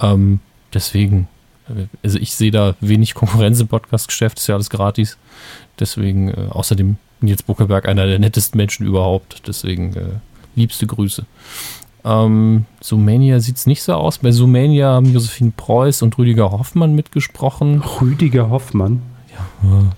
[0.00, 0.38] Ähm,
[0.72, 1.28] deswegen,
[1.68, 5.18] äh, also ich sehe da wenig Konkurrenz im Podcast-Geschäft, ist ja alles gratis.
[5.80, 9.42] Deswegen, äh, außerdem Nils Buckerberg einer der nettesten Menschen überhaupt.
[9.48, 10.04] Deswegen äh,
[10.54, 11.24] liebste Grüße.
[12.04, 14.18] Ähm, Zoomania sieht es nicht so aus.
[14.18, 17.82] Bei Zoomania haben Josephine Preuß und Rüdiger Hoffmann mitgesprochen.
[18.00, 19.02] Rüdiger Hoffmann.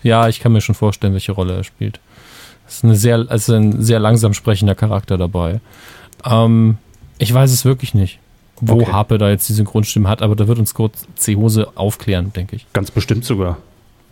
[0.03, 2.01] Ja, ich kann mir schon vorstellen, welche Rolle er spielt.
[2.67, 5.61] Es ist, eine sehr, es ist ein sehr langsam sprechender Charakter dabei.
[6.25, 6.79] Ähm,
[7.19, 8.19] ich weiß es wirklich nicht,
[8.61, 8.93] wo Okay.
[8.93, 12.67] Harpe da jetzt die Synchronstimme hat, aber da wird uns kurz C-Hose aufklären, denke ich.
[12.73, 13.59] Ganz bestimmt sogar.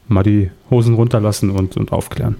[0.08, 2.36] Mal die Hosen runterlassen und, und aufklären.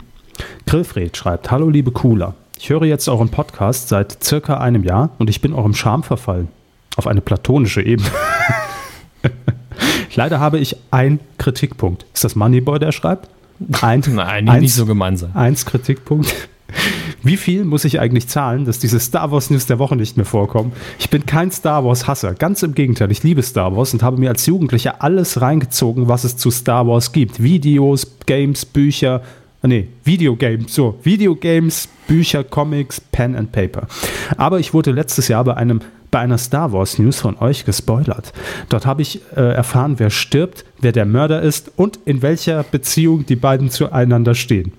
[0.67, 2.35] Grillfred schreibt: Hallo, liebe Cooler.
[2.59, 6.49] Ich höre jetzt euren Podcast seit circa einem Jahr und ich bin eurem Charme verfallen.
[6.97, 8.09] Auf eine platonische Ebene.
[10.15, 12.07] Leider habe ich einen Kritikpunkt.
[12.15, 13.29] Ist das Moneyboy, der schreibt?
[13.81, 15.31] Ein, Nein, nicht, eins, nicht so gemein sein.
[15.35, 16.35] Eins Kritikpunkt.
[17.23, 20.27] Wie viel muss ich eigentlich zahlen, dass diese Star Wars News der Woche nicht mehr
[20.27, 20.73] vorkommen?
[20.99, 22.35] Ich bin kein Star Wars Hasser.
[22.35, 26.25] Ganz im Gegenteil, ich liebe Star Wars und habe mir als Jugendlicher alles reingezogen, was
[26.25, 27.43] es zu Star Wars gibt.
[27.43, 29.23] Videos, Games, Bücher.
[29.63, 30.99] Nee, Videogames, so.
[31.03, 33.89] Videogames, Bücher, Comics, Pen and Paper.
[34.37, 35.81] Aber ich wurde letztes Jahr bei einem
[36.11, 38.33] bei einer Star Wars News von euch gespoilert.
[38.69, 43.27] Dort habe ich äh, erfahren, wer stirbt, wer der Mörder ist und in welcher Beziehung
[43.27, 44.73] die beiden zueinander stehen.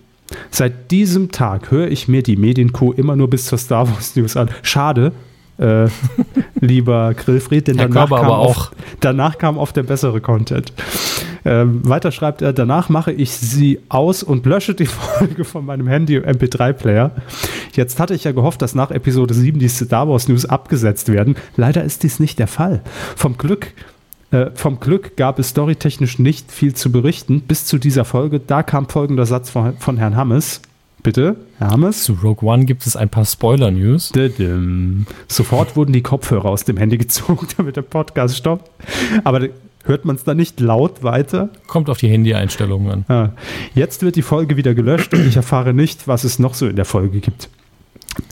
[0.51, 4.37] Seit diesem Tag höre ich mir die Medienkuh immer nur bis zur Star Wars News
[4.37, 4.49] an.
[4.61, 5.11] Schade,
[5.57, 5.87] äh,
[6.59, 8.71] lieber Grillfried, denn danach, Körber kam aber auch.
[8.99, 10.73] danach kam oft der bessere Content.
[11.45, 15.87] Ähm, weiter schreibt er, danach mache ich sie aus und lösche die Folge von meinem
[15.87, 17.11] Handy im MP3-Player.
[17.73, 21.35] Jetzt hatte ich ja gehofft, dass nach Episode 7 die Star Wars News abgesetzt werden.
[21.55, 22.81] Leider ist dies nicht der Fall.
[23.15, 23.73] Vom Glück
[24.31, 28.39] äh, vom Glück gab es storytechnisch nicht viel zu berichten bis zu dieser Folge.
[28.39, 30.61] Da kam folgender Satz von, von Herrn Hammes.
[31.01, 32.03] Bitte, Herr Hammes?
[32.03, 34.11] Zu Rogue One gibt es ein paar Spoiler-News.
[35.27, 38.69] Sofort wurden die Kopfhörer aus dem Handy gezogen, damit der Podcast stoppt.
[39.23, 39.47] Aber
[39.83, 41.49] hört man es dann nicht laut weiter?
[41.67, 43.05] Kommt auf die Handy-Einstellungen an.
[43.07, 43.29] Ah.
[43.75, 46.75] Jetzt wird die Folge wieder gelöscht und ich erfahre nicht, was es noch so in
[46.75, 47.49] der Folge gibt.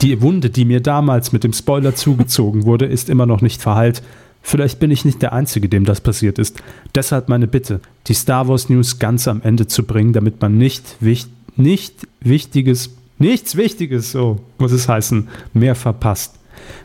[0.02, 4.04] Die Wunde, die mir damals mit dem Spoiler zugezogen wurde, ist immer noch nicht verheilt.
[4.42, 6.62] Vielleicht bin ich nicht der Einzige, dem das passiert ist.
[6.96, 10.96] Deshalb meine Bitte, die Star Wars News ganz am Ende zu bringen, damit man nicht,
[11.00, 16.36] wich nicht Wichtiges, nichts Wichtiges, so muss es heißen, mehr verpasst.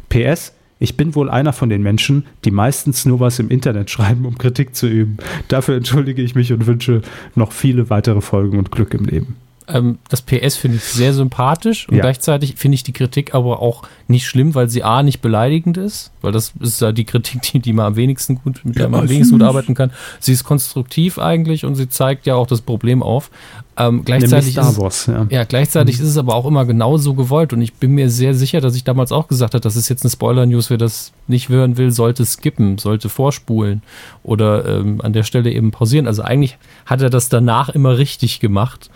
[0.08, 0.52] PS,
[0.83, 4.37] ich bin wohl einer von den Menschen, die meistens nur was im Internet schreiben, um
[4.37, 5.16] Kritik zu üben.
[5.47, 7.03] Dafür entschuldige ich mich und wünsche
[7.37, 9.37] noch viele weitere Folgen und Glück im Leben.
[9.68, 12.02] Ähm, das PS finde ich sehr sympathisch und Ja.
[12.02, 16.10] gleichzeitig finde ich die Kritik aber auch nicht schlimm, weil sie A, nicht beleidigend ist,
[16.20, 19.00] weil das ist ja die Kritik, die, die man am wenigsten gut, mit der man
[19.02, 19.92] am wenigsten gut arbeiten kann.
[20.20, 23.30] Sie ist konstruktiv eigentlich und sie zeigt ja auch das Problem auf.
[23.76, 25.26] Ähm, gleichzeitig ist Star es, Wars, ja.
[25.30, 28.60] ja, gleichzeitig ist es aber auch immer genauso gewollt und ich bin mir sehr sicher,
[28.60, 31.78] dass ich damals auch gesagt habe, das ist jetzt eine Spoiler-News, wer das nicht hören
[31.78, 33.82] will, sollte skippen, sollte vorspulen
[34.22, 36.06] oder ähm, an der Stelle eben pausieren.
[36.06, 38.90] Also eigentlich hat er das danach immer richtig gemacht.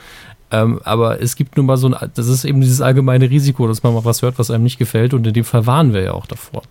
[0.51, 3.82] Ähm, aber es gibt nun mal so ein, das ist eben dieses allgemeine Risiko, dass
[3.82, 6.12] man mal was hört, was einem nicht gefällt und in dem Fall waren wir ja
[6.12, 6.62] auch davor.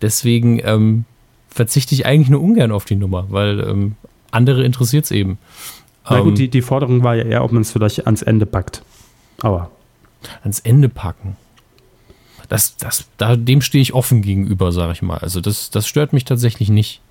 [0.00, 1.04] Deswegen ähm,
[1.48, 3.96] verzichte ich eigentlich nur ungern auf die Nummer, weil ähm,
[4.30, 5.38] andere interessiert es eben.
[6.08, 8.46] Na Ähm, gut, die, die Forderung war ja eher, ob man es vielleicht ans Ende
[8.46, 8.82] packt.
[9.40, 9.70] Aber
[10.42, 11.36] ans Ende packen.
[12.48, 15.18] Das, das, da, dem stehe ich offen gegenüber, sage ich mal.
[15.18, 17.02] Also das, das stört mich tatsächlich nicht.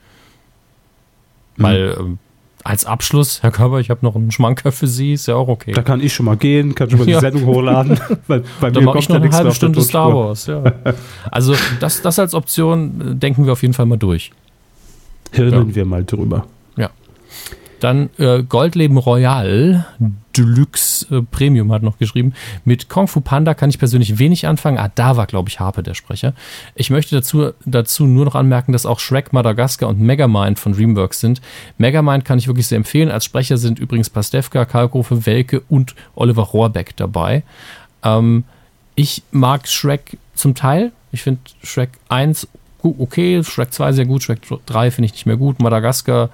[1.57, 2.19] Weil ähm,
[2.67, 5.71] als Abschluss, Herr Körber, ich habe noch einen Schmanker für Sie, ist ja auch okay.
[5.71, 7.19] da kann ich schon mal gehen, kann schon mal Ja.
[7.19, 7.97] die Sendung hochladen.
[8.27, 10.13] Weil bei Dann mir mache ich kommt noch ja eine halbe Stunde Star.
[10.13, 10.47] Wars.
[10.47, 10.63] Ja.
[11.31, 14.31] Also das, das als Option äh, denken wir auf jeden Fall mal durch.
[15.31, 15.75] Hirnen Ja.
[15.75, 16.45] wir mal drüber.
[17.79, 19.85] Dann äh, Goldleben Royal
[20.37, 22.33] Deluxe Premium hat noch geschrieben.
[22.65, 24.77] Mit Kung Fu Panda kann ich persönlich wenig anfangen.
[24.77, 26.33] Ah, da war, glaube ich, Harpe der Sprecher.
[26.75, 31.19] Ich möchte dazu, dazu nur noch anmerken, dass auch Shrek, Madagaskar und Megamind von DreamWorks
[31.19, 31.41] sind.
[31.77, 33.09] Megamind kann ich wirklich sehr empfehlen.
[33.09, 37.43] Als Sprecher sind übrigens Pastewka, Kalkofe, Welke und Oliver Rohrbeck dabei.
[38.03, 38.43] Ähm,
[38.95, 40.91] ich mag Shrek zum Teil.
[41.11, 42.47] Ich finde Shrek 1
[42.81, 45.59] gu- okay, Shrek 2 sehr gut, Shrek 3 finde ich nicht mehr gut.
[45.59, 46.29] Madagaskar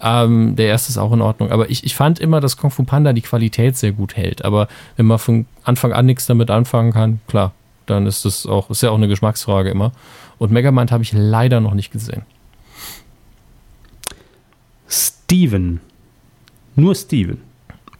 [0.00, 1.50] ähm, der erste ist auch in Ordnung.
[1.50, 4.44] Aber ich, ich fand immer, dass Kung Fu Panda die Qualität sehr gut hält.
[4.44, 7.52] Aber wenn man von Anfang an nichts damit anfangen kann, klar,
[7.86, 9.92] dann ist das auch, ist ja auch eine Geschmacksfrage immer.
[10.38, 12.22] Und Megamind habe ich leider noch nicht gesehen.
[14.88, 15.80] Steven.
[16.76, 17.38] Nur Steven.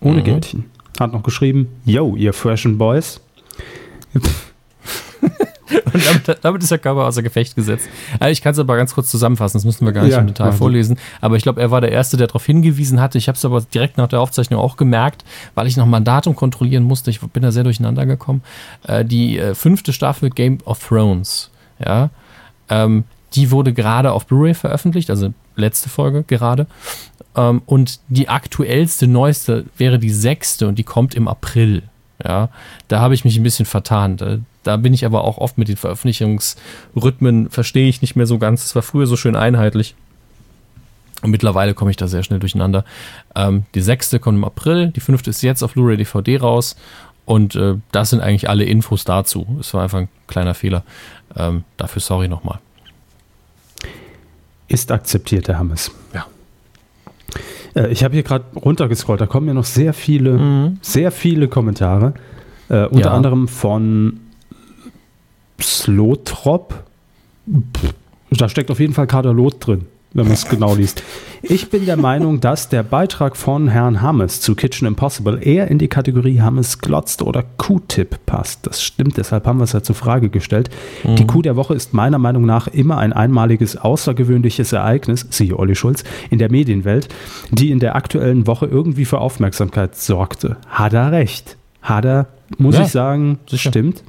[0.01, 0.25] Ohne Mhm.
[0.25, 0.65] Geldchen.
[1.01, 3.21] Hat noch geschrieben, yo, ihr freshen Boys.
[5.93, 7.89] Und damit, damit ist der Körper außer Gefecht gesetzt.
[8.19, 10.27] Also ich kann es aber ganz kurz zusammenfassen, das müssen wir gar nicht Ja, im
[10.27, 10.99] Detail vorlesen.
[11.21, 13.19] Aber ich glaube, er war der Erste, der darauf hingewiesen hatte.
[13.19, 16.05] Ich habe es aber direkt nach der Aufzeichnung auch gemerkt, weil ich noch mal ein
[16.05, 17.11] Datum kontrollieren musste.
[17.11, 18.43] Ich bin da sehr durcheinander gekommen.
[18.87, 21.51] Äh, die äh, fünfte Staffel Game of Thrones,
[21.85, 22.11] ja,
[22.71, 23.05] ähm,
[23.35, 26.67] die wurde gerade auf Blu-ray veröffentlicht, also letzte Folge gerade.
[27.37, 31.83] Ähm, und die aktuellste, neueste wäre die sechste und die kommt im April.
[32.25, 32.49] Ja,
[32.89, 34.45] da habe ich mich ein bisschen vertan.
[34.65, 38.65] Da, bin ich aber auch oft mit den Veröffentlichungsrhythmen, verstehe ich nicht mehr so ganz.
[38.65, 39.95] Es war früher so schön einheitlich.
[41.23, 42.85] Und mittlerweile komme ich da sehr schnell durcheinander.
[43.35, 46.77] Ähm, die sechste kommt im April, die fünfte ist jetzt auf Blu-ray DVD raus.
[47.25, 49.59] Und äh, das sind eigentlich alle Infos dazu.
[49.61, 50.83] Es war einfach ein kleiner Fehler.
[51.37, 52.59] Ähm, dafür sorry nochmal.
[54.69, 55.91] Ist akzeptiert, der Hammes.
[56.15, 56.27] Ja.
[57.75, 60.79] Äh, ich habe hier gerade runtergescrollt, da kommen ja noch sehr viele, Mhm.
[60.83, 62.15] sehr viele Kommentare.
[62.69, 63.15] Äh, unter Ja.
[63.15, 64.21] anderem von
[65.61, 66.85] Slotrop.
[68.31, 71.03] Da steckt auf jeden Fall Kader Lot drin, wenn man es genau liest.
[71.41, 75.79] Ich bin der Meinung, dass der Beitrag von Herrn Hammes zu Kitchen Impossible eher in
[75.79, 78.67] die Kategorie Hammes glotzt oder Q-Tip passt.
[78.67, 80.69] Das stimmt, deshalb haben wir es ja zur Frage gestellt.
[81.05, 85.75] Die Kuh der Woche ist meiner Meinung nach immer ein einmaliges, außergewöhnliches Ereignis, siehe Olli
[85.75, 87.09] Schulz, in der Medienwelt,
[87.51, 90.57] die in der aktuellen Woche irgendwie für Aufmerksamkeit sorgte.
[90.69, 91.57] Hat er recht?
[91.81, 92.27] Hat er,
[92.59, 93.71] muss Ja, ich sagen, sicher.
[93.71, 94.03] stimmt.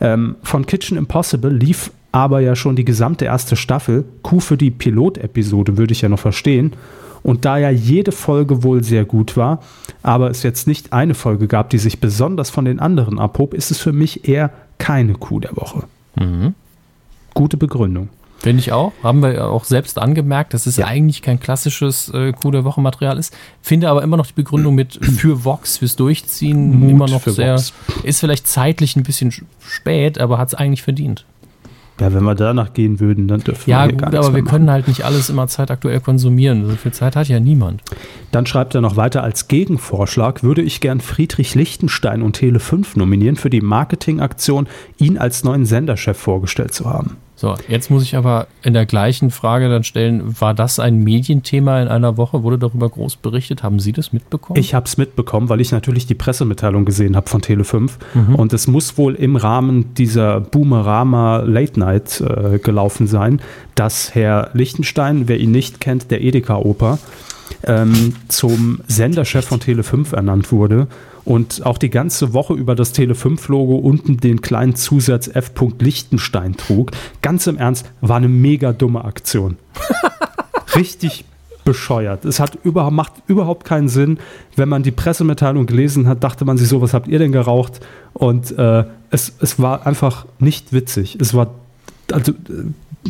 [0.00, 4.04] Ähm, von Kitchen Impossible lief aber ja schon die gesamte erste Staffel.
[4.22, 6.72] Kuh für die Pilotepisode würde ich ja noch verstehen.
[7.22, 9.60] Und da ja jede Folge wohl sehr gut war,
[10.02, 13.70] aber es jetzt nicht eine Folge gab, die sich besonders von den anderen abhob, ist
[13.70, 15.84] es für mich eher keine Kuh der Woche.
[16.16, 16.54] Mhm.
[17.34, 18.08] Gute Begründung.
[18.42, 18.92] Finde ich auch.
[19.02, 22.80] Haben wir ja auch selbst angemerkt, dass es eigentlich kein klassisches äh, Coup der Woche
[22.80, 23.36] Material ist.
[23.60, 27.52] Finde aber immer noch die Begründung mit für Vox, fürs Durchziehen Mut immer noch sehr.
[27.54, 27.72] Vox.
[28.02, 31.26] Ist vielleicht zeitlich ein bisschen sch- spät, aber hat es eigentlich verdient.
[32.00, 34.70] Ja, wenn wir danach gehen würden, dann dürfen Ja, wir hier gut, aber wir können
[34.70, 36.66] halt nicht alles immer zeitaktuell konsumieren.
[36.66, 37.82] So viel Zeit hat ja niemand.
[38.32, 43.36] Dann schreibt er noch weiter, als Gegenvorschlag würde ich gern Friedrich Lichtenstein und Tele5 nominieren
[43.36, 44.66] für die Marketingaktion,
[44.96, 47.18] ihn als neuen Senderchef vorgestellt zu haben.
[47.40, 51.80] So, jetzt muss ich aber in der gleichen Frage dann stellen, war das ein Medienthema
[51.80, 52.42] in einer Woche?
[52.42, 53.62] Wurde darüber groß berichtet?
[53.62, 54.60] Haben Sie das mitbekommen?
[54.60, 57.92] Ich habe es mitbekommen, weil ich natürlich die Pressemitteilung gesehen habe von Tele5.
[58.12, 58.34] Mhm.
[58.34, 63.40] Und es muss wohl im Rahmen dieser Boomerama Late Night äh, gelaufen sein,
[63.74, 66.98] dass Herr Lichtenstein, wer ihn nicht kennt, der Edeka-Oper,
[67.64, 70.88] ähm, zum Senderchef von Tele5 ernannt wurde
[71.24, 75.52] und auch die ganze Woche über das Tele5-Logo unten den kleinen Zusatz F.
[75.78, 76.92] Lichtenstein trug.
[77.22, 79.56] Ganz im Ernst, war eine mega dumme Aktion.
[80.74, 81.24] Richtig
[81.64, 82.24] bescheuert.
[82.24, 84.18] Es hat überhaupt, macht überhaupt keinen Sinn.
[84.56, 87.80] Wenn man die Pressemitteilung gelesen hat, dachte man sich so, was habt ihr denn geraucht?
[88.12, 91.16] Und äh, es, es war einfach nicht witzig.
[91.20, 91.54] Es war,
[92.12, 92.32] also,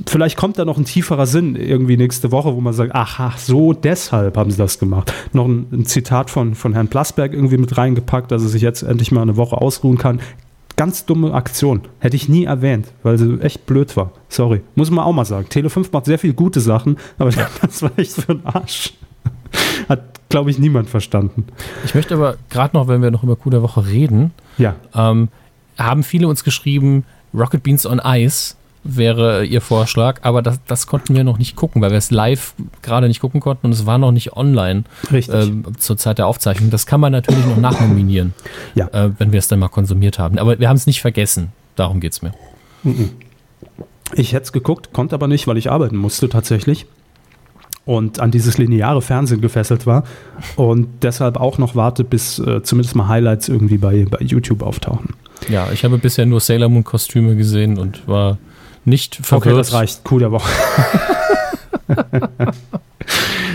[0.07, 3.73] vielleicht kommt da noch ein tieferer Sinn irgendwie nächste Woche, wo man sagt, aha, so
[3.73, 5.13] deshalb haben sie das gemacht.
[5.33, 8.83] Noch ein, ein Zitat von, von Herrn Plasberg irgendwie mit reingepackt, dass er sich jetzt
[8.83, 10.21] endlich mal eine Woche ausruhen kann.
[10.77, 11.83] Ganz dumme Aktion.
[11.99, 14.13] Hätte ich nie erwähnt, weil sie echt blöd war.
[14.29, 14.63] Sorry.
[14.77, 15.49] Muss man auch mal sagen.
[15.51, 17.31] Tele 5 macht sehr viele gute Sachen, aber
[17.63, 18.95] das war echt für ein Arsch.
[19.89, 21.45] Hat, glaube ich, niemand verstanden.
[21.85, 24.77] Ich möchte aber gerade noch, wenn wir noch über Coup der Woche reden, Ja.
[24.95, 25.29] ähm,
[25.77, 31.15] haben viele uns geschrieben, Rocket Beans on Ice wäre ihr Vorschlag, aber das, das konnten
[31.15, 33.99] wir noch nicht gucken, weil wir es live gerade nicht gucken konnten und es war
[33.99, 36.71] noch nicht online ähm, zur Zeit der Aufzeichnung.
[36.71, 38.33] Das kann man natürlich noch nachnominieren,
[38.75, 38.87] Ja.
[38.89, 40.39] äh, wenn wir es dann mal konsumiert haben.
[40.39, 41.53] Aber wir haben es nicht vergessen.
[41.77, 42.33] Darum geht es mir.
[44.15, 46.87] Ich hätte es geguckt, konnte aber nicht, weil ich arbeiten musste tatsächlich.
[47.87, 50.05] Und an dieses lineare Fernsehen gefesselt war.
[50.57, 55.15] Und deshalb auch noch warte, bis äh, zumindest mal Highlights irgendwie bei, bei YouTube auftauchen.
[55.49, 58.39] Ja, ich habe bisher nur Sailor Moon Kostüme gesehen und war
[58.85, 59.47] nicht verwirrt.
[59.47, 60.05] Okay, das reicht.
[60.05, 60.51] Coup der Woche.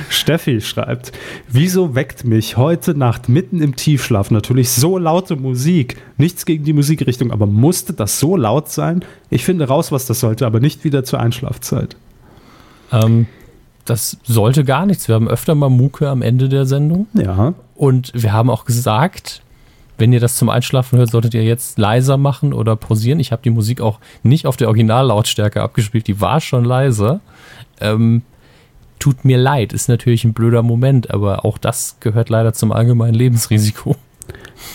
[0.09, 1.11] Steffi schreibt,
[1.47, 5.97] wieso weckt mich heute Nacht mitten im Tiefschlaf natürlich so laute Musik?
[6.17, 9.03] Nichts gegen die Musikrichtung, aber musste das so laut sein?
[9.29, 11.95] Ich finde raus, was das sollte, aber nicht wieder zur Einschlafzeit.
[12.91, 13.27] Ähm,
[13.85, 15.07] das sollte gar nichts.
[15.07, 17.07] Wir haben öfter mal Muke am Ende der Sendung.
[17.13, 19.41] Ja, Und wir haben auch gesagt,
[19.97, 23.19] wenn ihr das zum Einschlafen hört, solltet ihr jetzt leiser machen oder pausieren.
[23.19, 27.21] Ich habe die Musik auch nicht auf der Originallautstärke abgespielt, die war schon leiser.
[27.79, 28.23] Ähm,
[28.99, 33.13] tut mir leid, ist natürlich ein blöder Moment, aber auch das gehört leider zum allgemeinen
[33.13, 33.95] Lebensrisiko.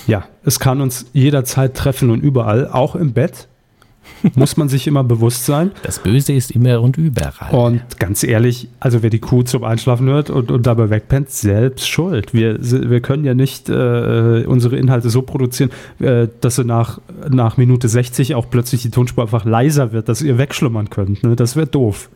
[0.06, 3.48] Ja, es kann uns jederzeit treffen und überall, auch im Bett.
[4.34, 5.70] Muss man sich immer bewusst sein.
[5.82, 7.50] Das Böse ist immer und überall.
[7.54, 11.88] Und ganz ehrlich, also wer die Kuh zum Einschlafen hört und, und dabei wegpennt, selbst
[11.88, 12.34] schuld.
[12.34, 17.56] Wir, wir können ja nicht äh, unsere Inhalte so produzieren, äh, dass sie nach, nach
[17.56, 21.22] Minute 60 auch plötzlich die Tonspur einfach leiser wird, dass ihr wegschlummern könnt.
[21.22, 21.36] Ne?
[21.36, 22.08] Das wäre doof.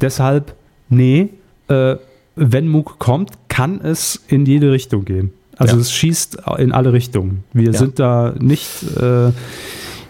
[0.00, 0.54] Deshalb,
[0.88, 1.28] nee,
[1.68, 1.96] äh,
[2.36, 5.32] wenn MOOC kommt, kann es in jede Richtung gehen.
[5.56, 5.82] Also Ja.
[5.82, 7.44] es schießt in alle Richtungen.
[7.52, 7.78] Wir Ja.
[7.78, 9.30] sind da nicht, äh,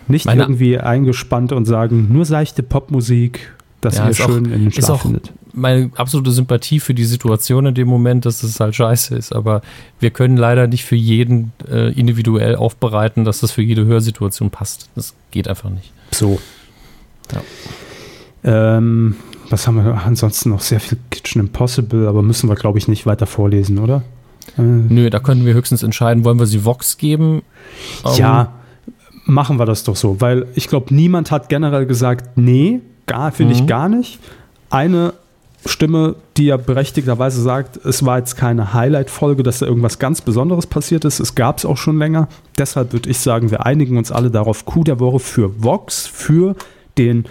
[0.08, 4.44] nicht Meine- irgendwie eingespannt und sagen, nur seichte Popmusik, dass Ja, ihr ist auch- schön
[4.46, 5.32] in den ist Schlaf auch- findet.
[5.56, 9.62] Meine absolute Sympathie für die Situation in dem Moment, dass es halt scheiße ist, aber
[10.00, 14.88] wir können leider nicht für jeden äh, individuell aufbereiten, dass das für jede Hörsituation passt.
[14.96, 15.92] Das geht einfach nicht.
[16.10, 16.40] So.
[17.32, 17.40] Ja.
[18.42, 19.16] Ähm,
[19.50, 20.60] was haben wir ansonsten noch?
[20.60, 24.02] Sehr viel Kitchen Impossible, aber müssen wir, glaube ich, nicht weiter vorlesen, oder?
[24.58, 27.42] Äh, Nö, da können wir höchstens entscheiden, wollen wir sie Vox geben?
[28.04, 28.52] Ähm, ja,
[29.24, 33.54] machen wir das doch so, weil ich glaube, niemand hat generell gesagt, nee, gar, finde
[33.54, 33.60] Mhm.
[33.60, 34.18] ich gar nicht.
[34.70, 35.14] Eine
[35.66, 40.66] Stimme, die ja berechtigterweise sagt, es war jetzt keine Highlight-Folge, dass da irgendwas ganz Besonderes
[40.66, 41.20] passiert ist.
[41.20, 42.28] Es gab es auch schon länger.
[42.58, 44.66] Deshalb würde ich sagen, wir einigen uns alle darauf.
[44.66, 46.54] Coup der Woche für Vox, für
[46.98, 47.24] den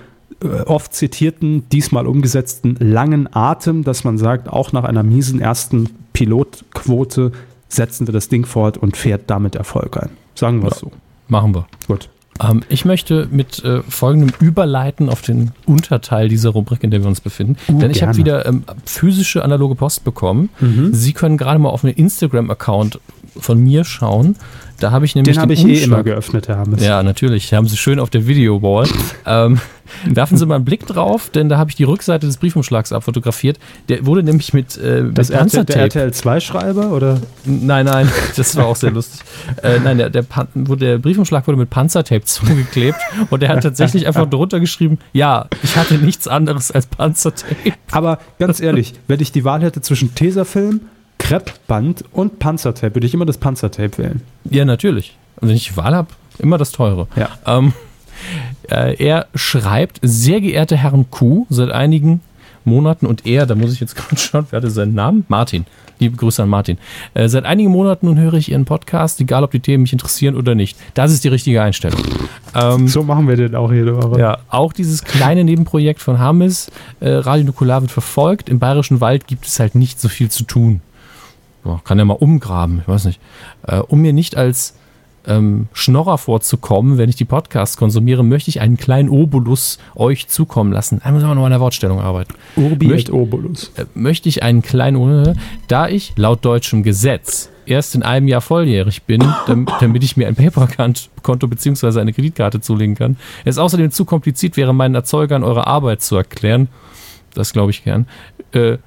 [0.43, 5.89] äh, oft zitierten, diesmal umgesetzten langen Atem, dass man sagt, auch nach einer miesen ersten
[6.13, 7.31] Pilotquote
[7.69, 10.09] setzen wir das Ding fort und fährt damit Erfolg ein.
[10.35, 10.89] Sagen wir es Ja.
[10.89, 10.91] so.
[11.33, 11.65] Machen wir.
[11.87, 12.09] Gut.
[12.41, 17.07] Ähm, ich möchte mit äh, folgendem überleiten auf den Unterteil dieser Rubrik, in der wir
[17.07, 17.57] uns befinden.
[17.67, 20.49] Uh, Denn ich habe wieder ähm, physische analoge Post bekommen.
[20.59, 20.93] Mhm.
[20.93, 22.99] Sie können gerade mal auf einen Instagram-Account
[23.39, 24.35] von mir schauen.
[24.79, 26.83] Da habe ich nämlich Den habe ich eh Umschlag- immer geöffnet, Herr Hammes.
[26.83, 27.51] Ja, natürlich.
[27.51, 28.87] Haben Sie schön auf der Video-Wall.
[29.25, 29.59] ähm,
[30.05, 33.59] werfen Sie mal einen Blick drauf, denn da habe ich die Rückseite des Briefumschlags abfotografiert.
[33.89, 35.79] Der wurde nämlich mit, äh, mit Das RTL, der Panzertape.
[35.79, 37.21] RTL 2-Schreiber oder?
[37.45, 39.21] Nein, nein, das war auch sehr lustig.
[39.61, 40.25] Äh, nein, der, der,
[40.55, 45.47] wurde, der Briefumschlag wurde mit Panzertape zugeklebt und der hat tatsächlich einfach drunter geschrieben, ja,
[45.61, 47.73] ich hatte nichts anderes als Panzertape.
[47.91, 50.81] Aber ganz ehrlich, wenn ich die Wahl hätte zwischen Tesafilm,
[51.17, 54.21] Kreppband und Panzertape, würde ich immer das Panzertape wählen.
[54.49, 55.15] Ja, natürlich.
[55.37, 57.07] Und wenn ich die Wahl habe, immer das teure.
[57.15, 57.29] Ja.
[57.45, 57.71] Ähm, äh,
[58.67, 62.21] er schreibt, sehr geehrte Herren Q, seit einigen
[62.65, 65.25] Monaten und er, da muss ich jetzt gerade schauen, wer hatte seinen Namen?
[65.27, 65.65] Martin.
[65.99, 66.77] Liebe Grüße an Martin.
[67.13, 70.35] Äh, seit einigen Monaten nun höre ich Ihren Podcast, egal ob die Themen mich interessieren
[70.35, 70.77] oder nicht.
[70.95, 72.01] Das ist die richtige Einstellung.
[72.55, 74.19] Ähm, So machen wir den auch jede Woche.
[74.19, 78.49] ja, auch dieses kleine Nebenprojekt von Hammes, äh, Radio Nukular wird verfolgt.
[78.49, 80.81] Im Bayerischen Wald gibt es halt nicht so viel zu tun.
[81.63, 83.21] Boah, kann ja mal umgraben, ich weiß nicht.
[83.67, 84.75] Äh, um mir nicht als
[85.25, 90.71] ähm, Schnorrer vorzukommen, wenn ich die Podcasts konsumiere, möchte ich einen kleinen Obolus euch zukommen
[90.71, 91.01] lassen.
[91.03, 92.33] Da müssen wir noch an der Wortstellung arbeiten.
[92.55, 93.71] Urbi Möcht- Obolus.
[93.77, 99.03] Äh, möchte ich einen kleinen, da ich laut deutschem Gesetz erst in einem Jahr volljährig
[99.03, 101.99] bin, dam- damit ich mir ein PayPal-Konto bzw.
[102.01, 103.15] eine Kreditkarte zulegen kann,
[103.45, 106.67] es außerdem zu kompliziert wäre, meinen Erzeugern eure Arbeit zu erklären,
[107.33, 108.07] das glaube ich gern,
[108.51, 108.77] äh,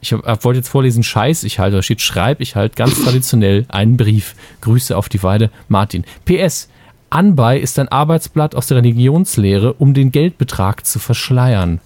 [0.00, 3.96] Ich wollte jetzt vorlesen, Scheiß, ich halte, da steht Schreib, ich halte ganz traditionell einen
[3.96, 4.34] Brief.
[4.62, 6.04] Grüße auf die Weide, Martin.
[6.24, 6.68] PS,
[7.10, 11.80] Anbei ist ein Arbeitsblatt aus der Religionslehre, um den Geldbetrag zu verschleiern.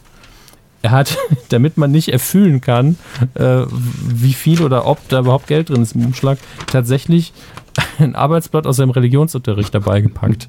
[0.83, 1.17] Er hat,
[1.49, 2.99] damit man nicht erfüllen kann,
[3.33, 7.33] äh, wie viel oder ob da überhaupt Geld drin ist im Umschlag, tatsächlich
[7.99, 10.49] ein Arbeitsblatt aus seinem Religionsunterricht dabei gepackt.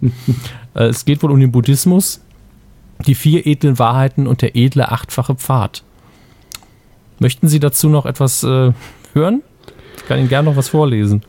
[0.76, 2.20] äh, es geht wohl um den Buddhismus,
[3.08, 5.85] die vier edlen Wahrheiten und der edle achtfache Pfad.
[7.20, 8.72] Möchten Sie dazu noch etwas äh,
[9.14, 9.42] hören?
[9.98, 11.24] Ich kann Ihnen gerne noch was vorlesen.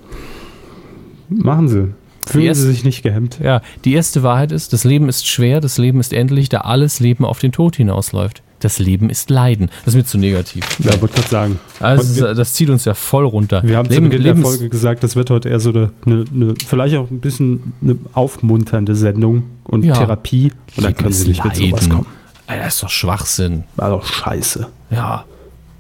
[1.28, 1.95] Machen Sie.
[2.26, 3.39] Fühlen erste, Sie sich nicht gehemmt.
[3.43, 6.99] Ja, die erste Wahrheit ist, das Leben ist schwer, das Leben ist endlich, da alles
[6.99, 8.43] Leben auf den Tod hinausläuft.
[8.59, 9.70] Das Leben ist Leiden.
[9.84, 10.64] Das ist mir zu negativ.
[10.80, 11.61] Ja, wollte gerade sagen.
[11.78, 13.62] Also das, das, zieht uns ja voll runter.
[13.62, 16.55] Wir haben Leben, zu Beginn der Folge gesagt, das wird heute eher so eine, eine,
[16.66, 19.95] vielleicht auch ein bisschen eine aufmunternde Sendung und Ja.
[19.95, 20.53] Therapie.
[20.76, 21.89] Und dann können Sie nicht mit sowas Leiden.
[21.91, 22.07] kommen.
[22.47, 23.64] Alter, das ist doch Schwachsinn.
[23.76, 24.66] War doch scheiße.
[24.91, 25.24] Ja.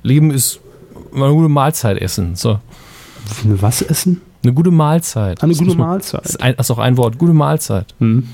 [0.06, 0.60] Leben ist
[1.14, 2.36] eine gute Mahlzeit essen.
[2.36, 2.58] So.
[3.44, 4.20] Eine was essen?
[4.42, 5.42] Eine gute Mahlzeit.
[5.42, 6.20] Eine Das gute man- Mahlzeit.
[6.24, 7.18] Das ist, ein, das ist auch ein Wort.
[7.18, 7.94] Gute Mahlzeit.
[7.98, 8.28] Hm.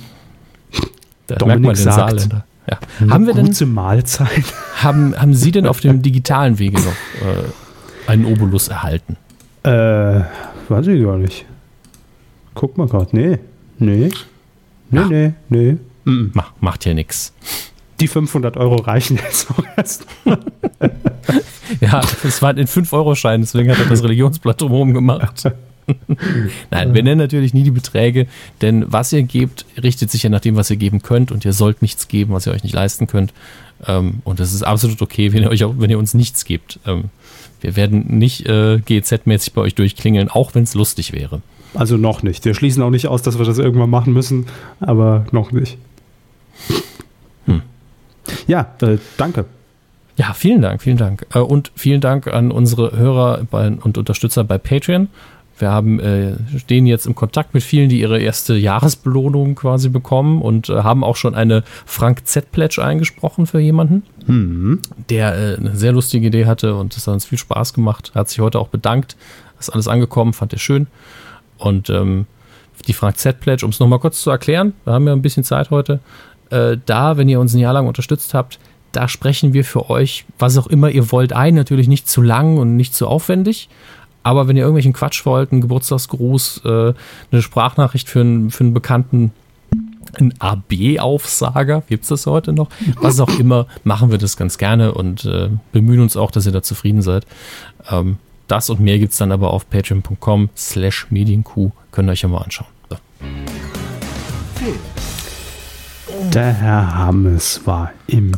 [1.27, 1.97] Da Dominik merkt man den sagt.
[2.11, 2.45] Saarländer.
[2.71, 2.79] Ja.
[3.13, 4.45] Haben wir denn, Gute Mahlzeit.
[4.83, 6.93] haben, haben Sie denn auf dem digitalen Wege noch
[7.27, 9.17] äh, einen Obolus erhalten?
[9.65, 9.71] Äh,
[10.69, 11.45] weiß ich gar nicht.
[12.55, 13.09] Guck mal gerade.
[13.17, 13.39] Nee.
[13.79, 14.11] Nee.
[14.91, 15.09] Nee, Ach.
[15.09, 15.77] nee, nee.
[16.05, 17.33] Mach, macht ja nichts.
[18.03, 20.07] Die 500 Euro reichen jetzt auch erst.
[21.81, 25.45] Ja, es waren in 5-Euro-Scheinen, deswegen hat er das Religionsblatt drumherum gemacht.
[26.71, 28.27] Nein, wir nennen natürlich nie die Beträge,
[28.61, 31.55] denn was ihr gebt, richtet sich ja nach dem, was ihr geben könnt und ihr
[31.55, 33.33] sollt nichts geben, was ihr euch nicht leisten könnt.
[33.87, 36.79] Ähm, und das ist absolut okay, wenn ihr, euch auch, wenn ihr uns nichts gebt.
[36.87, 37.05] Ähm,
[37.63, 41.41] wir werden nicht äh, GEZ-mäßig bei euch durchklingeln, auch wenn es lustig wäre.
[41.75, 42.45] Also noch nicht.
[42.45, 44.47] Wir schließen auch nicht aus, dass wir das irgendwann machen müssen,
[44.81, 45.79] aber noch nicht.
[48.47, 49.45] Ja, äh, danke.
[50.17, 51.27] Ja, vielen Dank, vielen Dank.
[51.35, 55.09] Äh, Und vielen Dank an unsere Hörer und Unterstützer bei Patreon.
[55.59, 60.43] Wir haben, äh, stehen jetzt im Kontakt mit vielen, die ihre erste Jahresbelohnung quasi bekommen
[60.43, 64.81] und äh, haben auch schon eine Frank Z-Pledge eingesprochen für jemanden, Hm.
[65.09, 68.13] der äh, eine sehr lustige Idee hatte und es hat uns viel Spaß gemacht.
[68.15, 69.17] Hat sich heute auch bedankt.
[69.61, 70.89] Ist alles angekommen, fand er schön.
[71.59, 72.27] Und ähm,
[72.89, 75.71] die Frank Z-Pledge, um es nochmal kurz zu erklären, wir haben ja ein bisschen Zeit
[75.71, 76.01] heute.
[76.53, 78.59] Äh, da, wenn ihr uns ein Jahr lang unterstützt habt,
[78.93, 81.55] da sprechen wir für euch, was auch immer ihr wollt, ein.
[81.55, 83.71] Natürlich nicht zu lang und nicht zu aufwendig.
[84.23, 86.95] Aber wenn ihr irgendwelchen Quatsch wollt, einen Geburtstagsgruß, äh,
[87.33, 89.33] eine Sprachnachricht für einen, für einen Bekannten,
[90.21, 92.69] ein AB-Aufsager, gibt es das heute noch?
[93.01, 96.53] Was auch immer, machen wir das ganz gerne und äh, bemühen uns auch, dass ihr
[96.53, 97.27] da zufrieden seid.
[97.91, 101.71] Ähm, das und mehr gibt es dann aber auf patreon.com slash medienkuh.
[101.91, 102.69] Könnt ihr euch ja mal anschauen.
[102.91, 102.97] So.
[106.31, 108.33] Der Herr Hammes war im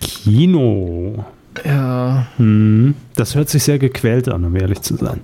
[0.00, 1.24] Kino.
[1.64, 2.94] Ja, Hm.
[3.16, 5.20] Das hört sich sehr gequält an, um ehrlich zu sein.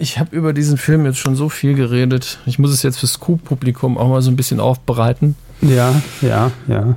[0.00, 2.38] Ich habe über diesen Film jetzt schon so viel geredet.
[2.46, 5.36] Ich muss es jetzt fürs Q-Publikum auch mal so ein bisschen aufbereiten.
[5.60, 6.94] Ja, ja, ja.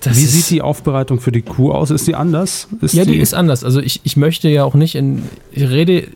[0.00, 1.90] Das Wie sieht die Aufbereitung für die Kuh aus?
[1.90, 2.68] Ist die anders?
[2.80, 3.64] Ist Ja, die ist anders.
[3.64, 5.22] Also ich, ich möchte ja auch nicht in.
[5.52, 6.08] Ich rede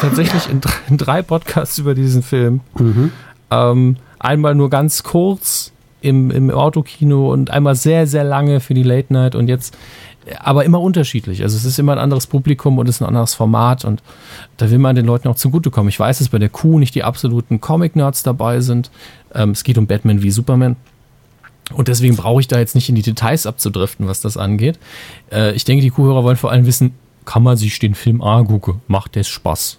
[0.00, 2.60] tatsächlich in drei, in drei Podcasts über diesen Film.
[2.78, 3.12] Mhm.
[3.50, 5.72] Ähm, einmal nur ganz kurz
[6.04, 9.76] im, im Autokino und einmal sehr, sehr lange für die Late Night und jetzt
[10.38, 11.42] aber immer unterschiedlich.
[11.42, 14.02] Also es ist immer ein anderes Publikum und es ist ein anderes Format und
[14.56, 15.88] da will man den Leuten auch zugutekommen.
[15.88, 18.90] Ich weiß, dass bei der Kuh nicht die absoluten Comic-Nerds dabei sind.
[19.34, 20.76] Ähm, es geht um Batman wie Superman.
[21.72, 24.78] Und deswegen brauche ich da jetzt nicht in die Details abzudriften, was das angeht.
[25.32, 26.94] Äh, ich denke, die Kuhhörer wollen vor allem wissen,
[27.24, 28.82] kann man sich den Film angucken?
[28.86, 29.78] Macht das Spaß?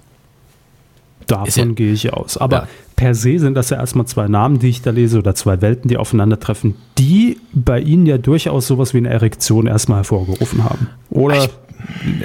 [1.27, 2.37] Davon ja- gehe ich aus.
[2.37, 2.67] Aber Ja.
[2.95, 5.87] per se sind das ja erstmal zwei Namen, die ich da lese, oder zwei Welten,
[5.89, 10.87] die aufeinandertreffen, die bei Ihnen ja durchaus sowas wie eine Erektion erstmal hervorgerufen haben.
[11.09, 11.47] Oder,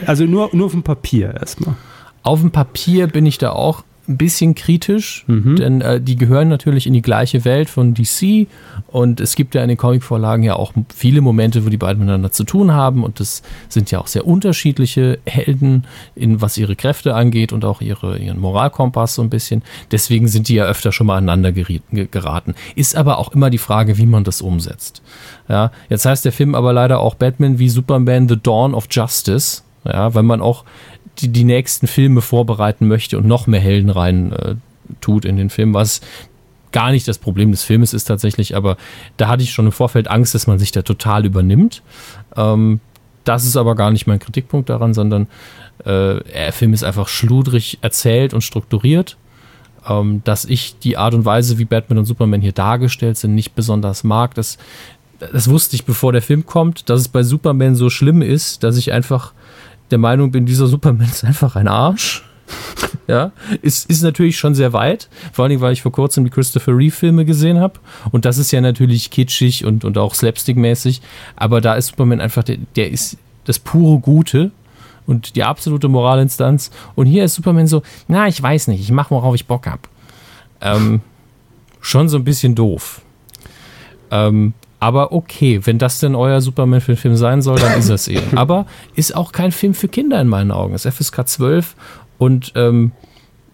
[0.06, 1.74] also nur, nur auf dem Papier erstmal.
[2.22, 6.86] Auf dem Papier bin ich da auch ein bisschen kritisch, denn äh, die gehören natürlich
[6.86, 8.48] in die gleiche Welt von DC
[8.88, 12.32] und es gibt ja in den Comicvorlagen ja auch viele Momente, wo die beiden miteinander
[12.32, 15.84] zu tun haben und das sind ja auch sehr unterschiedliche Helden,
[16.14, 19.62] in was ihre Kräfte angeht und auch ihre, ihren Moralkompass so ein bisschen.
[19.92, 22.54] Deswegen sind die ja öfter schon mal aneinander geraten.
[22.74, 25.02] Ist aber auch immer die Frage, wie man das umsetzt.
[25.48, 29.62] Ja, jetzt heißt der Film aber leider auch Batman wie Superman The Dawn of Justice.
[29.84, 30.64] Ja, weil man auch
[31.20, 34.54] die, die nächsten Filme vorbereiten möchte und noch mehr Helden rein äh,
[35.00, 36.00] tut in den Film, was
[36.72, 38.76] gar nicht das Problem des Filmes ist tatsächlich, aber
[39.16, 41.82] da hatte ich schon im Vorfeld Angst, dass man sich da total übernimmt.
[42.36, 42.80] Ähm,
[43.24, 45.26] das ist aber gar nicht mein Kritikpunkt daran, sondern
[45.84, 49.16] äh, der Film ist einfach schludrig erzählt und strukturiert.
[49.88, 53.54] Ähm, dass ich die Art und Weise, wie Batman und Superman hier dargestellt sind, nicht
[53.54, 54.34] besonders mag.
[54.34, 54.58] Das,
[55.18, 58.76] das wusste ich, bevor der Film kommt, dass es bei Superman so schlimm ist, dass
[58.76, 59.32] ich einfach
[59.90, 62.24] der Meinung bin, dieser Superman ist einfach ein Arsch.
[63.06, 63.32] Ja,
[63.62, 67.24] ist, ist natürlich schon sehr weit, vor allem, weil ich vor kurzem die Christopher Reeve-Filme
[67.24, 67.74] gesehen habe.
[68.10, 71.00] Und das ist ja natürlich kitschig und, und auch slapstick-mäßig.
[71.36, 74.50] Aber da ist Superman einfach, der, der ist das pure Gute
[75.06, 76.70] und die absolute Moralinstanz.
[76.94, 79.82] Und hier ist Superman so, na, ich weiß nicht, ich mache, worauf ich Bock habe.
[80.60, 81.00] Ähm,
[81.80, 83.02] schon so ein bisschen doof.
[84.10, 88.26] Ähm, aber okay, wenn das denn euer Superman-Film sein soll, dann ist das eben.
[88.38, 90.74] Aber ist auch kein Film für Kinder in meinen Augen.
[90.74, 91.76] Es ist FSK 12
[92.16, 92.92] und ähm,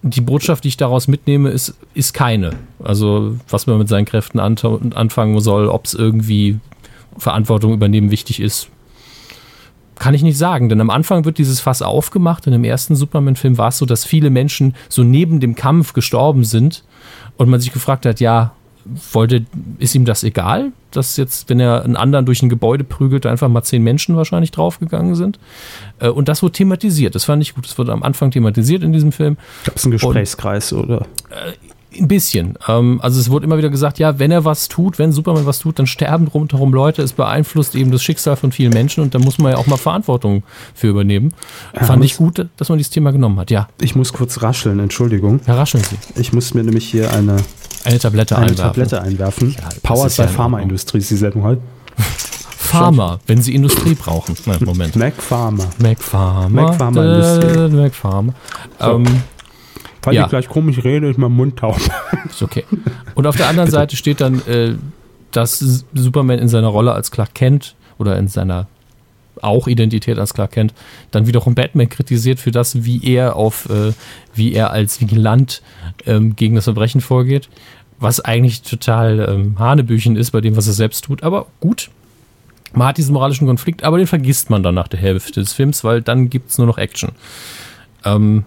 [0.02, 2.50] die Botschaft, die ich daraus mitnehme, ist, ist keine.
[2.82, 6.60] Also, was man mit seinen Kräften anfangen soll, ob es irgendwie
[7.18, 8.68] Verantwortung übernehmen wichtig ist,
[9.98, 13.58] kann ich nicht sagen, denn am Anfang wird dieses Fass aufgemacht und im ersten Superman-Film
[13.58, 16.84] war es so, dass viele Menschen so neben dem Kampf gestorben sind
[17.36, 18.52] und man sich gefragt hat, ja,
[19.12, 19.44] wollte,
[19.78, 23.48] ist ihm das egal, dass jetzt, wenn er einen anderen durch ein Gebäude prügelt, einfach
[23.48, 25.38] mal zehn Menschen wahrscheinlich draufgegangen sind.
[25.98, 27.14] Äh, und das wurde thematisiert.
[27.14, 27.66] Das fand ich gut.
[27.66, 29.36] Das wurde am Anfang thematisiert in diesem Film.
[29.64, 31.06] Gab es einen Gesprächskreis und, oder?
[31.30, 31.52] Äh,
[31.98, 32.58] ein bisschen.
[32.68, 35.58] Ähm, also es wurde immer wieder gesagt, ja, wenn er was tut, wenn Superman was
[35.58, 37.02] tut, dann sterben rundherum Leute.
[37.02, 39.76] Es beeinflusst eben das Schicksal von vielen Menschen und da muss man ja auch mal
[39.76, 40.42] Verantwortung
[40.74, 41.32] für übernehmen.
[41.74, 43.68] Ja, Fand ich gut, dass man dieses Thema genommen hat, ja.
[43.80, 45.40] Ich muss kurz rascheln, Entschuldigung.
[45.46, 45.96] Ja, rascheln Sie.
[46.20, 47.36] Ich muss mir nämlich hier eine,
[47.86, 48.64] eine Tablette eine einwerfen.
[48.64, 49.56] Tablette einwerfen.
[49.58, 51.62] Ja, Powered by ja Pharmaindustrie ist die Sendung heute.
[52.66, 54.34] Pharma, wenn Sie Industrie brauchen.
[54.44, 54.96] Nein, Moment.
[54.96, 55.66] Mac Pharma.
[55.78, 56.48] Mac Pharma.
[56.48, 57.68] Mac Pharma Industrie.
[57.76, 58.34] Mac Pharma.
[58.80, 58.96] So.
[58.96, 59.06] Ähm,
[60.02, 60.24] Falls ja.
[60.24, 61.80] ich gleich komisch rede, ist mein Mund taub.
[62.30, 62.64] Ist okay.
[63.16, 64.74] Und auf der anderen Seite steht dann, äh,
[65.32, 68.68] dass Superman in seiner Rolle als Clark Kent oder in seiner
[69.42, 70.74] auch Identität als Clark Kent,
[71.10, 73.92] dann wiederum Batman kritisiert für das, wie er auf, äh,
[74.34, 75.62] wie er als Vigilant
[76.06, 77.48] ähm, gegen das Verbrechen vorgeht,
[77.98, 81.22] was eigentlich total ähm, Hanebüchen ist bei dem, was er selbst tut.
[81.22, 81.90] Aber gut,
[82.72, 85.82] man hat diesen moralischen Konflikt, aber den vergisst man dann nach der Hälfte des Films,
[85.84, 87.12] weil dann gibt es nur noch Action.
[88.04, 88.44] Ähm,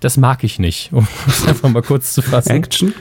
[0.00, 2.52] das mag ich nicht, um es einfach mal kurz zu fassen.
[2.52, 2.94] Action?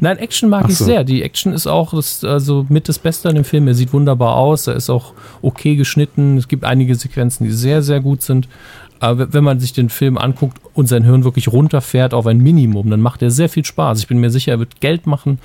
[0.00, 0.70] Nein, Action mag so.
[0.70, 1.04] ich sehr.
[1.04, 3.68] Die Action ist auch das, also mit das Beste an dem Film.
[3.68, 5.12] Er sieht wunderbar aus, er ist auch
[5.42, 6.38] okay geschnitten.
[6.38, 8.48] Es gibt einige Sequenzen, die sehr, sehr gut sind.
[9.04, 12.88] Aber wenn man sich den Film anguckt und sein Hirn wirklich runterfährt auf ein Minimum,
[12.88, 13.98] dann macht er sehr viel Spaß.
[13.98, 15.40] Ich bin mir sicher, er wird Geld machen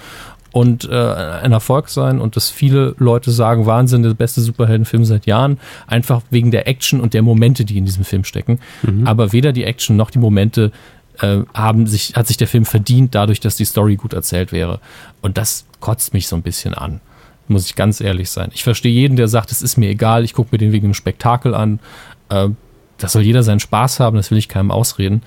[0.53, 5.25] und äh, ein Erfolg sein und dass viele Leute sagen, Wahnsinn, der beste Superheldenfilm seit
[5.25, 8.59] Jahren, einfach wegen der Action und der Momente, die in diesem Film stecken.
[8.81, 9.05] Mhm.
[9.05, 10.71] Aber weder die Action noch die Momente
[11.19, 14.79] äh, haben sich, hat sich der Film verdient, dadurch, dass die Story gut erzählt wäre.
[15.21, 17.01] Und das kotzt mich so ein bisschen an.
[17.49, 18.51] Muss ich ganz ehrlich sein.
[18.53, 20.93] Ich verstehe jeden, der sagt, es ist mir egal, ich gucke mir den wegen einem
[20.93, 21.79] Spektakel an.
[22.29, 22.49] Äh,
[22.99, 25.21] das soll jeder seinen Spaß haben, das will ich keinem ausreden.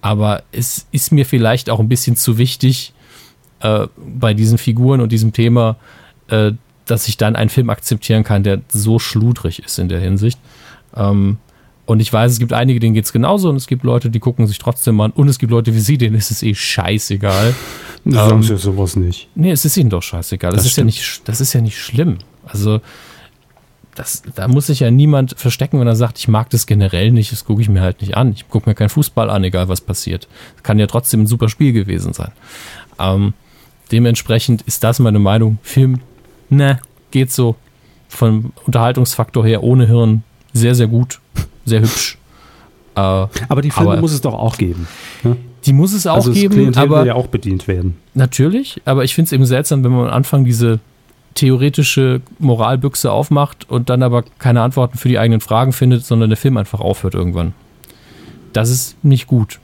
[0.00, 2.92] Aber es ist mir vielleicht auch ein bisschen zu wichtig,
[3.60, 5.76] äh, bei diesen Figuren und diesem Thema,
[6.28, 6.52] äh,
[6.84, 10.38] dass ich dann einen Film akzeptieren kann, der so schludrig ist in der Hinsicht.
[10.94, 11.38] Ähm,
[11.86, 14.18] und ich weiß, es gibt einige, denen geht es genauso und es gibt Leute, die
[14.18, 15.10] gucken sich trotzdem an.
[15.10, 17.54] Und es gibt Leute wie Sie, denen ist es eh scheißegal.
[18.04, 19.28] Das ähm, sagen Sie sowas nicht.
[19.34, 20.52] Nee, es ist ihnen doch scheißegal.
[20.52, 22.18] Das, das ist, ja nicht, das ist ja nicht schlimm.
[22.46, 22.80] Also,
[23.94, 27.32] das, da muss sich ja niemand verstecken, wenn er sagt, ich mag das generell nicht,
[27.32, 28.32] das gucke ich mir halt nicht an.
[28.32, 30.28] Ich gucke mir keinen Fußball an, egal was passiert.
[30.62, 32.32] Kann ja trotzdem ein super Spiel gewesen sein.
[32.98, 33.34] Ähm,
[33.92, 35.58] dementsprechend ist das meine Meinung.
[35.62, 36.00] Film,
[36.50, 36.80] ne,
[37.10, 37.56] geht so
[38.08, 40.22] vom Unterhaltungsfaktor her ohne Hirn
[40.52, 41.20] sehr, sehr gut
[41.64, 42.18] sehr hübsch.
[42.94, 44.86] Äh, aber die Filme aber, muss es doch auch geben.
[45.22, 45.36] Ne?
[45.66, 46.54] Die muss es auch also geben.
[46.54, 47.96] Klientel aber ja auch bedient werden.
[48.14, 50.78] Natürlich, aber ich finde es eben seltsam, wenn man am Anfang diese
[51.34, 56.36] theoretische Moralbüchse aufmacht und dann aber keine Antworten für die eigenen Fragen findet, sondern der
[56.36, 57.54] Film einfach aufhört irgendwann.
[58.52, 59.58] Das ist nicht gut.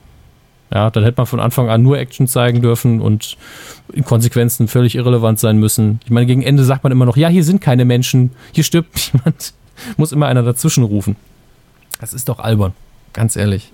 [0.73, 3.37] Ja, dann hätte man von Anfang an nur Action zeigen dürfen und
[3.91, 5.99] in Konsequenzen völlig irrelevant sein müssen.
[6.05, 8.99] Ich meine, gegen Ende sagt man immer noch, ja, hier sind keine Menschen, hier stirbt
[9.13, 9.53] jemand.
[9.97, 11.15] Muss immer einer dazwischen rufen.
[11.99, 12.73] Das ist doch albern,
[13.13, 13.73] ganz ehrlich.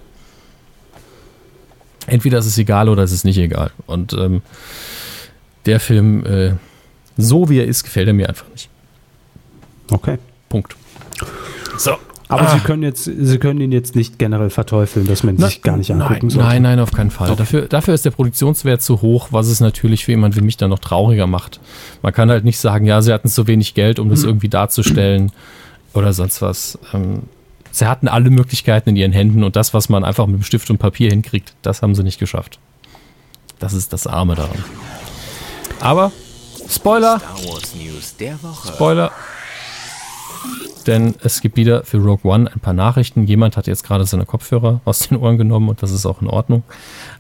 [2.08, 3.72] Entweder ist es egal oder ist es nicht egal.
[3.86, 4.42] Und ähm,
[5.66, 6.54] der Film, äh,
[7.18, 8.70] so wie er ist, gefällt er mir einfach nicht.
[9.92, 10.18] Okay.
[10.50, 10.76] Punkt.
[11.78, 11.96] So.
[12.30, 12.54] Aber ah.
[12.54, 15.78] Sie können jetzt, Sie können ihn jetzt nicht generell verteufeln, dass man Na, sich gar
[15.78, 16.50] nicht angucken nein, sollte.
[16.50, 17.34] Nein, nein, auf keinen Fall.
[17.38, 20.70] Dafür, dafür ist der Produktionswert zu hoch, was es natürlich für jemanden wie mich dann
[20.70, 21.62] noch trauriger macht.
[22.02, 25.32] Man kann halt nicht sagen, ja, sie hatten so wenig Geld, um das irgendwie darzustellen
[25.94, 26.78] oder sonst was.
[26.94, 27.24] Ähm,
[27.78, 30.72] Sie hatten alle Möglichkeiten in ihren Händen und das, was man einfach mit dem Stift
[30.72, 32.58] und Papier hinkriegt, das haben sie nicht geschafft.
[33.60, 34.64] Das ist das Arme daran.
[35.80, 36.12] Aber
[36.70, 37.22] Spoiler.
[38.76, 39.12] Spoiler.
[40.86, 43.26] Denn es gibt wieder für Rogue One ein paar Nachrichten.
[43.26, 46.28] Jemand hat jetzt gerade seine Kopfhörer aus den Ohren genommen und das ist auch in
[46.28, 46.64] Ordnung.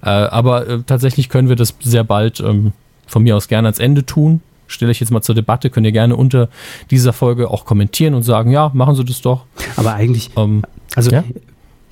[0.02, 2.72] Äh, aber äh, tatsächlich können wir das sehr bald ähm,
[3.08, 5.70] von mir aus gerne ans Ende tun stelle ich jetzt mal zur Debatte.
[5.70, 6.50] Könnt ihr gerne unter
[6.91, 9.45] dieser Folge auch kommentieren und sagen, ja, machen Sie das doch.
[9.76, 10.64] Aber eigentlich, ähm,
[10.95, 11.24] also ja?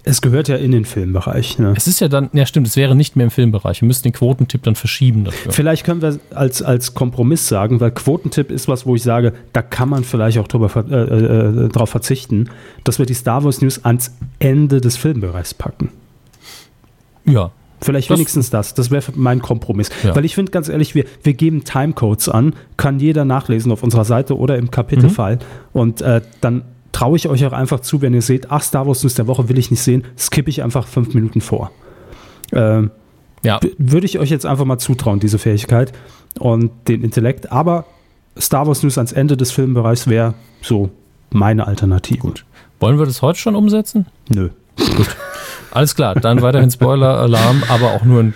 [0.08, 1.58] Es gehört ja in den Filmbereich.
[1.58, 1.74] Ne?
[1.76, 3.82] Es ist ja dann, ja stimmt, es wäre nicht mehr im Filmbereich.
[3.82, 5.52] Wir müssen den Quotentipp dann verschieben dafür.
[5.52, 9.64] Vielleicht können wir als, als Kompromiss sagen, weil Quotentipp ist was, wo ich sage, da
[9.64, 12.50] kann man vielleicht auch drüber, äh, äh, darauf verzichten,
[12.84, 15.90] dass wir die Star Wars News ans Ende des Filmbereichs packen.
[17.26, 17.52] Ja.
[17.82, 18.74] Vielleicht Das- wenigstens das.
[18.74, 19.90] Das wäre mein Kompromiss.
[20.04, 20.16] Ja.
[20.16, 24.06] Weil ich finde, ganz ehrlich, wir, wir geben Timecodes an, kann jeder nachlesen auf unserer
[24.06, 25.40] Seite oder im Kapitelfile.
[25.74, 26.64] Und äh, dann
[26.96, 29.50] traue ich euch auch einfach zu, wenn ihr seht, ach, Star Wars News der Woche
[29.50, 31.72] will ich nicht sehen, skippe ich einfach fünf Minuten vor.
[32.54, 32.90] Ähm,
[33.44, 35.92] Ja, würde ich euch jetzt einfach mal zutrauen, diese Fähigkeit
[36.40, 37.52] und den Intellekt.
[37.52, 37.84] Aber
[38.40, 40.90] Star Wars News ans Ende des Filmbereichs wäre so
[41.32, 42.20] meine Alternative.
[42.20, 42.46] Gut.
[42.80, 44.06] wollen wir das heute schon umsetzen?
[44.30, 44.52] Nö.
[45.72, 48.34] Alles klar, dann weiterhin Spoiler-Alarm, aber auch nur ein,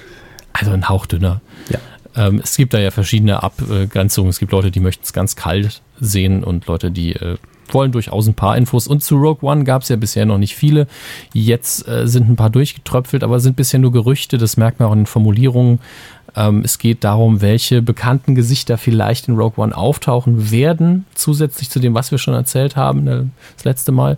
[0.51, 1.39] also ein Hauch dünner.
[1.69, 1.79] Ja.
[2.27, 4.29] Ähm, es gibt da ja verschiedene Abgrenzungen.
[4.29, 7.37] Es gibt Leute, die möchten es ganz kalt sehen und Leute, die äh,
[7.73, 8.87] wollen durchaus ein paar Infos.
[8.87, 10.87] Und zu Rogue One gab es ja bisher noch nicht viele.
[11.33, 14.37] Jetzt äh, sind ein paar durchgetröpfelt, aber sind bisher nur Gerüchte.
[14.37, 15.79] Das merkt man auch in den Formulierungen.
[16.39, 21.79] Ähm, es geht darum, welche bekannten Gesichter vielleicht in Rogue One auftauchen werden, zusätzlich zu
[21.79, 23.23] dem, was wir schon erzählt haben äh,
[23.57, 24.17] das letzte Mal.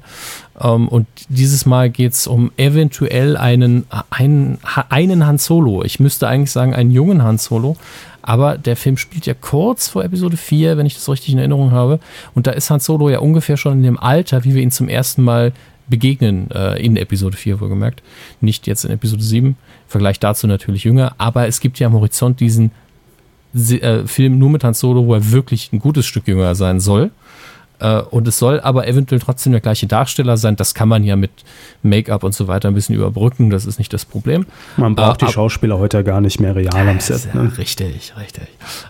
[0.62, 4.60] Ähm, und dieses Mal geht es um eventuell einen, einen,
[4.90, 5.84] einen Han Solo.
[5.84, 7.76] Ich müsste eigentlich sagen, einen jungen Han Solo.
[8.22, 11.72] Aber der Film spielt ja kurz vor Episode 4, wenn ich das richtig in Erinnerung
[11.72, 12.00] habe.
[12.36, 14.90] Und da ist Han Solo ja ungefähr schon in dem Alter, wie wir ihn zum
[14.90, 15.54] ersten Mal
[15.88, 18.04] begegnen, äh, in Episode 4 wohlgemerkt.
[18.42, 19.58] Nicht jetzt in Episode 7.
[19.92, 21.14] Vergleich dazu natürlich jünger.
[21.18, 22.72] Aber es gibt ja am Horizont diesen
[23.54, 26.80] Se- äh, Film nur mit Han Solo, wo er wirklich ein gutes Stück jünger sein
[26.80, 27.12] soll.
[27.80, 30.56] Äh, und es soll aber eventuell trotzdem der gleiche Darsteller sein.
[30.56, 31.32] Das kann man ja mit
[31.84, 33.50] Make-up und so weiter ein bisschen überbrücken.
[33.50, 34.46] Das ist nicht das Problem.
[34.78, 37.28] Man braucht Äh, die Schauspieler heute gar nicht mehr real am Set.
[37.34, 37.52] ja Ne?
[37.58, 38.48] Richtig, richtig.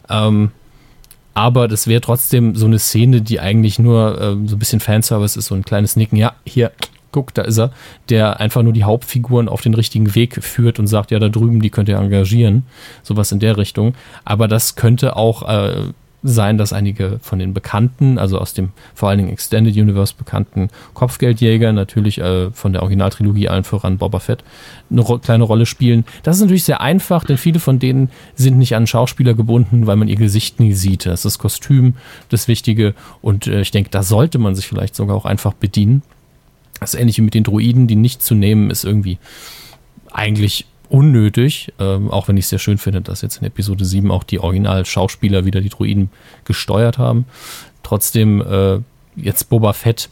[0.09, 0.51] Ähm,
[1.33, 5.37] aber das wäre trotzdem so eine Szene, die eigentlich nur ähm, so ein bisschen Fanservice
[5.39, 6.17] ist, so ein kleines Nicken.
[6.17, 6.71] Ja, hier,
[7.11, 7.71] guck, da ist er,
[8.09, 11.61] der einfach nur die Hauptfiguren auf den richtigen Weg führt und sagt, ja, da drüben,
[11.61, 12.63] die könnt ihr engagieren.
[13.03, 13.93] Sowas in der Richtung.
[14.25, 15.91] Aber das könnte auch äh,
[16.23, 20.69] sein, dass einige von den Bekannten, also aus dem vor allen Dingen Extended Universe bekannten
[20.93, 24.43] Kopfgeldjäger, natürlich äh, von der Originaltrilogie allen voran Boba Fett,
[24.89, 26.05] eine ro kleine Rolle spielen.
[26.23, 29.95] Das ist natürlich sehr einfach, denn viele von denen sind nicht an Schauspieler gebunden, weil
[29.95, 31.05] man ihr Gesicht nie sieht.
[31.05, 31.95] Das ist das Kostüm
[32.29, 36.03] das Wichtige und äh, ich denke, da sollte man sich vielleicht sogar auch einfach bedienen.
[36.81, 39.19] Das Ähnliche mit den Droiden, die nicht zu nehmen, ist irgendwie
[40.11, 44.09] eigentlich unnötig, ähm, auch wenn ich es sehr schön finde, dass jetzt in Episode 7
[44.09, 46.09] auch die Original-Schauspieler wieder die Droiden
[46.43, 47.25] gesteuert haben.
[47.83, 48.79] Trotzdem, äh,
[49.15, 50.09] jetzt Boba Fett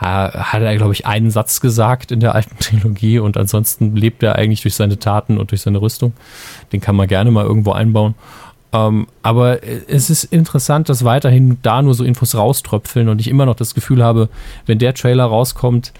[0.00, 4.22] ha, hat er, glaube ich, einen Satz gesagt in der alten Trilogie und ansonsten lebt
[4.22, 6.12] er eigentlich durch seine Taten und durch seine Rüstung.
[6.70, 8.14] Den kann man gerne mal irgendwo einbauen.
[8.74, 13.46] Ähm, aber es ist interessant, dass weiterhin da nur so Infos rauströpfeln und ich immer
[13.46, 14.28] noch das Gefühl habe,
[14.66, 15.92] wenn der Trailer rauskommt,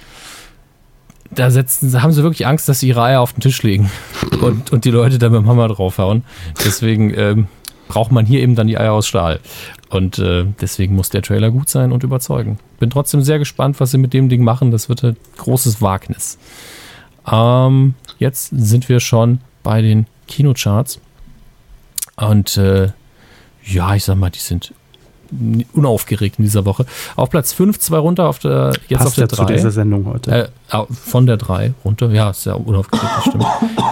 [1.30, 3.90] da setzen, haben sie wirklich Angst, dass sie ihre Eier auf den Tisch legen
[4.42, 6.24] und, und die Leute da mit dem Hammer draufhauen.
[6.64, 7.46] Deswegen ähm,
[7.88, 9.40] braucht man hier eben dann die Eier aus Stahl.
[9.90, 12.58] Und äh, deswegen muss der Trailer gut sein und überzeugen.
[12.80, 14.72] Bin trotzdem sehr gespannt, was sie mit dem Ding machen.
[14.72, 16.38] Das wird ein großes Wagnis.
[17.30, 21.00] Ähm, jetzt sind wir schon bei den Kinocharts.
[22.16, 22.88] Und äh,
[23.64, 24.72] ja, ich sag mal, die sind
[25.72, 26.86] unaufgeregt in dieser Woche.
[27.16, 29.52] Auf Platz 5, zwei runter, auf der, jetzt Passt auf der ja zu 3.
[29.54, 30.50] dieser Sendung heute.
[30.70, 32.10] Äh, von der 3 runter.
[32.10, 33.46] Ja, ist ja unaufgeregt, das stimmt.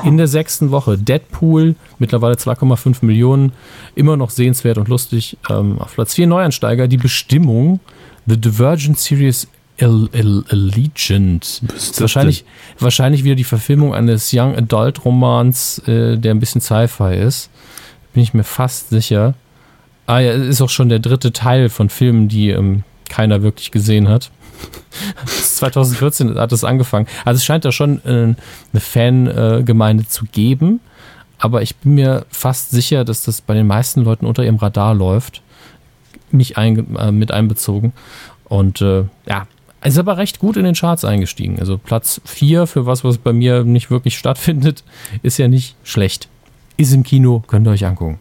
[0.04, 3.52] In der sechsten Woche Deadpool, mittlerweile 2,5 Millionen,
[3.94, 5.36] immer noch sehenswert und lustig.
[5.50, 7.80] Ähm, auf Platz 4 Neuansteiger, die Bestimmung,
[8.26, 9.48] The Divergent Series
[9.80, 11.62] Al Al Allegiant.
[11.98, 12.44] Wahrscheinlich,
[12.78, 17.50] wahrscheinlich wieder die Verfilmung eines Young Adult Romans, äh, der ein bisschen Sci-Fi ist.
[18.12, 19.34] Bin ich mir fast sicher.
[20.06, 24.08] Ah ja, ist auch schon der dritte Teil von Filmen, die ähm, keiner wirklich gesehen
[24.08, 24.30] hat.
[25.26, 27.06] 2014 hat es angefangen.
[27.24, 28.34] Also es scheint da schon äh,
[28.72, 30.80] eine Fangemeinde zu geben,
[31.38, 34.94] aber ich bin mir fast sicher, dass das bei den meisten Leuten unter ihrem Radar
[34.94, 35.42] läuft.
[36.30, 37.92] Mich einge äh, mit einbezogen.
[38.44, 39.46] Und äh, ja,
[39.84, 41.58] ist aber recht gut in den Charts eingestiegen.
[41.58, 44.84] Also Platz 4 für was, was bei mir nicht wirklich stattfindet,
[45.22, 46.28] ist ja nicht schlecht.
[46.82, 48.18] Ist im Kino, könnt ihr euch angucken.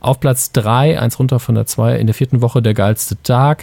[0.00, 3.62] Auf Platz 3, eins runter von der 2, in der vierten Woche der geilste Tag.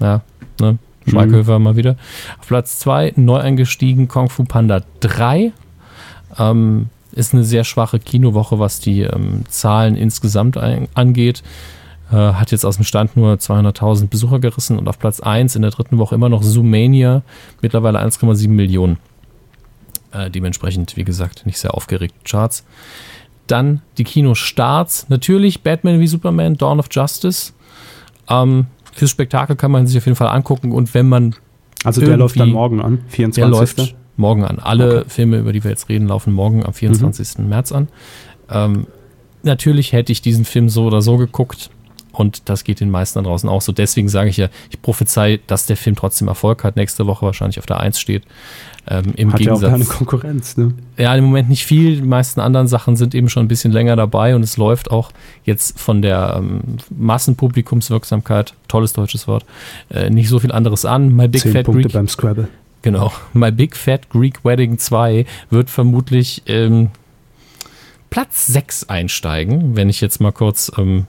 [0.00, 0.22] Ja,
[0.60, 0.78] ne?
[1.06, 1.94] Schweighöfer mal wieder.
[2.40, 5.52] Auf Platz 2, neu eingestiegen, Kung Fu Panda 3.
[6.40, 11.44] Ähm, ist eine sehr schwache Kinowoche, was die ähm, Zahlen insgesamt ein, angeht.
[12.10, 15.62] Äh, hat jetzt aus dem Stand nur 200.000 Besucher gerissen und auf Platz 1 in
[15.62, 17.22] der dritten Woche immer noch Zoomania,
[17.60, 18.98] mittlerweile 1,7 Millionen.
[20.10, 22.64] Äh, dementsprechend, wie gesagt, nicht sehr aufgeregt Charts.
[23.46, 25.08] Dann die Kinostarts.
[25.08, 27.52] Natürlich Batman wie Superman, Dawn of Justice.
[28.28, 31.34] Ähm, fürs Spektakel kann man sich auf jeden Fall angucken und wenn man
[31.84, 33.34] Also der läuft dann morgen an, 24.
[33.42, 34.58] der läuft morgen an.
[34.58, 35.08] Alle okay.
[35.08, 37.38] Filme, über die wir jetzt reden, laufen morgen am 24.
[37.38, 37.48] Mhm.
[37.48, 37.88] März an.
[38.50, 38.86] Ähm,
[39.42, 41.70] natürlich hätte ich diesen Film so oder so geguckt.
[42.12, 43.72] Und das geht den meisten da draußen auch so.
[43.72, 47.58] Deswegen sage ich ja, ich prophezei, dass der Film trotzdem Erfolg hat, nächste Woche wahrscheinlich
[47.58, 48.24] auf der 1 steht.
[48.88, 50.74] Ähm, Im hat Gegensatz, ja auch keine Konkurrenz, ne?
[50.96, 51.96] Ja, im Moment nicht viel.
[51.96, 55.12] Die meisten anderen Sachen sind eben schon ein bisschen länger dabei und es läuft auch
[55.44, 59.44] jetzt von der ähm, Massenpublikumswirksamkeit, tolles deutsches Wort,
[59.90, 61.14] äh, nicht so viel anderes an.
[61.14, 62.48] My Big Zehn Fat Punkte Greek, beim Scrabble.
[62.82, 63.12] Genau.
[63.32, 66.90] My Big Fat Greek Wedding 2 wird vermutlich ähm,
[68.10, 71.06] Platz 6 einsteigen, wenn ich jetzt mal kurz ähm,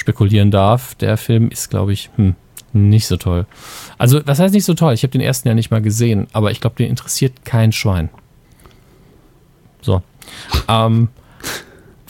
[0.00, 0.94] spekulieren darf.
[0.96, 2.34] Der Film ist, glaube ich, hm,
[2.72, 3.46] nicht so toll.
[3.98, 4.94] Also, was heißt nicht so toll?
[4.94, 8.08] Ich habe den ersten ja nicht mal gesehen, aber ich glaube, den interessiert kein Schwein.
[9.82, 10.02] So.
[10.68, 11.08] Ähm,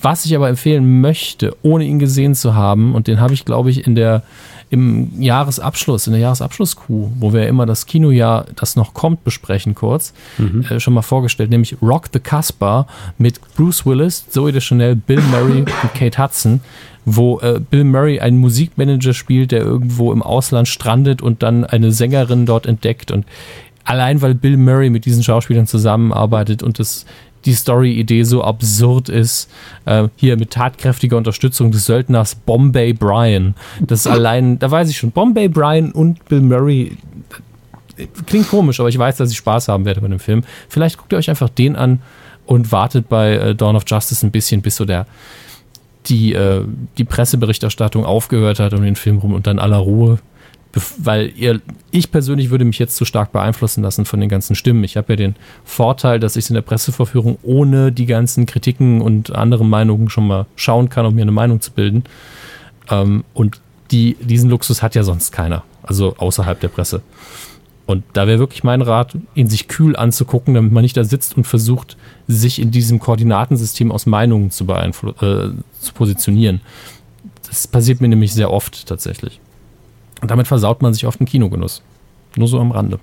[0.03, 3.71] was ich aber empfehlen möchte, ohne ihn gesehen zu haben, und den habe ich, glaube
[3.71, 4.23] ich, in der
[4.71, 10.15] im Jahresabschluss, in der Jahresabschluss-Crew, wo wir immer das Kinojahr, das noch kommt, besprechen kurz,
[10.39, 10.65] mhm.
[10.71, 12.87] äh, schon mal vorgestellt, nämlich Rock the Casbah
[13.19, 16.61] mit Bruce Willis, Zoe Deschanel, Bill Murray und Kate Hudson,
[17.05, 21.91] wo äh, Bill Murray einen Musikmanager spielt, der irgendwo im Ausland strandet und dann eine
[21.91, 23.27] Sängerin dort entdeckt und
[23.85, 27.07] allein weil Bill Murray mit diesen Schauspielern zusammenarbeitet und das
[27.45, 29.51] die Story-Idee so absurd ist.
[29.85, 33.55] Äh, hier mit tatkräftiger Unterstützung des Söldners Bombay Brian.
[33.81, 36.97] Das allein, da weiß ich schon, Bombay Brian und Bill Murray.
[38.27, 40.43] Klingt komisch, aber ich weiß, dass ich Spaß haben werde bei dem Film.
[40.69, 42.01] Vielleicht guckt ihr euch einfach den an
[42.47, 45.07] und wartet bei äh, Dawn of Justice ein bisschen, bis so der
[46.07, 46.65] die, äh,
[46.99, 50.19] die Presseberichterstattung aufgehört hat um den Film rum und dann aller Ruhe
[50.99, 51.61] weil ihr,
[51.91, 54.85] ich persönlich würde mich jetzt zu stark beeinflussen lassen von den ganzen Stimmen.
[54.85, 55.35] Ich habe ja den
[55.65, 60.27] Vorteil, dass ich es in der Presseverführung ohne die ganzen Kritiken und andere Meinungen schon
[60.27, 62.05] mal schauen kann, um mir eine Meinung zu bilden.
[62.89, 63.61] Ähm, und
[63.91, 67.03] die, diesen Luxus hat ja sonst keiner, also außerhalb der Presse.
[67.87, 71.37] Und da wäre wirklich mein Rat, ihn sich kühl anzugucken, damit man nicht da sitzt
[71.37, 71.97] und versucht,
[72.29, 76.61] sich in diesem Koordinatensystem aus Meinungen zu, äh, zu positionieren.
[77.49, 79.41] Das passiert mir nämlich sehr oft tatsächlich.
[80.21, 81.83] Und damit versaut man sich oft einen Kinogenuss.
[82.37, 82.99] Nur so am Rande.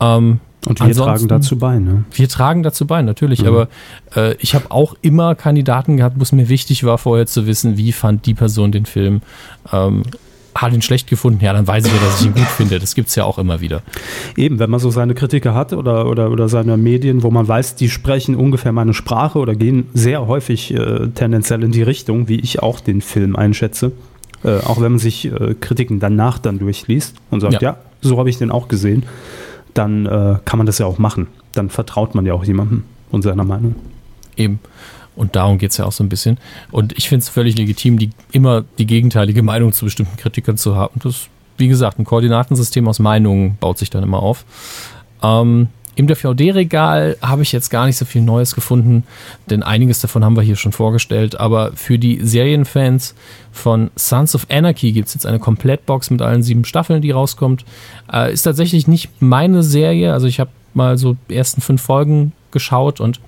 [0.00, 2.04] Ähm, und wir tragen dazu bei, ne?
[2.12, 3.42] Wir tragen dazu bei, natürlich.
[3.42, 3.48] Mhm.
[3.48, 3.68] Aber
[4.16, 7.76] äh, ich habe auch immer Kandidaten gehabt, wo es mir wichtig war, vorher zu wissen,
[7.76, 9.22] wie fand die Person den Film.
[9.72, 10.02] Ähm,
[10.62, 12.78] hat ihn schlecht gefunden, ja, dann weiß ich ja, dass ich ihn gut finde.
[12.78, 13.82] Das gibt es ja auch immer wieder.
[14.36, 17.74] Eben, wenn man so seine Kritiker hat oder, oder, oder seine Medien, wo man weiß,
[17.76, 22.40] die sprechen ungefähr meine Sprache oder gehen sehr häufig äh, tendenziell in die Richtung, wie
[22.40, 23.92] ich auch den Film einschätze,
[24.44, 28.18] äh, auch wenn man sich äh, Kritiken danach dann durchliest und sagt, ja, ja so
[28.18, 29.04] habe ich den auch gesehen,
[29.74, 31.26] dann äh, kann man das ja auch machen.
[31.52, 33.74] Dann vertraut man ja auch jemandem und seiner Meinung.
[34.36, 34.60] Eben.
[35.14, 36.38] Und darum geht es ja auch so ein bisschen.
[36.70, 40.76] Und ich finde es völlig legitim, die, immer die gegenteilige Meinung zu bestimmten Kritikern zu
[40.76, 41.00] haben.
[41.02, 44.44] Das, wie gesagt, ein Koordinatensystem aus Meinungen baut sich dann immer auf.
[45.22, 49.04] Ähm, im DVD-Regal habe ich jetzt gar nicht so viel Neues gefunden,
[49.48, 51.40] denn einiges davon haben wir hier schon vorgestellt.
[51.40, 53.14] Aber für die Serienfans
[53.50, 57.64] von Sons of Anarchy gibt es jetzt eine Komplettbox mit allen sieben Staffeln, die rauskommt.
[58.12, 60.12] Äh, ist tatsächlich nicht meine Serie.
[60.12, 63.18] Also ich habe mal so die ersten fünf Folgen geschaut und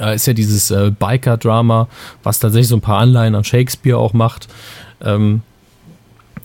[0.00, 1.86] äh, ist ja dieses äh, Biker-Drama,
[2.24, 4.48] was tatsächlich so ein paar Anleihen an Shakespeare auch macht.
[5.00, 5.42] Ähm,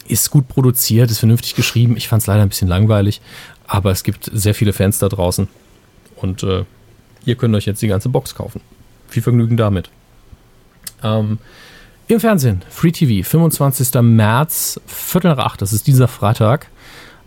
[0.08, 1.96] ist gut produziert, ist vernünftig geschrieben.
[1.98, 3.22] Ich fand es leider ein bisschen langweilig,
[3.68, 5.48] aber es gibt sehr viele Fans da draußen.
[6.16, 6.66] Und äh,
[7.26, 8.62] ihr könnt euch jetzt die ganze Box kaufen.
[9.08, 9.90] Viel Vergnügen damit.
[11.04, 11.40] Ähm,
[12.08, 14.02] Im Fernsehen, Free TV, 25.
[14.02, 16.68] März, Viertel nach acht, das ist dieser Freitag.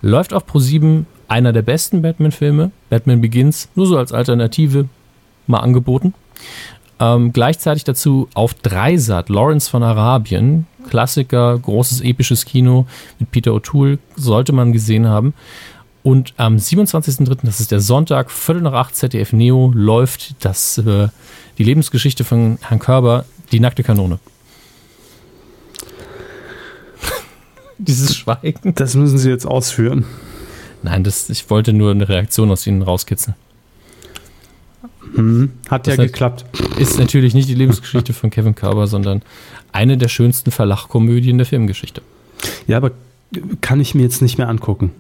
[0.03, 2.71] Läuft auf Pro7 einer der besten Batman-Filme.
[2.91, 4.89] Batman Begins, nur so als Alternative
[5.47, 6.15] mal angeboten.
[6.99, 12.87] Ähm, gleichzeitig dazu auf Dreisat Lawrence von Arabien, Klassiker, großes episches Kino
[13.19, 15.35] mit Peter O'Toole, sollte man gesehen haben.
[16.07, 21.09] Und am 27.03., das ist der Sonntag, Viertel nach acht, ZDF Neo, läuft das, äh,
[21.59, 24.21] die Lebensgeschichte von Herrn Körber, die nackte Kanone.
[27.79, 28.73] Dieses Schweigen.
[28.77, 30.05] Das müssen Sie jetzt ausführen.
[30.85, 33.35] Nein, das, ich wollte nur eine Reaktion aus Ihnen rauskitzeln.
[35.17, 36.45] Hm, hat das ja geklappt.
[36.79, 39.23] Ist natürlich nicht die Lebensgeschichte von Kevin Körber, sondern
[39.73, 42.01] eine der schönsten Verlachkomödien der Filmgeschichte.
[42.69, 42.93] Ja, aber
[43.61, 44.93] kann ich mir jetzt nicht mehr angucken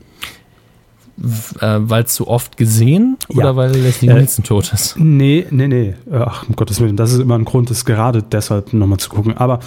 [1.60, 3.36] äh, weil es zu oft gesehen ja.
[3.36, 4.98] oder weil Leslie äh, Nielsen tot ist?
[4.98, 5.94] Nee, nee, nee.
[6.12, 9.36] Ach, um Gottes Willen, das ist immer ein Grund, das gerade deshalb nochmal zu gucken.
[9.36, 9.60] Aber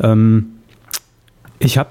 [0.00, 0.46] ähm,
[1.58, 1.90] ich habe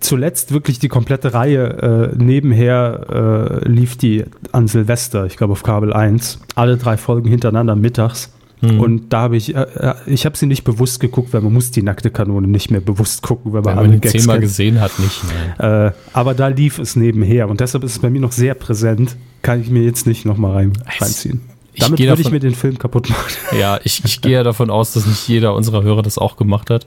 [0.00, 5.62] zuletzt wirklich die komplette Reihe äh, nebenher äh, lief die an Silvester, ich glaube auf
[5.62, 8.80] Kabel 1, alle drei Folgen hintereinander mittags Mhm.
[8.80, 11.70] Und da habe ich, äh, äh, ich habe sie nicht bewusst geguckt, weil man muss
[11.70, 14.48] die nackte Kanone nicht mehr bewusst gucken, wenn man Wenn man Gags zehnmal kennt.
[14.48, 15.22] gesehen hat, nicht.
[15.58, 15.88] Nein.
[15.88, 19.16] Äh, aber da lief es nebenher und deshalb ist es bei mir noch sehr präsent.
[19.42, 21.40] Kann ich mir jetzt nicht nochmal rein, reinziehen.
[21.72, 23.32] ich Damit würde ich mir den Film kaputt machen.
[23.58, 26.68] Ja, ich, ich gehe ja davon aus, dass nicht jeder unserer Hörer das auch gemacht
[26.70, 26.84] hat.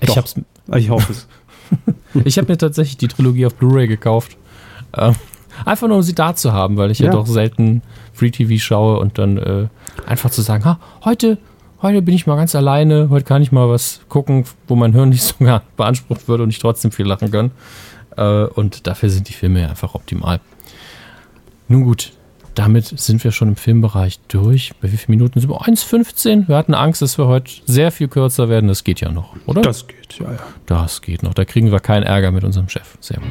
[0.00, 0.16] Ich Doch.
[0.16, 1.26] habe Ich hoffe es.
[2.24, 4.36] ich hab mir tatsächlich die Trilogie auf Blu-ray gekauft.
[4.96, 5.14] Ähm,
[5.64, 7.12] einfach nur, um sie da zu haben, weil ich ja, Ja.
[7.12, 9.66] doch selten Free TV schaue und dann äh,
[10.06, 11.38] einfach zu sagen, ha, heute,
[11.82, 15.08] heute bin ich mal ganz alleine, heute kann ich mal was gucken, wo mein Hirn
[15.10, 17.50] nicht so gar beansprucht wird und ich trotzdem viel lachen kann.
[18.16, 20.40] Äh, und dafür sind die Filme ja einfach optimal.
[21.68, 22.12] Nun gut,
[22.54, 24.72] damit sind wir schon im Filmbereich durch.
[24.80, 25.60] Bei wie vielen Minuten sind wir?
[25.60, 26.48] 1,15.
[26.48, 28.68] Wir hatten Angst, dass wir heute sehr viel kürzer werden.
[28.68, 29.60] Das geht ja noch, oder?
[29.60, 30.38] Das geht, ja, ja.
[30.64, 31.34] Das geht noch.
[31.34, 32.96] Da kriegen wir keinen Ärger mit unserem Chef.
[33.00, 33.28] Sehr gut.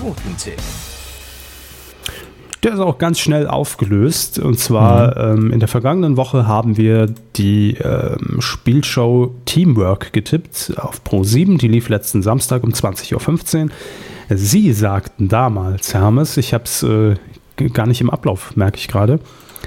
[0.00, 0.58] Quotentipp.
[2.64, 4.38] Der ist auch ganz schnell aufgelöst.
[4.38, 7.06] Und zwar ähm, in der vergangenen Woche haben wir
[7.36, 11.58] die ähm, Spielshow Teamwork getippt auf Pro 7.
[11.58, 13.70] Die lief letzten Samstag um 20.15 Uhr.
[14.36, 17.14] Sie sagten damals, Hermes, ich habe es äh,
[17.72, 19.20] gar nicht im Ablauf, merke ich gerade.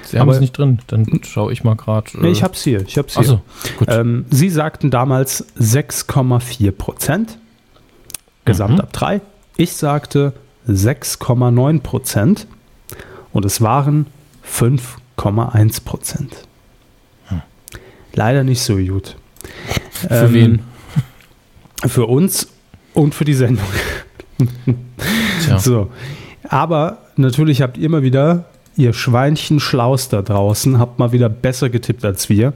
[0.04, 0.80] Sie haben es nicht drin.
[0.88, 2.08] Dann schaue ich mal gerade.
[2.20, 2.82] Nee, ich habe es hier.
[2.88, 3.42] Ich hab's hier.
[3.78, 3.88] Gut.
[3.90, 7.38] Ähm, Sie sagten damals 6,4 Prozent.
[8.46, 8.82] Gesamt Mhm.
[8.82, 9.22] ab 3.
[9.58, 10.34] Ich sagte
[10.68, 12.48] 6,9 Prozent.
[13.34, 14.08] Und es waren
[14.48, 16.48] 5,1 Prozent.
[18.14, 19.16] Leider nicht so gut.
[20.02, 20.10] Hm.
[20.10, 20.60] Für wen?
[21.86, 22.48] Für uns
[22.94, 23.66] und für die Sendung.
[25.46, 25.60] Tja.
[25.60, 25.92] So.
[26.48, 28.46] Aber natürlich habt ihr immer wieder,
[28.76, 32.54] ihr Schweinchen Schlaus da draußen, habt mal wieder besser getippt als wir.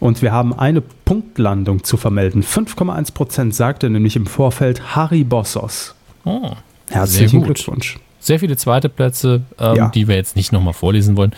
[0.00, 2.42] Und wir haben eine Punktlandung zu vermelden.
[2.42, 5.94] 5,1 Prozent sagte nämlich im Vorfeld Harry Bossos.
[6.24, 6.52] Oh.
[6.90, 7.42] Herzlichen.
[7.42, 7.98] Glückwunsch.
[8.24, 9.88] Sehr viele zweite Plätze, ähm, Ja.
[9.90, 11.32] die wir jetzt nicht nochmal vorlesen wollen.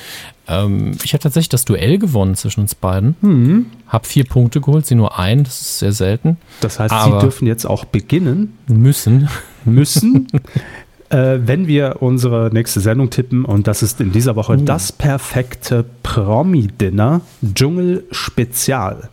[0.46, 3.16] Ähm, ich habe tatsächlich das Duell gewonnen zwischen uns beiden.
[3.22, 3.66] Mhm.
[3.88, 5.42] Hab vier Punkte geholt, sie nur ein.
[5.42, 6.36] Das ist sehr selten.
[6.60, 9.28] Das heißt, Aber- Sie dürfen jetzt auch beginnen Müssen.
[9.64, 10.28] müssen,
[11.08, 13.44] äh, wenn wir unsere nächste Sendung tippen.
[13.44, 17.20] Und das ist in dieser Woche das perfekte Promi-Dinner
[17.52, 19.08] Dschungel Spezial.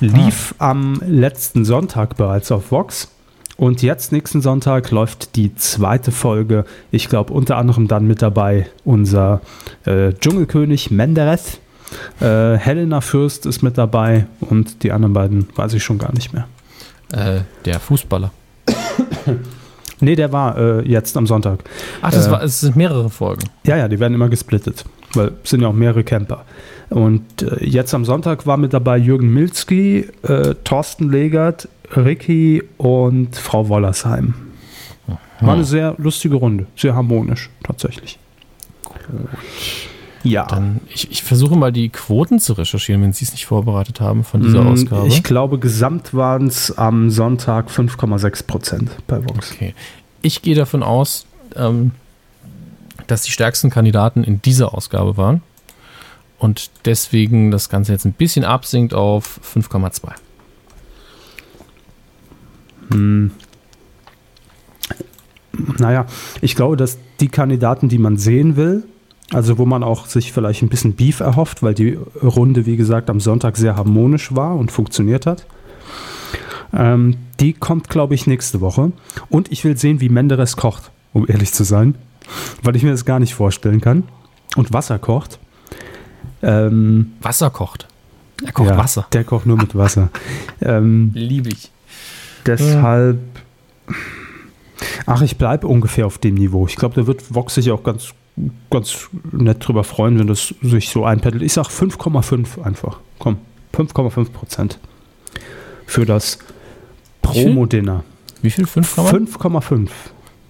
[0.00, 3.08] Lief am letzten Sonntag bereits auf Vox.
[3.56, 6.64] Und jetzt nächsten Sonntag läuft die zweite Folge.
[6.90, 9.40] Ich glaube unter anderem dann mit dabei unser
[9.84, 11.58] äh, Dschungelkönig Menderes.
[12.20, 16.32] Äh, Helena Fürst ist mit dabei und die anderen beiden weiß ich schon gar nicht
[16.32, 16.46] mehr.
[17.12, 18.30] Äh, der Fußballer.
[20.00, 21.60] Nee, der war äh, jetzt am Sonntag.
[22.00, 23.44] Ach, das Äh, war, es sind mehrere Folgen.
[23.64, 24.84] Ja, ja, die werden immer gesplittet,
[25.14, 26.44] weil es sind ja auch mehrere Camper.
[26.92, 33.36] Und äh, jetzt am Sonntag war mit dabei Jürgen Milzki, äh, Thorsten Legert, Ricky und
[33.36, 34.34] Frau Wollersheim.
[35.40, 38.18] War eine sehr lustige Runde, sehr harmonisch tatsächlich.
[40.22, 40.46] Ja.
[40.46, 44.22] Dann, ich, ich versuche mal die Quoten zu recherchieren, wenn Sie es nicht vorbereitet haben
[44.22, 45.08] von dieser Mm, Ausgabe.
[45.08, 49.50] Ich glaube, gesamt waren es am Sonntag 5,6 Prozent bei Vox.
[49.52, 49.74] Okay.
[50.22, 51.90] Ich gehe davon aus, ähm,
[53.08, 55.42] dass die stärksten Kandidaten in dieser Ausgabe waren
[56.42, 60.10] und deswegen das Ganze jetzt ein bisschen absinkt auf 5,2.
[62.90, 63.30] Hm.
[65.78, 66.06] Naja,
[66.40, 68.82] ich glaube, dass die Kandidaten, die man sehen will,
[69.32, 73.08] also wo man auch sich vielleicht ein bisschen Beef erhofft, weil die Runde, wie gesagt,
[73.08, 75.46] am Sonntag sehr harmonisch war und funktioniert hat,
[76.74, 78.90] ähm, die kommt, glaube ich, nächste Woche.
[79.28, 81.94] Und ich will sehen, wie Menderes kocht, um ehrlich zu sein,
[82.64, 84.04] weil ich mir das gar nicht vorstellen kann.
[84.56, 85.38] Und Wasser kocht.
[86.42, 87.86] Ähm, Wasser kocht.
[88.44, 89.06] Er kocht ja, Wasser.
[89.12, 90.08] Der kocht nur mit Wasser.
[90.60, 91.70] ähm, Liebe ich.
[92.46, 93.18] Deshalb.
[95.06, 96.66] Ach, ich bleibe ungefähr auf dem Niveau.
[96.66, 98.08] Ich glaube, da wird Vox sich auch ganz,
[98.70, 101.42] ganz nett drüber freuen, wenn das sich so einpettelt.
[101.42, 102.98] Ich sage 5,5 einfach.
[103.18, 103.38] Komm,
[103.74, 104.78] 5,5 Prozent
[105.86, 106.38] für das?
[107.20, 108.02] Promo-Dinner.
[108.40, 108.66] Wie viel?
[108.66, 109.88] 5, 5,5.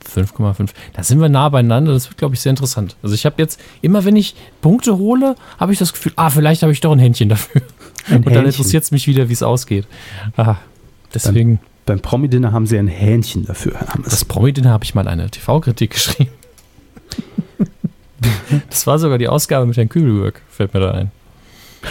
[0.07, 0.71] 5,5.
[0.93, 1.93] Da sind wir nah beieinander.
[1.93, 2.97] Das wird, glaube ich, sehr interessant.
[3.03, 6.63] Also ich habe jetzt, immer wenn ich Punkte hole, habe ich das Gefühl, ah, vielleicht
[6.63, 7.63] habe ich doch ein Händchen dafür.
[8.09, 8.47] Ein Und dann Hähnchen.
[8.47, 9.87] interessiert es mich wieder, wie es ausgeht.
[10.37, 10.57] Ah,
[11.15, 13.75] deswegen, Beim Promi-Dinner haben sie ein Hähnchen dafür,
[14.05, 16.31] das Promi-Dinner habe ich mal eine TV-Kritik geschrieben.
[18.71, 21.11] das war sogar die Ausgabe mit Herrn Kübelberg, fällt mir da ein.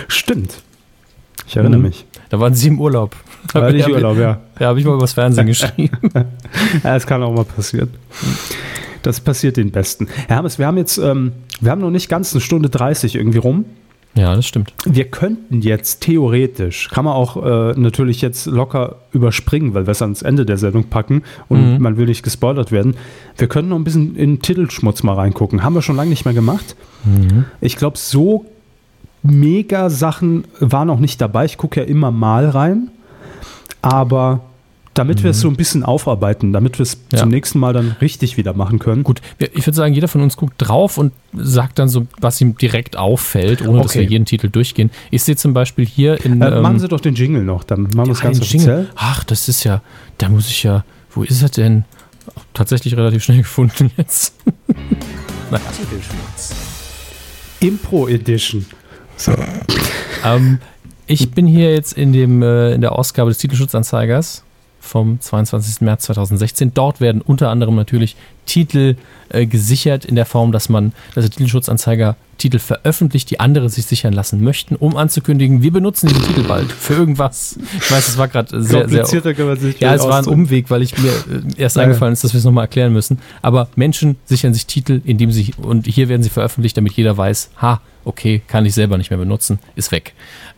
[0.08, 0.62] Stimmt.
[1.52, 1.88] Ich erinnere Mhm.
[1.88, 2.06] mich.
[2.30, 3.14] Da waren sie im Urlaub.
[3.52, 4.40] War nicht Ja, Urlaub, ja.
[4.57, 5.90] Ja, habe ich mal übers Fernsehen geschrieben.
[6.82, 7.90] Ja, es kann auch mal passieren.
[9.02, 10.07] Das passiert den Besten.
[10.28, 13.40] Herr Hermes, wir haben jetzt, ähm, wir haben noch nicht ganz eine Stunde 30 irgendwie
[13.40, 13.65] rum.
[14.15, 14.73] ja, das stimmt.
[14.86, 20.02] Wir könnten jetzt theoretisch, kann man auch äh, natürlich jetzt locker überspringen, weil wir es
[20.02, 21.82] ans Ende der Sendung packen und Mhm.
[21.82, 22.95] man will nicht gespoilert werden.
[23.38, 25.64] Wir können noch ein bisschen in den Titelschmutz mal reingucken.
[25.64, 26.78] Haben wir schon lange nicht mehr gemacht.
[27.03, 27.44] Mhm.
[27.60, 28.45] Ich glaube, so
[29.23, 31.45] Mega-Sachen waren auch nicht dabei.
[31.45, 32.89] Ich gucke ja immer mal rein.
[33.81, 34.41] Aber
[34.93, 37.19] damit wir es so ein bisschen aufarbeiten, damit wir es Ja.
[37.19, 39.03] zum nächsten Mal dann richtig wieder machen können.
[39.03, 42.57] Gut, ich würde sagen, jeder von uns guckt drauf und sagt dann so, was ihm
[42.57, 44.02] direkt auffällt, ohne dass Okay.
[44.02, 44.91] wir jeden Titel durchgehen.
[45.10, 46.41] Ich sehe zum Beispiel hier in.
[46.41, 48.56] Äh, ähm, machen Sie doch den Jingle noch, dann machen wir es ganz Jingle.
[48.81, 48.89] offiziell.
[48.95, 49.81] Ach, das ist ja,
[50.18, 50.84] da muss ich ja,
[51.15, 51.85] wo ist er denn?
[52.53, 54.35] Tatsächlich relativ schnell gefunden jetzt.
[55.49, 56.53] Titelschmutz.
[57.61, 58.65] Impro Edition.
[59.18, 59.34] So.
[60.24, 60.60] ähm,
[61.08, 64.44] ich bin hier jetzt in, dem, äh, in der Ausgabe des Titelschutzanzeigers
[64.82, 65.82] vom 22.
[65.82, 66.74] März 2016.
[66.74, 68.95] Dort werden unter anderem natürlich Titel
[69.30, 73.86] äh, gesichert in der Form, dass man, dass der Titelschutzanzeiger Titel veröffentlicht, die andere sich
[73.86, 77.60] sichern lassen möchten, um anzukündigen, wir benutzen diesen Titel bald für irgendwas.
[77.80, 80.26] Ich weiß, es war gerade sehr, sehr kann man sich ja, es war ein.
[80.26, 83.20] Umweg, weil ich mir äh, erst Ja, eingefallen ist, dass wir es nochmal erklären müssen.
[83.44, 87.52] Aber Menschen sichern sich Titel, indem sie, und hier werden sie veröffentlicht, damit jeder weiß,
[87.62, 90.14] ha, okay, kann ich selber nicht mehr benutzen, ist weg.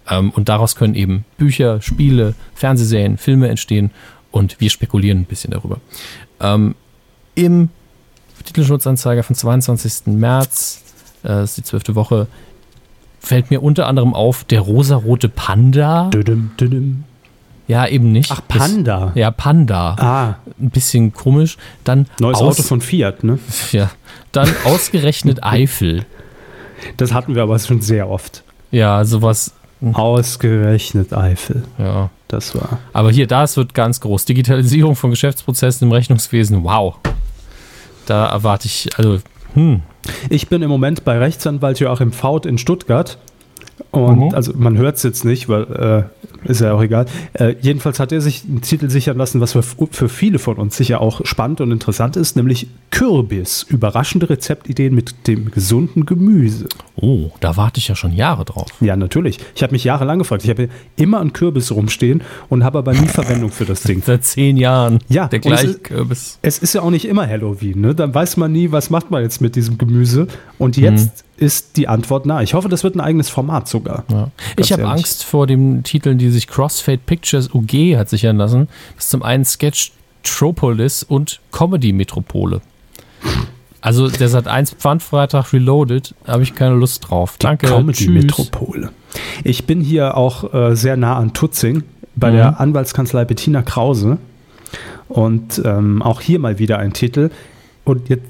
[0.10, 3.92] Ähm, und daraus können eben Bücher, Spiele, Fernsehserien, Filme entstehen
[4.32, 5.78] und wir spekulieren ein bisschen darüber.
[6.42, 6.76] Ähm,
[7.36, 7.70] Im
[8.44, 10.08] Titelschutzanzeiger vom 22.
[10.18, 10.82] März,
[11.24, 12.28] äh, das ist die zwölfte Woche,
[13.20, 16.10] fällt mir unter anderem auf der rosarote Panda.
[16.10, 17.04] Düdüm, düdüm.
[17.70, 18.30] Ja, eben nicht.
[18.32, 19.14] Ach, Das- Panda.
[19.16, 19.96] ja, Panda.
[19.98, 21.58] Ah, Ein bisschen komisch.
[21.86, 23.40] Dann neues Auto von Fiat, ne?
[23.72, 23.90] ja,
[24.34, 26.06] dann ausgerechnet Eifel.
[26.98, 28.44] Das hatten wir aber schon sehr oft.
[28.72, 29.54] Ja, sowas.
[29.92, 31.64] Ausgerechnet Eifel.
[31.78, 32.10] Ja.
[32.30, 32.80] Das war.
[32.94, 34.26] Aber hier, das wird ganz groß.
[34.26, 36.64] Digitalisierung von Geschäftsprozessen im Rechnungswesen.
[36.64, 36.96] Wow.
[38.06, 39.20] Da erwarte ich, also,
[39.54, 39.82] hm.
[40.30, 43.18] Ich bin im Moment bei Rechtsanwalt Joachim Faut in Stuttgart.
[43.92, 44.36] Und Mhm.
[44.36, 46.04] also man hört es jetzt nicht, weil äh,
[46.46, 47.06] ist ja auch egal.
[47.34, 50.78] Äh, jedenfalls hat er sich einen Titel sichern lassen, was für, für viele von uns
[50.78, 53.64] sicher auch spannend und interessant ist, nämlich Kürbis.
[53.64, 56.68] Überraschende Rezeptideen mit dem gesunden Gemüse.
[56.96, 58.68] Oh, da warte ich ja schon Jahre drauf.
[58.82, 59.40] Ja, natürlich.
[59.56, 60.44] Ich habe mich jahrelang gefragt.
[60.44, 64.02] Ich habe immer einen Kürbis rumstehen und habe aber nie Verwendung für das Ding.
[64.06, 65.00] Seit zehn Jahren.
[65.10, 66.40] Ja, Der es gleiche ist- Kürbis.
[66.44, 67.96] Es ist ja auch nicht immer Halloween, ne?
[67.96, 70.28] Dann weiß man nie, was macht man jetzt mit diesem Gemüse.
[70.60, 72.42] Und jetzt ist die Antwort nah.
[72.44, 74.06] Ich hoffe, das wird ein eigenes Format sogar.
[74.12, 74.30] Ja.
[74.56, 74.88] Ich habe.
[74.88, 78.68] Angst vor den Titeln, die sich Crossfade Pictures UG hat sichern lassen.
[78.96, 79.92] Das ist zum einen Sketch
[80.24, 82.62] Tropolis und Comedy Metropole.
[83.82, 87.36] Also der Sat 1 Pfandfreitag Reloaded, habe ich keine Lust drauf.
[87.38, 87.68] Danke.
[87.68, 88.10] Comedy tschüss.
[88.24, 88.90] Metropole.
[89.44, 91.84] Ich bin hier auch äh, sehr nah an Tutzing
[92.16, 92.36] bei Mhm.
[92.36, 94.18] der Anwaltskanzlei Bettina Krause.
[95.10, 97.30] Und ähm, auch hier mal wieder ein Titel.
[97.84, 98.24] Und jetzt,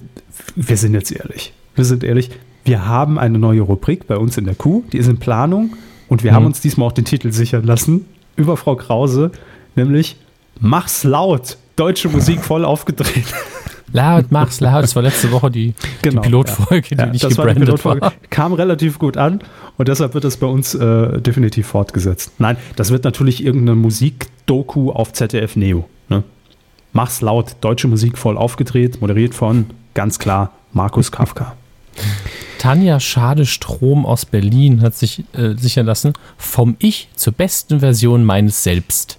[0.56, 1.54] wir sind jetzt ehrlich.
[1.76, 2.32] Wir sind ehrlich.
[2.66, 5.76] Wir haben eine neue Rubrik bei uns in der Kuh, die ist in Planung.
[6.14, 6.36] Und wir Mhm.
[6.36, 9.32] haben uns diesmal auch den Titel sichern lassen über Frau Krause,
[9.76, 10.16] nämlich
[10.60, 11.58] Mach's laut.
[11.76, 13.26] Deutsche Musik voll aufgedreht.
[13.94, 14.84] Laut, mach's laut.
[14.84, 15.74] Das war letzte Woche die,
[16.04, 18.02] Genau, die Pilotfolge, Ja, die nicht das war die gebrandet Pilotfolge.
[18.02, 18.14] war.
[18.30, 19.40] Kam relativ gut an
[19.78, 22.32] und deshalb wird das bei uns äh, definitiv fortgesetzt.
[22.38, 25.88] Nein, das wird natürlich irgendeine Musikdoku auf ZDF Neo.
[26.10, 26.24] Ne?
[26.92, 29.66] Mach's laut, deutsche Musik voll aufgedreht, moderiert von,
[29.96, 31.56] ganz klar, Markus Kafka.
[32.58, 38.64] Tanja Schade-Strom aus Berlin hat sich äh, sichern lassen, vom Ich zur besten Version meines
[38.64, 39.18] Selbst.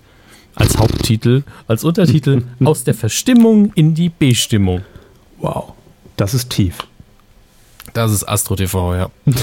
[0.54, 4.80] Als Haupttitel, als Untertitel aus der Verstimmung in die Bestimmung.
[5.38, 5.74] Wow,
[6.16, 6.78] das ist tief.
[7.92, 9.10] Das ist Astro TV, ja.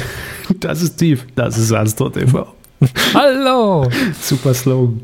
[0.59, 1.27] Das ist tief.
[1.35, 2.47] Das ist Astro TV.
[3.13, 3.87] Hallo!
[4.19, 5.01] Super Slogan.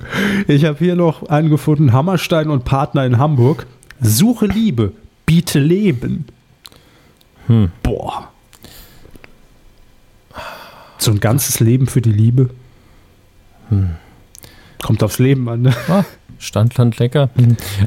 [0.48, 3.68] Ich habe hier noch einen gefunden: Hammerstein und Partner in Hamburg.
[4.02, 4.94] Suche Liebe,
[5.28, 6.26] biete Leben.
[7.48, 7.72] Hm.
[7.84, 8.30] Boah.
[10.98, 12.50] So ein ganzes Leben für die Liebe.
[13.70, 13.96] Hm.
[14.82, 15.64] Kommt aufs Leben an.
[15.64, 15.76] Ne?
[15.88, 16.04] Ah,
[16.40, 17.30] Standland lecker.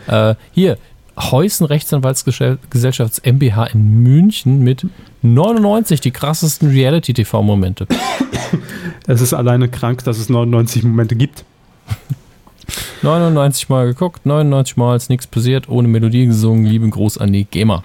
[0.06, 0.78] Äh, hier,
[1.16, 4.86] Heusen Rechtsanwaltsgesellschafts MBH in München mit
[5.22, 7.86] 99 die krassesten Reality-TV-Momente.
[9.06, 11.44] Es ist alleine krank, dass es 99 Momente gibt.
[13.02, 16.64] 99 Mal geguckt, 99 Mal ist nichts passiert, ohne Melodie gesungen.
[16.64, 17.84] Lieben Gruß an die GEMA.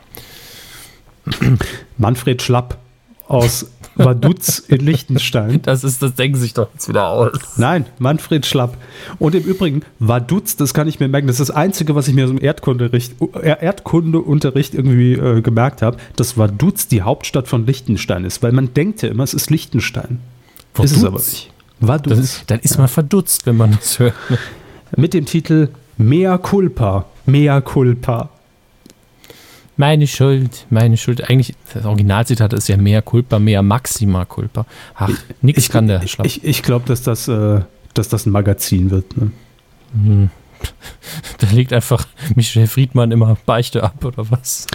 [1.97, 2.77] Manfred Schlapp
[3.27, 5.61] aus Vaduz in Liechtenstein.
[5.61, 7.31] Das ist, das denken sich doch jetzt wieder aus.
[7.57, 8.77] Nein, Manfred Schlapp.
[9.19, 12.14] Und im Übrigen, Vaduz, das kann ich mir merken, das ist das Einzige, was ich
[12.14, 17.65] mir so im Erdkundeunterricht, äh, Erdkundeunterricht irgendwie äh, gemerkt habe, dass Vaduz die Hauptstadt von
[17.65, 18.43] Liechtenstein ist.
[18.43, 20.19] Weil man denkt ja immer, es ist Liechtenstein.
[20.81, 21.31] Ist es aber Vaduz?
[21.31, 21.52] nicht.
[21.80, 22.18] Vaduz.
[22.18, 24.14] Ist, dann ist man verdutzt, wenn man das hört.
[24.95, 28.30] Mit dem Titel Mea culpa, mea culpa.
[29.77, 31.30] Meine Schuld, meine Schuld.
[31.30, 34.65] Eigentlich, das Originalzitat ist ja mehr Culpa, mehr Maxima Culpa.
[34.95, 35.11] Ach,
[35.41, 36.26] nix kann der Schlapp.
[36.26, 37.61] Ich, ich glaube, dass, das, äh,
[37.93, 39.18] dass das ein Magazin wird.
[39.18, 39.31] Ne?
[39.93, 40.30] Hm.
[41.39, 44.65] Da legt einfach Michel Friedmann immer Beichte ab, oder was?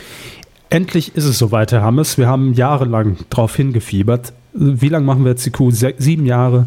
[0.68, 2.18] Endlich ist es soweit, Herr Hammes.
[2.18, 4.32] Wir haben jahrelang darauf hingefiebert.
[4.52, 5.70] wie lange machen wir jetzt die Kuh?
[5.70, 6.66] Se sieben Jahre.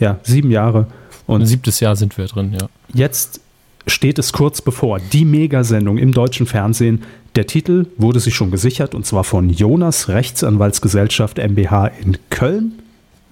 [0.00, 0.86] Ja, sieben Jahre.
[1.26, 2.68] Und ein siebtes Jahr sind wir drin, ja.
[2.92, 3.40] Jetzt
[3.86, 4.98] steht es kurz bevor.
[4.98, 7.02] Die Megasendung im deutschen Fernsehen.
[7.38, 12.80] Der Titel wurde sich schon gesichert und zwar von Jonas Rechtsanwaltsgesellschaft MBH in Köln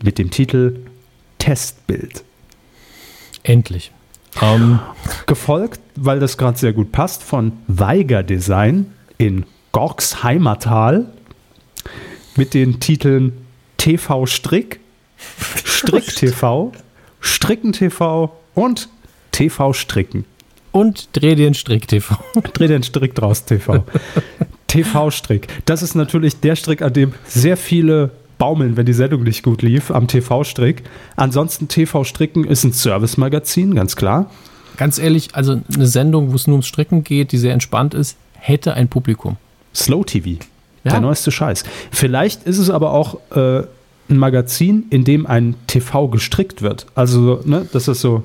[0.01, 0.79] mit dem Titel
[1.39, 2.23] Testbild.
[3.43, 3.91] Endlich.
[4.41, 4.79] Um.
[5.27, 11.07] Gefolgt, weil das gerade sehr gut passt, von Weiger Design in Gorks Heimattal
[12.37, 13.33] mit den Titeln
[13.77, 14.79] TV Strick,
[15.65, 16.71] Strick TV,
[17.21, 18.89] Stricken TV und
[19.33, 20.27] TV Stricken.
[20.77, 22.19] Und Dreh den Strick TV.
[22.53, 23.83] Dreh den Strick draus TV.
[24.67, 25.49] TV Strick.
[25.65, 29.63] Das ist natürlich der Strick, an dem sehr viele baumeln, wenn die Sendung nicht gut
[29.63, 30.83] lief, am TV-Strick.
[31.17, 34.31] Ansonsten TV Stricken ist ein Service-Magazin, ganz klar.
[34.77, 38.19] Ganz ehrlich, also eine Sendung, wo es nur ums Stricken geht, die sehr entspannt ist,
[38.35, 39.39] hätte ein Publikum.
[39.75, 40.45] Slow TV.
[40.85, 40.91] Ja.
[40.91, 41.65] Der neueste Scheiß.
[41.91, 43.63] Vielleicht ist es aber auch äh,
[44.11, 46.85] ein Magazin, in dem ein TV gestrickt wird.
[46.95, 48.25] Also, ne, das ist so.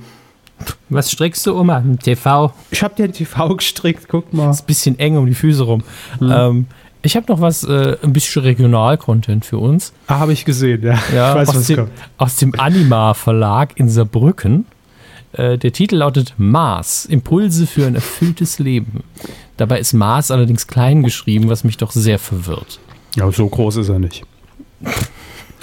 [0.89, 1.77] Was strickst du, Oma?
[1.77, 2.53] Ein TV.
[2.71, 4.51] Ich habe dir ein TV gestrickt, guck mal.
[4.51, 5.83] Ist ein bisschen eng um die Füße rum.
[6.19, 6.31] Hm.
[6.31, 6.67] Ähm,
[7.03, 9.91] ich habe noch was, äh, ein bisschen Regional-Content für uns.
[10.07, 10.99] Ah, habe ich gesehen, ja.
[11.13, 14.65] ja weiß, aus, dem, aus, dem, Anima Verlag in Saarbrücken.
[15.33, 19.03] Äh, der Titel lautet Mars, Impulse für ein erfülltes Leben.
[19.57, 22.79] Dabei ist Mars allerdings klein geschrieben, was mich doch sehr verwirrt.
[23.15, 24.23] Ja, so groß ist er nicht.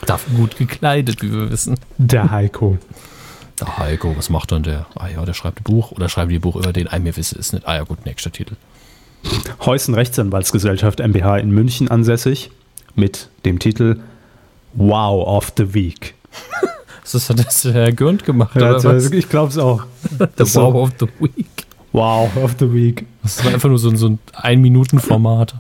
[0.07, 1.79] Dafür gut gekleidet, wie wir wissen.
[1.99, 2.79] Der Heiko.
[3.61, 4.87] Der Heiko, was macht dann der?
[4.95, 7.39] Ah ja, der schreibt ein Buch oder schreibt ein Buch über den, ah, mir wisse
[7.39, 7.67] es nicht.
[7.67, 8.57] Ah ja, gut, nächster Titel.
[9.65, 12.51] Heusen Rechtsanwaltsgesellschaft MBH in München ansässig
[12.95, 14.01] mit dem Titel
[14.75, 16.15] Wow of the Week.
[17.11, 19.11] Das hat das Herr Gürnt gemacht, ja, oder was?
[19.13, 19.85] Ich glaube es auch.
[20.37, 21.67] The Wow of the Week.
[21.93, 23.07] Wow of the Week.
[23.23, 25.55] Das war einfach nur so, so ein Ein-Minuten-Format.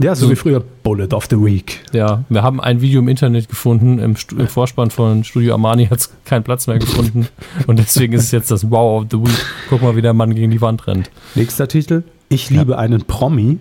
[0.00, 1.80] Ja, so, so, wie früher Bullet of the Week.
[1.92, 5.98] Ja, wir haben ein Video im Internet gefunden, im, im Vorspann von Studio Armani hat
[5.98, 7.28] es keinen Platz mehr gefunden.
[7.66, 9.46] und deswegen ist es jetzt das Wow of the Week.
[9.68, 11.10] Guck mal, wie der Mann gegen die Wand rennt.
[11.34, 12.78] Nächster Titel, ich liebe ja.
[12.78, 13.58] einen Promi.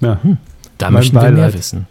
[0.00, 0.18] Ja.
[0.22, 0.38] Hm.
[0.82, 1.86] Da möchten wir mehr wissen.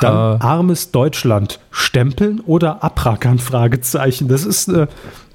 [0.00, 1.60] Dann äh, armes Deutschland.
[1.70, 3.38] Stempeln oder abrackern?
[3.38, 4.28] Fragezeichen.
[4.28, 4.88] Das ist, eine,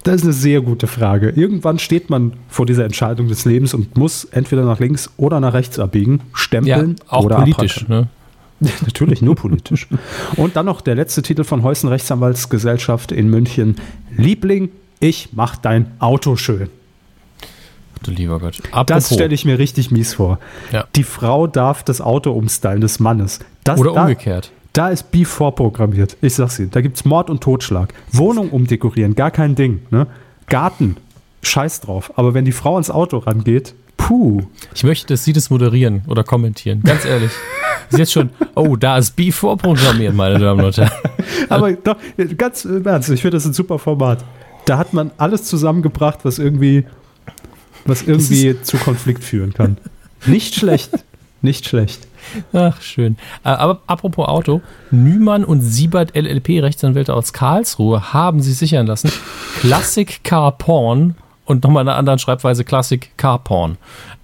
[0.03, 1.29] das ist eine sehr gute Frage.
[1.29, 5.53] Irgendwann steht man vor dieser Entscheidung des Lebens und muss entweder nach links oder nach
[5.53, 6.21] rechts abbiegen.
[6.33, 8.09] Stempeln ja, auch oder politisch, abrackern.
[8.59, 8.71] Ne?
[8.85, 9.87] Natürlich, nur politisch.
[10.35, 13.75] Und dann noch der letzte Titel von Heusen Rechtsanwaltsgesellschaft in München.
[14.15, 14.69] Liebling,
[14.99, 16.69] ich mach dein Auto schön
[18.07, 18.59] du lieber Gott.
[18.71, 18.85] Apropos.
[18.85, 20.39] Das stelle ich mir richtig mies vor.
[20.71, 20.85] Ja.
[20.95, 23.39] Die Frau darf das Auto umstylen des Mannes.
[23.63, 24.51] Das, Oder umgekehrt.
[24.73, 26.17] Da, ist B vorprogrammiert.
[26.21, 26.71] Ich sag's Ihnen.
[26.71, 27.93] Da gibt's Mord und Totschlag.
[28.11, 29.83] Wohnung umdekorieren, gar kein Ding.
[29.91, 30.07] Ne?
[30.47, 30.97] Garten,
[31.43, 32.11] scheiß drauf.
[32.15, 34.41] Aber wenn die Frau ans Auto rangeht, puh.
[34.73, 36.81] Ich möchte, dass Sie das moderieren oder kommentieren.
[36.83, 37.31] Ganz ehrlich.
[37.91, 40.91] ist jetzt schon, oh, da ist B vorprogrammiert, meine Damen und Herren.
[41.49, 41.97] Aber doch,
[42.37, 44.23] ganz im Ernst, ich finde das ein super Format.
[44.65, 46.85] Da hat man alles zusammengebracht, was irgendwie
[47.85, 49.77] was irgendwie zu Konflikt führen kann.
[50.25, 50.91] Nicht schlecht.
[51.41, 52.07] Nicht schlecht.
[52.53, 53.17] Ach, schön.
[53.43, 54.61] Äh, aber apropos Auto,
[54.91, 59.11] Nümann und Siebert LLP, Rechtsanwälte aus Karlsruhe, haben sie sichern lassen.
[59.59, 61.15] Classic Car Porn
[61.45, 63.77] und nochmal in einer anderen Schreibweise Classic Car Porn.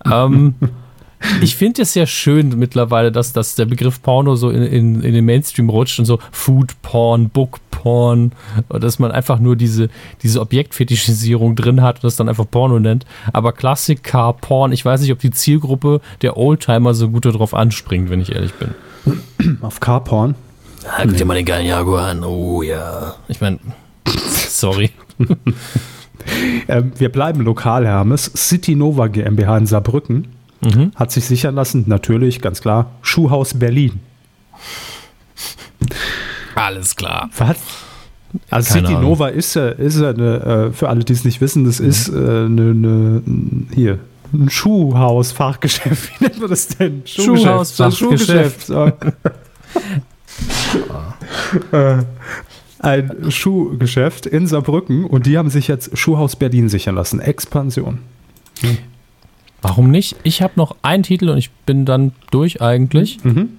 [0.09, 0.55] Ähm,
[1.41, 5.13] ich finde es ja schön mittlerweile, dass, dass der Begriff Porno so in, in, in
[5.13, 8.31] den Mainstream rutscht und so Food Porn, Book Porn,
[8.69, 9.89] dass man einfach nur diese,
[10.21, 13.05] diese Objektfetischisierung drin hat und das dann einfach Porno nennt.
[13.33, 17.53] Aber Classic Car Porn, ich weiß nicht, ob die Zielgruppe der Oldtimer so gut darauf
[17.53, 19.57] anspringt, wenn ich ehrlich bin.
[19.61, 20.35] Auf Car Porn?
[20.83, 22.23] Ja, guck dir mal den geilen Jaguar an.
[22.23, 23.15] Oh ja.
[23.27, 23.59] Ich meine,
[24.05, 24.91] sorry.
[26.67, 28.31] ähm, wir bleiben lokal, Hermes.
[28.35, 30.91] City Nova GmbH in Saarbrücken Mhm.
[30.95, 33.99] Hat sich sichern lassen, natürlich, ganz klar, Schuhhaus Berlin.
[36.59, 37.29] Alles klar.
[37.37, 37.57] Was?
[38.49, 39.11] Also Keine City Ahnung.
[39.11, 41.89] Nova ist ja, ist ja eine, äh, für alle, die es nicht wissen, das mhm.
[41.89, 43.21] ist äh, eine, eine,
[43.73, 43.99] hier,
[44.33, 46.11] ein Schuhhaus, Fachgeschäft.
[46.19, 47.01] Wie nennt man das denn?
[47.05, 48.67] Schuhhaus, Fachgeschäft.
[48.67, 48.69] Schuhgeschäft.
[51.71, 52.03] äh,
[52.79, 57.19] ein Schuhgeschäft in Saarbrücken und die haben sich jetzt Schuhhaus Berlin sichern lassen.
[57.19, 57.99] Expansion.
[58.61, 58.77] Hm.
[59.61, 60.15] Warum nicht?
[60.23, 63.23] Ich habe noch einen Titel und ich bin dann durch eigentlich.
[63.23, 63.49] Mhm.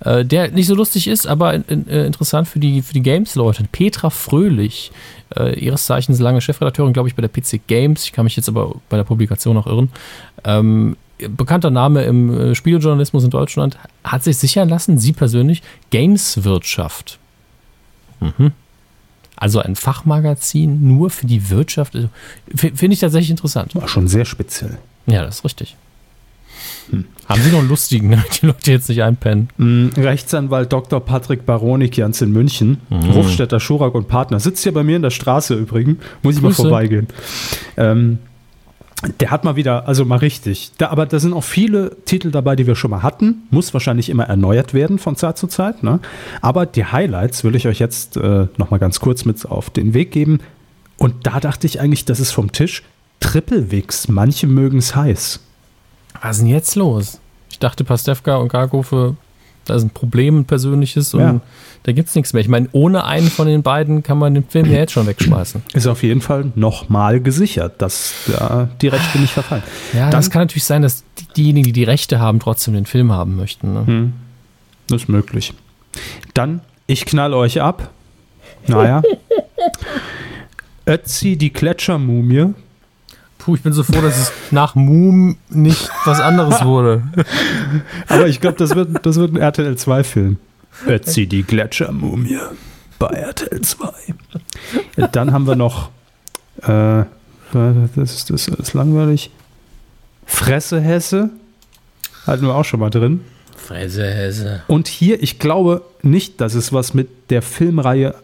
[0.00, 3.02] Äh, der nicht so lustig ist, aber in, in, äh, interessant für die, für die
[3.02, 3.64] Games-Leute.
[3.72, 4.92] Petra Fröhlich,
[5.34, 8.04] äh, ihres Zeichens lange Chefredakteurin, glaube ich, bei der PC Games.
[8.04, 9.90] Ich kann mich jetzt aber bei der Publikation noch irren.
[10.44, 17.18] Ähm, bekannter Name im äh, Spieljournalismus in Deutschland, hat sich sichern lassen, sie persönlich, Gameswirtschaft.
[18.20, 18.52] Mhm.
[19.36, 21.94] Also ein Fachmagazin nur für die Wirtschaft.
[21.94, 22.08] Also,
[22.54, 23.74] Finde ich tatsächlich interessant.
[23.74, 24.78] War schon sehr speziell.
[25.06, 25.76] Ja, das ist richtig.
[27.28, 29.48] Haben Sie noch einen lustigen, damit die Leute jetzt nicht einpennen?
[29.56, 31.00] Mm, Rechtsanwalt Dr.
[31.00, 33.14] Patrick Baronikians in München, Mhm.
[33.14, 36.52] Hofstädter Schurak und Partner, sitzt hier bei mir in der Straße übrigens, muss ich mal
[36.52, 37.08] vorbeigehen.
[37.76, 38.18] Ähm,
[39.20, 40.72] der hat mal wieder, also mal richtig.
[40.78, 43.42] Da, aber da sind auch viele Titel dabei, die wir schon mal hatten.
[43.50, 45.82] Muss wahrscheinlich immer erneuert werden von Zeit zu Zeit.
[45.82, 46.00] Ne?
[46.40, 49.92] Aber die Highlights will ich euch jetzt äh, noch mal ganz kurz mit auf den
[49.92, 50.38] Weg geben.
[50.96, 52.82] Und da dachte ich eigentlich, das ist vom Tisch.
[53.20, 55.40] Triple Wix, manche mögen es heiß.
[56.22, 57.20] Was ist denn jetzt los?
[57.50, 59.16] Ich dachte, Pastewka und Gargofe,
[59.64, 61.40] da ist ein Problem, ein persönliches und Ja.
[61.84, 62.40] da gibt es nichts mehr.
[62.40, 65.62] Ich meine, ohne einen von den beiden kann man den Film ja jetzt schon wegschmeißen.
[65.72, 69.62] Ist auf jeden Fall nochmal gesichert, dass da die Rechte nicht verfallen.
[69.92, 73.10] Ja, das kann natürlich sein, dass die- diejenigen, die die Rechte haben, trotzdem den Film
[73.12, 73.72] haben möchten.
[73.72, 73.86] Ne?
[73.86, 74.12] Hm,
[74.88, 75.52] das ist möglich.
[76.34, 77.90] Dann, ich knall euch ab.
[78.68, 79.02] Naja.
[80.86, 82.54] Ötzi, die Gletschermumie.
[83.46, 87.04] Puh, ich bin so froh, dass es nach Moom nicht was anderes wurde.
[88.08, 90.38] Aber ich glaube, das wird, das wird ein RTL 2-Film.
[90.84, 92.40] Ötzi, die Gletschermumie.
[92.98, 93.88] Bei RTL 2.
[95.12, 95.90] Dann haben wir noch.
[96.62, 97.04] Äh,
[97.52, 99.30] das, ist, das ist langweilig.
[100.24, 101.30] Fresse Hesse.
[102.26, 103.20] Hatten wir auch schon mal drin.
[103.56, 104.62] Fresse Hesse.
[104.66, 108.16] Und hier, ich glaube nicht, dass es was mit der Filmreihe,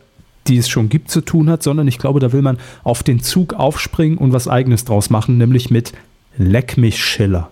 [0.48, 3.20] die es schon gibt, zu tun hat, sondern ich glaube, da will man auf den
[3.22, 5.92] Zug aufspringen und was Eigenes draus machen, nämlich mit
[6.38, 7.50] Leck mich Schiller.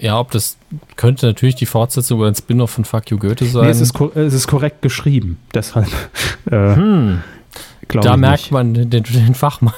[0.00, 0.56] Ja, ob das
[0.96, 3.64] könnte natürlich die Fortsetzung oder ein Spin-off von Fuck You Goethe sein.
[3.64, 5.88] Nee, es ist, es ist korrekt geschrieben, deshalb
[6.50, 7.22] äh, hm,
[7.88, 8.50] da ich merkt nicht.
[8.52, 9.74] man den, den Fachmann.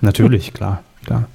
[0.00, 1.28] Natürlich, klar, klar.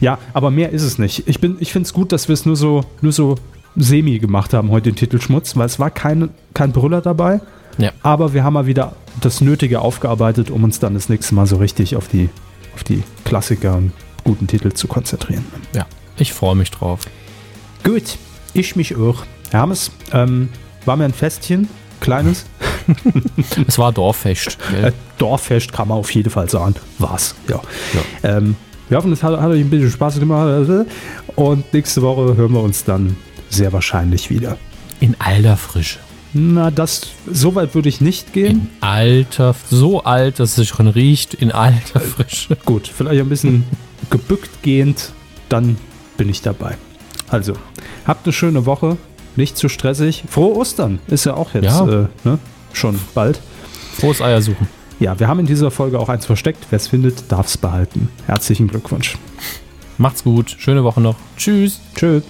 [0.00, 1.28] Ja, aber mehr ist es nicht.
[1.28, 3.36] Ich, bin- ich finde es gut, dass wir es nur so, nur so
[3.76, 7.40] semi gemacht haben, heute den Titelschmutz, weil es war kein, kein Brüller dabei.
[7.78, 7.90] Ja.
[8.02, 11.56] Aber wir haben mal wieder das Nötige aufgearbeitet, um uns dann das nächste Mal so
[11.56, 12.28] richtig auf die,
[12.74, 13.92] auf die Klassiker und
[14.22, 15.44] guten Titel zu konzentrieren.
[15.74, 15.86] Ja,
[16.16, 17.00] ich freue mich drauf.
[17.82, 18.18] Gut,
[18.54, 19.24] ich mich auch.
[19.50, 20.48] Hermes, ähm,
[20.84, 21.68] war mir ein Festchen,
[22.00, 22.46] kleines.
[23.66, 24.58] Es war Dorffest.
[24.70, 24.92] Äh, Gell?
[25.16, 26.74] Dorffest kann man auf jeden Fall sagen.
[26.98, 27.60] War's, ja.
[28.22, 28.56] Ähm,
[28.88, 30.86] wir hoffen, es hat, hat euch ein bisschen Spaß gemacht.
[31.34, 33.16] Und nächste Woche hören wir uns dann
[33.54, 34.56] sehr wahrscheinlich wieder.
[35.00, 35.98] In alter Frische.
[36.32, 38.50] Na, das, so weit würde ich nicht gehen.
[38.50, 42.56] In alter, so alt, dass es schon riecht, in alter Frische.
[42.64, 43.64] Gut, vielleicht ein bisschen
[44.10, 45.12] gebückt gehend,
[45.48, 45.76] dann
[46.16, 46.76] bin ich dabei.
[47.28, 47.54] Also,
[48.06, 48.96] habt eine schöne Woche,
[49.36, 50.24] nicht zu stressig.
[50.28, 51.86] Frohe Ostern ist ja auch jetzt Ja.
[51.86, 52.38] Äh, ne?
[52.72, 53.40] schon bald.
[53.96, 54.66] Frohes Eier suchen.
[55.00, 56.66] Ja, wir haben in dieser Folge auch eins versteckt.
[56.70, 58.08] Wer es findet, darf es behalten.
[58.26, 59.16] Herzlichen Glückwunsch.
[59.98, 60.56] Macht's gut.
[60.58, 61.16] Schöne Woche noch.
[61.36, 61.80] Tschüss.
[61.94, 62.22] Tschüss.